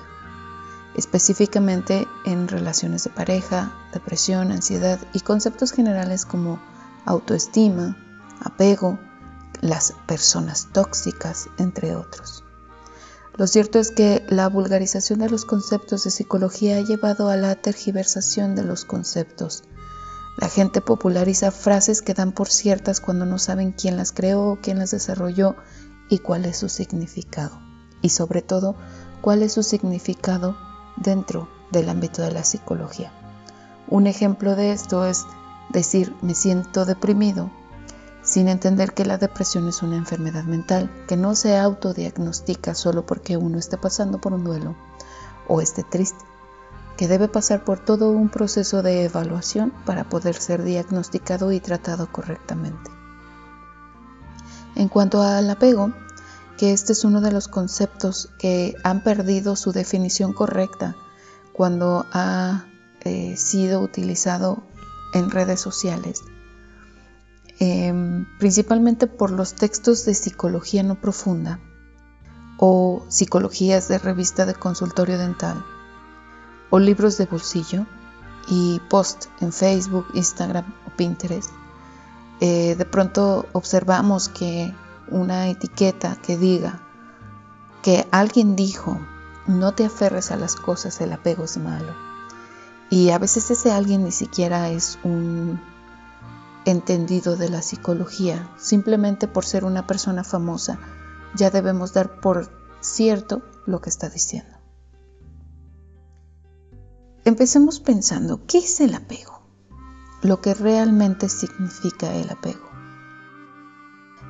específicamente 0.97 2.07
en 2.25 2.47
relaciones 2.47 3.03
de 3.03 3.11
pareja, 3.11 3.73
depresión, 3.93 4.51
ansiedad 4.51 4.99
y 5.13 5.21
conceptos 5.21 5.71
generales 5.71 6.25
como 6.25 6.59
autoestima, 7.05 7.95
apego, 8.41 8.99
las 9.61 9.93
personas 10.07 10.67
tóxicas, 10.73 11.49
entre 11.57 11.95
otros. 11.95 12.43
Lo 13.37 13.45
cierto 13.45 13.77
es 13.77 13.91
que 13.91 14.25
la 14.27 14.49
vulgarización 14.49 15.19
de 15.19 15.29
los 15.29 15.45
conceptos 15.45 16.03
de 16.03 16.09
psicología 16.09 16.77
ha 16.77 16.81
llevado 16.81 17.29
a 17.29 17.37
la 17.37 17.55
tergiversación 17.55 18.55
de 18.55 18.63
los 18.63 18.83
conceptos, 18.83 19.63
La 20.39 20.49
gente 20.49 20.81
populariza 20.81 21.49
frases 21.49 22.03
que 22.03 22.13
dan 22.13 22.31
por 22.31 22.49
ciertas 22.49 23.01
cuando 23.01 23.25
no 23.25 23.39
saben 23.39 23.71
quién 23.71 23.97
las 23.97 24.11
creó, 24.11 24.59
quién 24.61 24.77
las 24.77 24.91
desarrolló 24.91 25.55
y 26.09 26.19
cuál 26.19 26.45
es 26.45 26.57
su 26.57 26.69
significado. 26.69 27.59
Y 28.03 28.09
sobre 28.09 28.43
todo, 28.43 28.75
cuál 29.21 29.41
es 29.41 29.53
su 29.53 29.63
significado 29.63 30.55
dentro 30.97 31.47
del 31.71 31.89
ámbito 31.89 32.21
de 32.21 32.31
la 32.31 32.43
psicología. 32.43 33.11
Un 33.87 34.07
ejemplo 34.07 34.55
de 34.55 34.71
esto 34.71 35.05
es 35.05 35.25
decir 35.69 36.13
me 36.21 36.33
siento 36.33 36.85
deprimido 36.85 37.49
sin 38.23 38.49
entender 38.49 38.93
que 38.93 39.05
la 39.05 39.17
depresión 39.17 39.67
es 39.69 39.81
una 39.81 39.95
enfermedad 39.95 40.43
mental 40.43 40.91
que 41.07 41.15
no 41.15 41.35
se 41.35 41.57
autodiagnostica 41.57 42.75
solo 42.75 43.05
porque 43.05 43.37
uno 43.37 43.57
esté 43.57 43.77
pasando 43.77 44.19
por 44.19 44.33
un 44.33 44.43
duelo 44.43 44.75
o 45.47 45.61
esté 45.61 45.83
triste 45.83 46.25
que 46.97 47.07
debe 47.07 47.27
pasar 47.27 47.63
por 47.63 47.79
todo 47.79 48.09
un 48.09 48.27
proceso 48.27 48.81
de 48.81 49.05
evaluación 49.05 49.71
para 49.85 50.03
poder 50.03 50.35
ser 50.35 50.63
diagnosticado 50.63 51.51
y 51.51 51.59
tratado 51.59 52.11
correctamente. 52.11 52.89
En 54.75 54.89
cuanto 54.89 55.21
al 55.21 55.49
apego, 55.49 55.93
que 56.57 56.73
este 56.73 56.93
es 56.93 57.05
uno 57.05 57.21
de 57.21 57.31
los 57.31 57.47
conceptos 57.47 58.29
que 58.39 58.75
han 58.83 59.03
perdido 59.03 59.55
su 59.55 59.71
definición 59.71 60.33
correcta 60.33 60.95
cuando 61.53 62.05
ha 62.11 62.65
eh, 63.01 63.37
sido 63.37 63.79
utilizado 63.81 64.63
en 65.13 65.29
redes 65.29 65.61
sociales, 65.61 66.21
em, 67.59 68.25
principalmente 68.39 69.07
por 69.07 69.31
los 69.31 69.53
textos 69.53 70.05
de 70.05 70.13
psicología 70.13 70.83
no 70.83 70.99
profunda 70.99 71.59
o 72.57 73.05
psicologías 73.07 73.87
de 73.87 73.99
revista 73.99 74.45
de 74.45 74.55
consultorio 74.55 75.17
dental 75.17 75.63
o 76.69 76.79
libros 76.79 77.17
de 77.17 77.25
bolsillo 77.25 77.85
y 78.49 78.81
post 78.89 79.25
en 79.41 79.53
Facebook, 79.53 80.07
Instagram 80.13 80.65
o 80.87 80.95
Pinterest, 80.95 81.49
eh, 82.39 82.75
de 82.75 82.85
pronto 82.85 83.45
observamos 83.53 84.29
que 84.29 84.73
una 85.09 85.47
etiqueta 85.49 86.15
que 86.15 86.37
diga 86.37 86.81
que 87.81 88.07
alguien 88.11 88.55
dijo, 88.55 88.99
no 89.47 89.73
te 89.73 89.85
aferres 89.85 90.31
a 90.31 90.37
las 90.37 90.55
cosas, 90.55 90.99
el 91.01 91.13
apego 91.13 91.45
es 91.45 91.57
malo. 91.57 91.93
Y 92.89 93.09
a 93.09 93.17
veces 93.17 93.49
ese 93.51 93.71
alguien 93.71 94.03
ni 94.03 94.11
siquiera 94.11 94.69
es 94.69 94.99
un 95.03 95.59
entendido 96.65 97.37
de 97.37 97.49
la 97.49 97.61
psicología, 97.61 98.49
simplemente 98.57 99.27
por 99.27 99.45
ser 99.45 99.63
una 99.63 99.87
persona 99.87 100.23
famosa, 100.23 100.79
ya 101.35 101.49
debemos 101.49 101.93
dar 101.93 102.19
por 102.19 102.49
cierto 102.81 103.41
lo 103.65 103.79
que 103.79 103.89
está 103.89 104.09
diciendo. 104.09 104.57
Empecemos 107.23 107.79
pensando, 107.79 108.45
¿qué 108.45 108.59
es 108.59 108.79
el 108.79 108.95
apego? 108.95 109.41
Lo 110.21 110.41
que 110.41 110.53
realmente 110.53 111.29
significa 111.29 112.13
el 112.15 112.29
apego. 112.29 112.66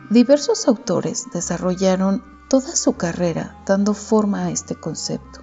Diversos 0.09 0.67
autores 0.67 1.27
desarrollaron 1.33 2.23
toda 2.49 2.75
su 2.75 2.93
carrera 2.93 3.61
dando 3.65 3.93
forma 3.93 4.45
a 4.45 4.51
este 4.51 4.75
concepto. 4.75 5.41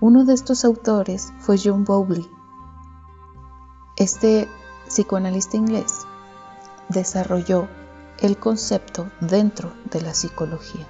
Uno 0.00 0.24
de 0.24 0.34
estos 0.34 0.64
autores 0.64 1.32
fue 1.40 1.56
John 1.62 1.84
Bowley. 1.84 2.26
Este 3.96 4.48
psicoanalista 4.88 5.56
inglés 5.56 6.06
desarrolló 6.88 7.68
el 8.20 8.38
concepto 8.38 9.10
dentro 9.20 9.72
de 9.90 10.00
la 10.00 10.14
psicología. 10.14 10.86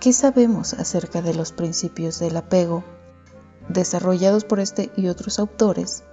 ¿Qué 0.00 0.12
sabemos 0.12 0.74
acerca 0.74 1.22
de 1.22 1.34
los 1.34 1.50
principios 1.52 2.20
del 2.20 2.36
apego 2.36 2.84
desarrollados 3.68 4.44
por 4.44 4.60
este 4.60 4.92
y 4.96 5.08
otros 5.08 5.38
autores 5.38 6.04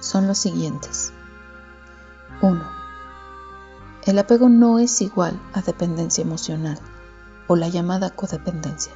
son 0.00 0.26
los 0.26 0.38
siguientes. 0.38 1.12
1. 2.42 2.73
El 4.04 4.18
apego 4.18 4.50
no 4.50 4.78
es 4.78 5.00
igual 5.00 5.40
a 5.54 5.62
dependencia 5.62 6.22
emocional 6.22 6.78
o 7.48 7.56
la 7.56 7.68
llamada 7.68 8.10
codependencia. 8.10 8.92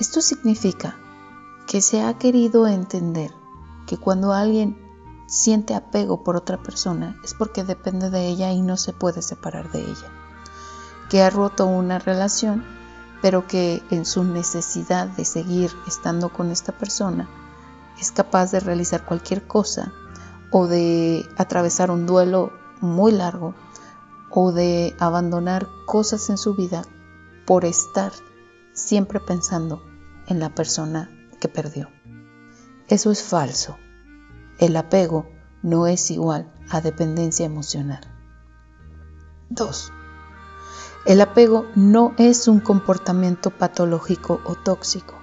Esto 0.00 0.20
significa 0.20 0.96
que 1.66 1.80
se 1.80 2.02
ha 2.02 2.18
querido 2.18 2.66
entender 2.66 3.32
que 3.86 3.96
cuando 3.96 4.32
alguien 4.32 4.76
siente 5.28 5.76
apego 5.76 6.24
por 6.24 6.34
otra 6.34 6.60
persona 6.60 7.16
es 7.22 7.34
porque 7.34 7.62
depende 7.62 8.10
de 8.10 8.26
ella 8.26 8.50
y 8.50 8.62
no 8.62 8.76
se 8.76 8.92
puede 8.92 9.22
separar 9.22 9.70
de 9.70 9.80
ella, 9.82 10.10
que 11.08 11.22
ha 11.22 11.30
roto 11.30 11.66
una 11.66 12.00
relación 12.00 12.64
pero 13.22 13.46
que 13.46 13.82
en 13.90 14.06
su 14.06 14.24
necesidad 14.24 15.06
de 15.06 15.24
seguir 15.24 15.70
estando 15.86 16.30
con 16.30 16.50
esta 16.50 16.72
persona 16.72 17.28
es 18.00 18.10
capaz 18.10 18.50
de 18.50 18.60
realizar 18.60 19.04
cualquier 19.04 19.46
cosa 19.46 19.92
o 20.50 20.66
de 20.66 21.28
atravesar 21.36 21.90
un 21.90 22.06
duelo 22.06 22.52
muy 22.80 23.12
largo 23.12 23.54
o 24.30 24.52
de 24.52 24.94
abandonar 24.98 25.68
cosas 25.86 26.30
en 26.30 26.38
su 26.38 26.54
vida 26.54 26.82
por 27.46 27.64
estar 27.64 28.12
siempre 28.72 29.20
pensando 29.20 29.82
en 30.26 30.40
la 30.40 30.54
persona 30.54 31.10
que 31.40 31.48
perdió. 31.48 31.88
Eso 32.88 33.10
es 33.10 33.22
falso. 33.22 33.76
El 34.58 34.76
apego 34.76 35.28
no 35.62 35.86
es 35.86 36.10
igual 36.10 36.52
a 36.70 36.80
dependencia 36.80 37.46
emocional. 37.46 38.00
2. 39.50 39.92
El 41.06 41.20
apego 41.20 41.66
no 41.74 42.14
es 42.18 42.46
un 42.46 42.60
comportamiento 42.60 43.50
patológico 43.50 44.40
o 44.44 44.54
tóxico. 44.54 45.14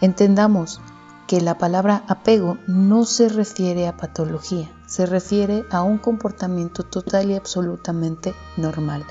Entendamos 0.00 0.80
que 1.26 1.40
la 1.40 1.58
palabra 1.58 2.02
apego 2.08 2.56
no 2.66 3.04
se 3.04 3.28
refiere 3.28 3.86
a 3.86 3.96
patología, 3.96 4.70
se 4.90 5.06
refiere 5.06 5.64
a 5.70 5.82
un 5.82 5.98
comportamiento 5.98 6.82
total 6.82 7.30
y 7.30 7.36
absolutamente 7.36 8.34
normal, 8.56 9.04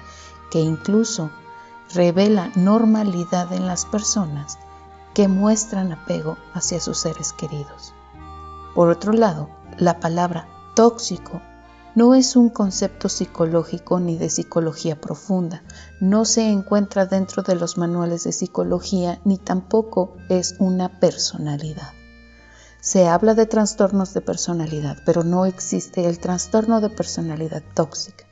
que 0.51 0.59
incluso 0.59 1.31
revela 1.93 2.51
normalidad 2.55 3.53
en 3.53 3.65
las 3.65 3.85
personas 3.85 4.59
que 5.13 5.29
muestran 5.29 5.93
apego 5.93 6.37
hacia 6.53 6.81
sus 6.81 6.97
seres 6.97 7.31
queridos. 7.31 7.93
Por 8.75 8.89
otro 8.89 9.13
lado, 9.13 9.49
la 9.77 10.01
palabra 10.01 10.49
tóxico 10.75 11.41
no 11.95 12.13
es 12.13 12.35
un 12.35 12.49
concepto 12.49 13.07
psicológico 13.07 14.01
ni 14.01 14.17
de 14.17 14.29
psicología 14.29 14.99
profunda, 14.99 15.63
no 16.01 16.25
se 16.25 16.49
encuentra 16.49 17.05
dentro 17.05 17.41
de 17.41 17.55
los 17.55 17.77
manuales 17.77 18.25
de 18.25 18.33
psicología 18.33 19.21
ni 19.23 19.37
tampoco 19.37 20.17
es 20.27 20.57
una 20.59 20.99
personalidad. 20.99 21.98
Se 22.79 23.07
habla 23.07 23.33
de 23.33 23.45
trastornos 23.45 24.13
de 24.13 24.21
personalidad, 24.21 25.01
pero 25.05 25.23
no 25.23 25.45
existe 25.45 26.07
el 26.07 26.19
trastorno 26.19 26.81
de 26.81 26.89
personalidad 26.89 27.63
tóxica. 27.73 28.25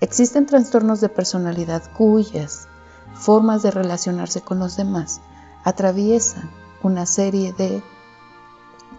Existen 0.00 0.46
trastornos 0.46 1.00
de 1.00 1.08
personalidad 1.08 1.82
cuyas 1.92 2.68
formas 3.14 3.62
de 3.62 3.70
relacionarse 3.70 4.40
con 4.40 4.58
los 4.58 4.76
demás 4.76 5.20
atraviesan 5.64 6.50
una 6.82 7.06
serie 7.06 7.52
de 7.52 7.82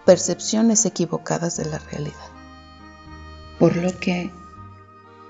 percepciones 0.06 0.86
equivocadas 0.86 1.58
de 1.58 1.66
la 1.66 1.80
realidad 1.80 2.32
por 3.62 3.76
lo 3.76 3.96
que 4.00 4.32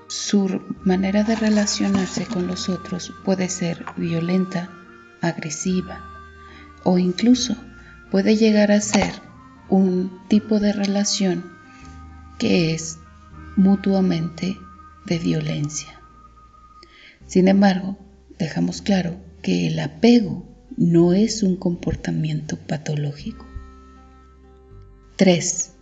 su 0.06 0.62
manera 0.84 1.22
de 1.22 1.36
relacionarse 1.36 2.24
con 2.24 2.46
los 2.46 2.70
otros 2.70 3.12
puede 3.26 3.50
ser 3.50 3.84
violenta, 3.98 4.70
agresiva 5.20 6.00
o 6.82 6.96
incluso 6.96 7.54
puede 8.10 8.38
llegar 8.38 8.72
a 8.72 8.80
ser 8.80 9.12
un 9.72 10.10
tipo 10.28 10.60
de 10.60 10.74
relación 10.74 11.50
que 12.38 12.74
es 12.74 12.98
mutuamente 13.56 14.58
de 15.06 15.18
violencia. 15.18 15.98
Sin 17.26 17.48
embargo, 17.48 17.98
dejamos 18.38 18.82
claro 18.82 19.16
que 19.40 19.68
el 19.68 19.78
apego 19.78 20.46
no 20.76 21.14
es 21.14 21.42
un 21.42 21.56
comportamiento 21.56 22.58
patológico. 22.58 23.46
3. 25.16 25.72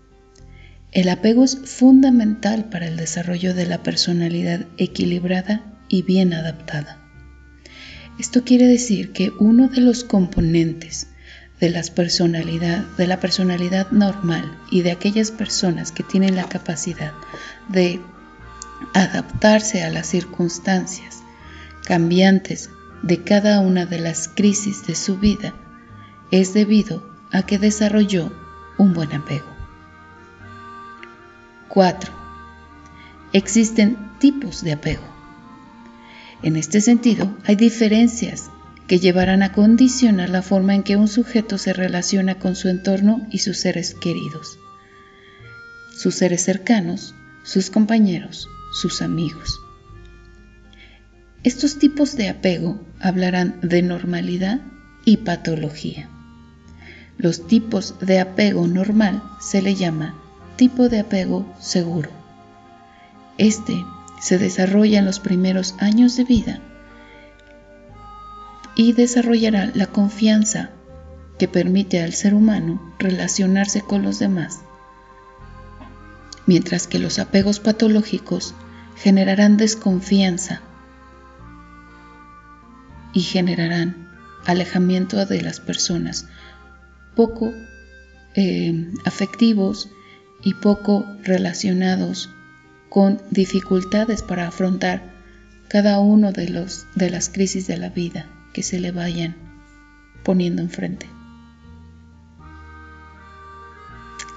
El 0.92 1.08
apego 1.08 1.42
es 1.42 1.58
fundamental 1.58 2.68
para 2.70 2.86
el 2.86 2.96
desarrollo 2.96 3.54
de 3.54 3.66
la 3.66 3.82
personalidad 3.82 4.66
equilibrada 4.78 5.80
y 5.88 6.02
bien 6.02 6.32
adaptada. 6.32 7.04
Esto 8.20 8.44
quiere 8.44 8.68
decir 8.68 9.10
que 9.10 9.30
uno 9.40 9.66
de 9.66 9.80
los 9.80 10.04
componentes 10.04 11.08
de, 11.60 11.82
personalidad, 11.94 12.84
de 12.96 13.06
la 13.06 13.20
personalidad 13.20 13.90
normal 13.90 14.58
y 14.70 14.82
de 14.82 14.92
aquellas 14.92 15.30
personas 15.30 15.92
que 15.92 16.02
tienen 16.02 16.36
la 16.36 16.48
capacidad 16.48 17.12
de 17.68 18.00
adaptarse 18.94 19.82
a 19.82 19.90
las 19.90 20.06
circunstancias 20.06 21.22
cambiantes 21.84 22.70
de 23.02 23.22
cada 23.22 23.60
una 23.60 23.86
de 23.86 23.98
las 23.98 24.28
crisis 24.28 24.86
de 24.86 24.94
su 24.94 25.18
vida 25.18 25.54
es 26.30 26.54
debido 26.54 27.02
a 27.30 27.42
que 27.42 27.58
desarrolló 27.58 28.32
un 28.78 28.94
buen 28.94 29.12
apego. 29.12 29.46
4. 31.68 32.12
Existen 33.32 33.96
tipos 34.18 34.62
de 34.62 34.72
apego. 34.72 35.02
En 36.42 36.56
este 36.56 36.80
sentido, 36.80 37.36
hay 37.44 37.56
diferencias 37.56 38.50
que 38.90 38.98
llevarán 38.98 39.44
a 39.44 39.52
condicionar 39.52 40.30
la 40.30 40.42
forma 40.42 40.74
en 40.74 40.82
que 40.82 40.96
un 40.96 41.06
sujeto 41.06 41.58
se 41.58 41.72
relaciona 41.72 42.40
con 42.40 42.56
su 42.56 42.68
entorno 42.68 43.24
y 43.30 43.38
sus 43.38 43.56
seres 43.56 43.94
queridos, 43.94 44.58
sus 45.96 46.16
seres 46.16 46.42
cercanos, 46.42 47.14
sus 47.44 47.70
compañeros, 47.70 48.48
sus 48.72 49.00
amigos. 49.00 49.60
Estos 51.44 51.78
tipos 51.78 52.16
de 52.16 52.30
apego 52.30 52.84
hablarán 52.98 53.60
de 53.62 53.80
normalidad 53.82 54.60
y 55.04 55.18
patología. 55.18 56.08
Los 57.16 57.46
tipos 57.46 57.94
de 58.00 58.18
apego 58.18 58.66
normal 58.66 59.22
se 59.40 59.62
le 59.62 59.76
llama 59.76 60.16
tipo 60.56 60.88
de 60.88 60.98
apego 60.98 61.46
seguro. 61.60 62.10
Este 63.38 63.84
se 64.20 64.38
desarrolla 64.38 64.98
en 64.98 65.04
los 65.04 65.20
primeros 65.20 65.76
años 65.78 66.16
de 66.16 66.24
vida 66.24 66.60
y 68.80 68.94
desarrollará 68.94 69.70
la 69.74 69.88
confianza 69.88 70.70
que 71.38 71.48
permite 71.48 72.02
al 72.02 72.14
ser 72.14 72.32
humano 72.32 72.94
relacionarse 72.98 73.82
con 73.82 74.02
los 74.02 74.18
demás, 74.18 74.60
mientras 76.46 76.86
que 76.86 76.98
los 76.98 77.18
apegos 77.18 77.60
patológicos 77.60 78.54
generarán 78.96 79.58
desconfianza 79.58 80.62
y 83.12 83.20
generarán 83.20 84.08
alejamiento 84.46 85.26
de 85.26 85.42
las 85.42 85.60
personas, 85.60 86.26
poco 87.14 87.52
eh, 88.34 88.90
afectivos 89.04 89.90
y 90.42 90.54
poco 90.54 91.04
relacionados 91.22 92.30
con 92.88 93.20
dificultades 93.30 94.22
para 94.22 94.48
afrontar 94.48 95.02
cada 95.68 95.98
uno 95.98 96.32
de, 96.32 96.48
los, 96.48 96.86
de 96.94 97.10
las 97.10 97.28
crisis 97.28 97.66
de 97.66 97.76
la 97.76 97.90
vida 97.90 98.39
que 98.60 98.64
se 98.64 98.78
le 98.78 98.92
vayan 98.92 99.36
poniendo 100.22 100.60
enfrente. 100.60 101.06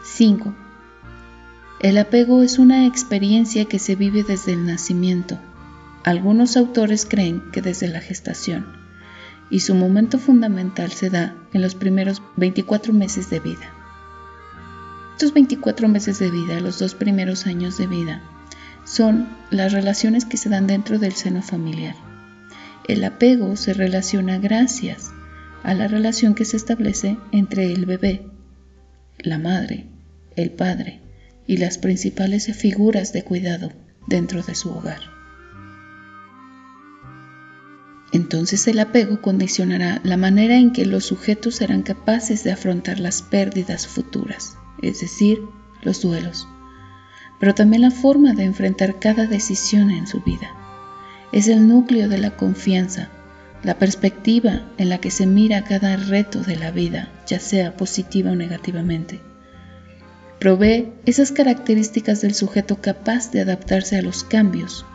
5. 0.05 0.55
El 1.81 1.97
apego 1.97 2.41
es 2.41 2.57
una 2.57 2.85
experiencia 2.85 3.65
que 3.65 3.79
se 3.79 3.97
vive 3.97 4.23
desde 4.23 4.53
el 4.53 4.65
nacimiento. 4.65 5.37
Algunos 6.05 6.55
autores 6.55 7.05
creen 7.05 7.43
que 7.51 7.61
desde 7.61 7.89
la 7.89 7.99
gestación, 7.99 8.65
y 9.49 9.59
su 9.59 9.75
momento 9.75 10.17
fundamental 10.19 10.93
se 10.93 11.09
da 11.09 11.35
en 11.51 11.61
los 11.61 11.75
primeros 11.75 12.21
24 12.37 12.93
meses 12.93 13.29
de 13.29 13.41
vida. 13.41 13.73
Estos 15.11 15.33
24 15.33 15.89
meses 15.89 16.17
de 16.19 16.31
vida, 16.31 16.61
los 16.61 16.79
dos 16.79 16.95
primeros 16.95 17.45
años 17.45 17.77
de 17.77 17.87
vida, 17.87 18.21
son 18.85 19.27
las 19.49 19.73
relaciones 19.73 20.23
que 20.23 20.37
se 20.37 20.47
dan 20.47 20.65
dentro 20.65 20.97
del 20.97 21.11
seno 21.11 21.41
familiar. 21.41 22.12
El 22.87 23.03
apego 23.05 23.55
se 23.55 23.73
relaciona 23.73 24.39
gracias 24.39 25.13
a 25.63 25.73
la 25.73 25.87
relación 25.87 26.35
que 26.35 26.43
se 26.43 26.57
establece 26.57 27.17
entre 27.31 27.71
el 27.71 27.85
bebé, 27.85 28.27
la 29.19 29.37
madre, 29.37 29.87
el 30.35 30.51
padre 30.51 30.99
y 31.47 31.57
las 31.57 31.77
principales 31.77 32.53
figuras 32.57 33.13
de 33.13 33.23
cuidado 33.23 33.71
dentro 34.07 34.43
de 34.43 34.53
su 34.53 34.69
hogar. 34.69 34.99
Entonces 38.11 38.67
el 38.67 38.79
apego 38.79 39.21
condicionará 39.21 40.01
la 40.03 40.17
manera 40.17 40.57
en 40.57 40.73
que 40.73 40.85
los 40.85 41.05
sujetos 41.05 41.55
serán 41.55 41.83
capaces 41.83 42.43
de 42.43 42.51
afrontar 42.51 42.99
las 42.99 43.21
pérdidas 43.21 43.87
futuras, 43.87 44.57
es 44.81 44.99
decir, 44.99 45.39
los 45.81 46.01
duelos, 46.01 46.49
pero 47.39 47.55
también 47.55 47.81
la 47.81 47.91
forma 47.91 48.33
de 48.33 48.43
enfrentar 48.43 48.99
cada 48.99 49.25
decisión 49.25 49.89
en 49.89 50.05
su 50.05 50.19
vida 50.19 50.62
es 51.33 51.47
el 51.47 51.67
núcleo 51.67 52.07
de 52.07 52.19
la 52.19 52.31
confianza, 52.37 53.09
la 53.63 53.79
perspectiva 53.79 54.61
en 54.77 54.89
la 54.89 54.99
que 54.99 55.09
se 55.09 55.25
mira 55.25 55.63
cada 55.63 55.97
reto 55.97 56.41
de 56.41 56.55
la 56.55 56.71
vida, 56.71 57.09
ya 57.25 57.39
sea 57.39 57.75
positiva 57.75 58.31
o 58.31 58.35
negativamente. 58.35 59.19
Provee 60.39 60.91
esas 61.05 61.31
características 61.31 62.21
del 62.21 62.35
sujeto 62.35 62.81
capaz 62.81 63.31
de 63.31 63.41
adaptarse 63.41 63.97
a 63.97 64.01
los 64.01 64.23
cambios, 64.23 64.85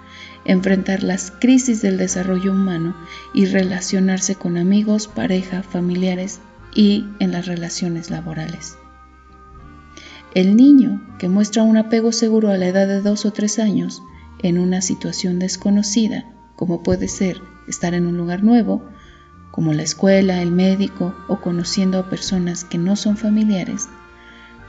enfrentar 0.45 1.03
las 1.03 1.32
crisis 1.32 1.82
del 1.82 1.97
desarrollo 1.97 2.53
humano 2.53 2.97
y 3.34 3.47
relacionarse 3.47 4.36
con 4.36 4.57
amigos, 4.57 5.09
pareja, 5.09 5.62
familiares 5.62 6.41
y 6.74 7.05
en 7.18 7.32
las 7.32 7.47
relaciones 7.47 8.11
laborales. 8.11 8.76
El 10.34 10.55
niño 10.55 11.03
que 11.18 11.28
muestra 11.28 11.64
un 11.64 11.78
apego 11.78 12.12
seguro 12.12 12.51
a 12.51 12.59
la 12.59 12.68
edad 12.68 12.86
de 12.86 13.01
dos 13.01 13.24
o 13.26 13.32
tres 13.32 13.59
años 13.59 14.03
en 14.43 14.59
una 14.59 14.80
situación 14.80 15.39
desconocida, 15.39 16.24
como 16.57 16.82
puede 16.82 17.09
ser 17.09 17.41
estar 17.68 17.95
en 17.95 18.07
un 18.07 18.16
lugar 18.16 18.43
nuevo, 18.43 18.82
como 19.51 19.72
la 19.72 19.82
escuela, 19.82 20.43
el 20.43 20.53
médico 20.53 21.14
o 21.28 21.41
conociendo 21.41 21.99
a 21.99 22.09
personas 22.09 22.64
que 22.64 22.78
no 22.78 22.97
son 22.97 23.16
familiares, 23.16 23.89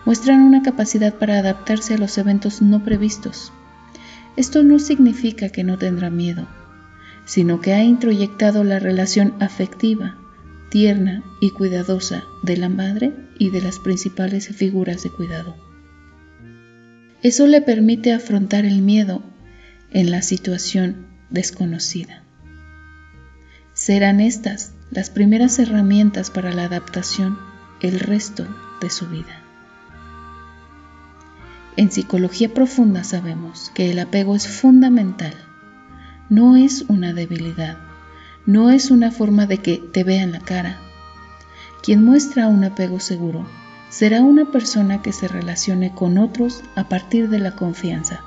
muestran 0.06 0.42
una 0.42 0.62
capacidad 0.62 1.14
para 1.16 1.38
adaptarse 1.40 1.94
a 1.94 1.98
los 1.98 2.18
eventos 2.18 2.62
no 2.62 2.84
previstos. 2.84 3.52
Esto 4.36 4.64
no 4.64 4.80
significa 4.80 5.50
que 5.50 5.64
no 5.64 5.78
tendrá 5.78 6.10
miedo, 6.10 6.48
sino 7.26 7.62
que 7.62 7.74
ha 7.74 7.84
introyectado 7.84 8.64
la 8.64 8.80
relación 8.80 9.34
afectiva, 9.40 10.18
tierna 10.70 11.24
y 11.42 11.52
cuidadosa 11.52 12.24
de 12.44 12.58
la 12.58 12.70
madre 12.70 13.14
y 13.38 13.50
de 13.50 13.62
las 13.62 13.80
principales 13.80 14.48
figuras 14.48 15.04
de 15.04 15.10
cuidado. 15.12 15.56
Eso 17.22 17.48
le 17.48 17.62
permite 17.62 18.14
afrontar 18.14 18.66
el 18.66 18.82
miedo 18.82 19.22
en 19.92 20.12
la 20.12 20.22
situación 20.22 21.08
desconocida. 21.30 22.24
Serán 23.74 24.20
estas 24.20 24.74
las 24.92 25.10
primeras 25.10 25.58
herramientas 25.60 26.30
para 26.30 26.52
la 26.52 26.66
adaptación 26.66 27.38
el 27.82 28.00
resto 28.00 28.46
de 28.82 28.90
su 28.90 29.08
vida. 29.08 29.44
En 31.76 31.92
psicología 31.92 32.54
profunda 32.54 33.04
sabemos 33.04 33.72
que 33.74 33.92
el 33.92 34.00
apego 34.00 34.36
es 34.36 34.48
fundamental, 34.48 35.34
no 36.30 36.56
es 36.56 36.84
una 36.90 37.14
debilidad, 37.14 37.78
no 38.46 38.70
es 38.70 38.92
una 38.92 39.12
forma 39.12 39.46
de 39.46 39.60
que 39.60 39.78
te 39.78 40.04
vean 40.04 40.32
la 40.32 40.40
cara. 40.40 40.78
Quien 41.82 42.04
muestra 42.04 42.48
un 42.48 42.64
apego 42.64 43.00
seguro 43.00 43.48
será 43.90 44.22
una 44.22 44.52
persona 44.52 45.02
que 45.02 45.14
se 45.14 45.28
relacione 45.28 45.94
con 45.94 46.18
otros 46.18 46.64
a 46.76 46.90
partir 46.90 47.30
de 47.30 47.40
la 47.40 47.56
confianza 47.56 48.24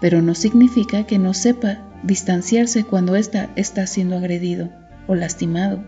pero 0.00 0.22
no 0.22 0.34
significa 0.34 1.04
que 1.04 1.18
no 1.18 1.34
sepa 1.34 1.78
distanciarse 2.02 2.84
cuando 2.84 3.16
ésta 3.16 3.50
está 3.56 3.86
siendo 3.86 4.16
agredido 4.16 4.70
o 5.06 5.14
lastimado. 5.14 5.84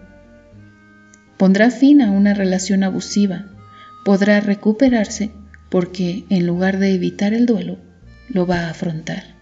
Pondrá 1.39 1.71
fin 1.71 2.03
a 2.03 2.11
una 2.11 2.35
relación 2.35 2.85
abusiva, 2.85 3.47
podrá 4.05 4.41
recuperarse 4.41 5.33
porque 5.71 6.25
en 6.29 6.47
lugar 6.47 6.79
de 6.79 6.95
evitar 6.95 7.33
el 7.33 7.47
duelo, 7.47 7.79
lo 8.29 8.47
va 8.47 8.67
a 8.67 8.71
afrontar. 8.71 9.35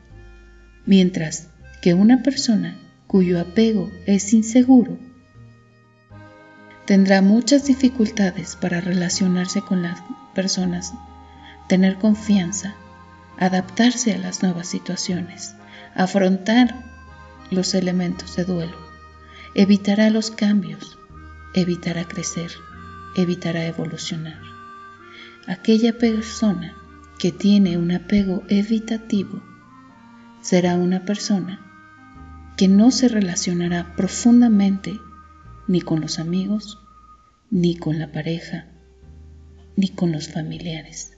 Mientras 0.87 1.49
que 1.83 1.95
una 1.95 2.23
persona 2.23 2.77
cuyo 3.07 3.41
apego 3.41 3.91
es 4.07 4.33
inseguro 4.33 4.99
tendrá 6.91 7.23
muchas 7.23 7.67
dificultades 7.67 8.57
para 8.57 8.81
relacionarse 8.81 9.63
con 9.63 9.81
las 9.81 10.03
personas, 10.35 10.93
tener 11.69 11.99
confianza, 11.99 12.75
adaptarse 13.41 14.13
a 14.13 14.19
las 14.19 14.43
nuevas 14.43 14.69
situaciones, 14.69 15.57
afrontar 15.95 16.85
los 17.51 17.75
elementos 17.75 18.37
de 18.37 18.45
duelo, 18.45 18.77
evitará 19.55 20.11
los 20.11 20.31
cambios, 20.31 20.99
evitará 21.55 22.05
crecer, 22.05 22.51
evitará 23.17 23.65
evolucionar. 23.65 24.39
Aquella 25.49 25.97
persona 25.97 26.77
que 27.19 27.33
tiene 27.33 27.79
un 27.79 27.93
apego 27.93 28.45
evitativo 28.49 29.43
será 30.43 30.77
una 30.77 31.07
persona 31.07 31.61
que 32.59 32.69
no 32.69 32.91
se 32.91 33.09
relacionará 33.09 33.97
profundamente 33.97 35.01
ni 35.67 35.81
con 35.81 36.03
los 36.03 36.19
amigos, 36.19 36.79
ni 37.51 37.75
con 37.77 37.99
la 37.99 38.13
pareja, 38.13 38.67
ni 39.77 39.89
con 39.89 40.13
los 40.13 40.29
familiares 40.29 41.10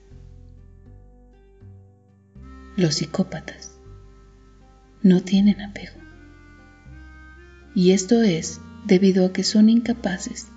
los 2.75 2.95
psicópatas 2.95 3.71
no 5.03 5.21
tienen 5.21 5.61
apego. 5.61 5.97
Y 7.75 7.91
esto 7.91 8.21
es 8.21 8.61
debido 8.85 9.25
a 9.27 9.33
que 9.33 9.43
son 9.43 9.69
incapaces 9.69 10.47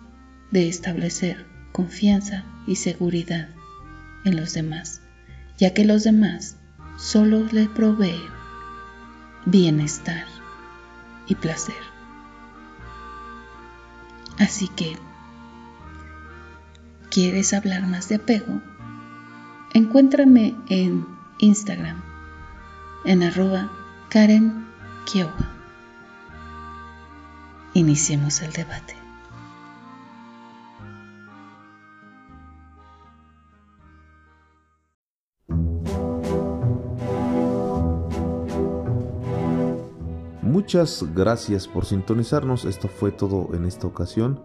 de 0.51 0.69
establecer 0.69 1.45
confianza 1.73 2.45
y 2.67 2.77
seguridad 2.77 3.49
en 4.25 4.37
los 4.37 4.55
demás, 4.55 5.03
ya 5.59 5.75
que 5.75 5.85
los 5.85 6.05
demás 6.05 6.57
solo 6.97 7.45
le 7.53 7.69
proveen 7.69 8.21
bienestar 9.45 10.25
y 11.27 11.35
placer. 11.35 11.75
Así 14.39 14.69
que, 14.69 14.97
¿quieres 17.11 17.53
hablar 17.53 17.87
más 17.87 18.09
de 18.09 18.17
apego? 18.17 18.61
Encuéntrame 19.73 20.55
en 20.69 21.07
Instagram 21.39 22.06
en 23.07 23.23
arroba 23.23 23.71
Karen 24.09 24.67
Kiowa. 25.05 25.33
Iniciemos 27.73 28.43
el 28.43 28.53
debate. 28.53 28.95
Muchas 40.43 41.05
gracias 41.15 41.69
por 41.69 41.85
sintonizarnos. 41.85 42.65
Esto 42.65 42.89
fue 42.89 43.13
todo 43.13 43.55
en 43.55 43.67
esta 43.67 43.87
ocasión. 43.87 44.43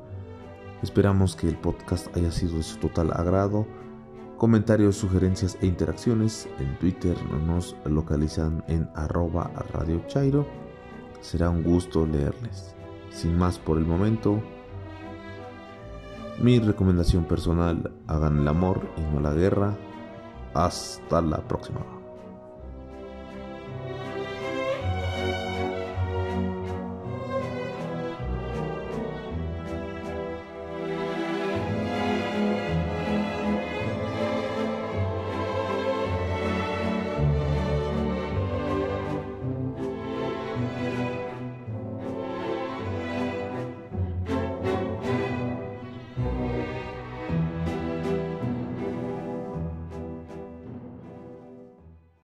Esperamos 0.83 1.35
que 1.35 1.47
el 1.47 1.57
podcast 1.57 2.15
haya 2.15 2.31
sido 2.31 2.57
de 2.57 2.63
su 2.63 2.77
total 2.77 3.11
agrado. 3.11 3.65
Comentarios, 4.41 4.95
sugerencias 4.95 5.55
e 5.61 5.67
interacciones 5.67 6.49
en 6.57 6.75
Twitter 6.79 7.15
nos 7.45 7.75
localizan 7.85 8.63
en 8.67 8.89
arroba. 8.95 9.51
Será 11.19 11.51
un 11.51 11.61
gusto 11.61 12.07
leerles. 12.07 12.75
Sin 13.11 13.37
más 13.37 13.59
por 13.59 13.77
el 13.77 13.85
momento, 13.85 14.41
mi 16.39 16.57
recomendación 16.57 17.25
personal, 17.25 17.93
hagan 18.07 18.39
el 18.39 18.47
amor 18.47 18.81
y 18.97 19.01
no 19.13 19.19
la 19.19 19.35
guerra. 19.35 19.77
Hasta 20.55 21.21
la 21.21 21.47
próxima. 21.47 22.00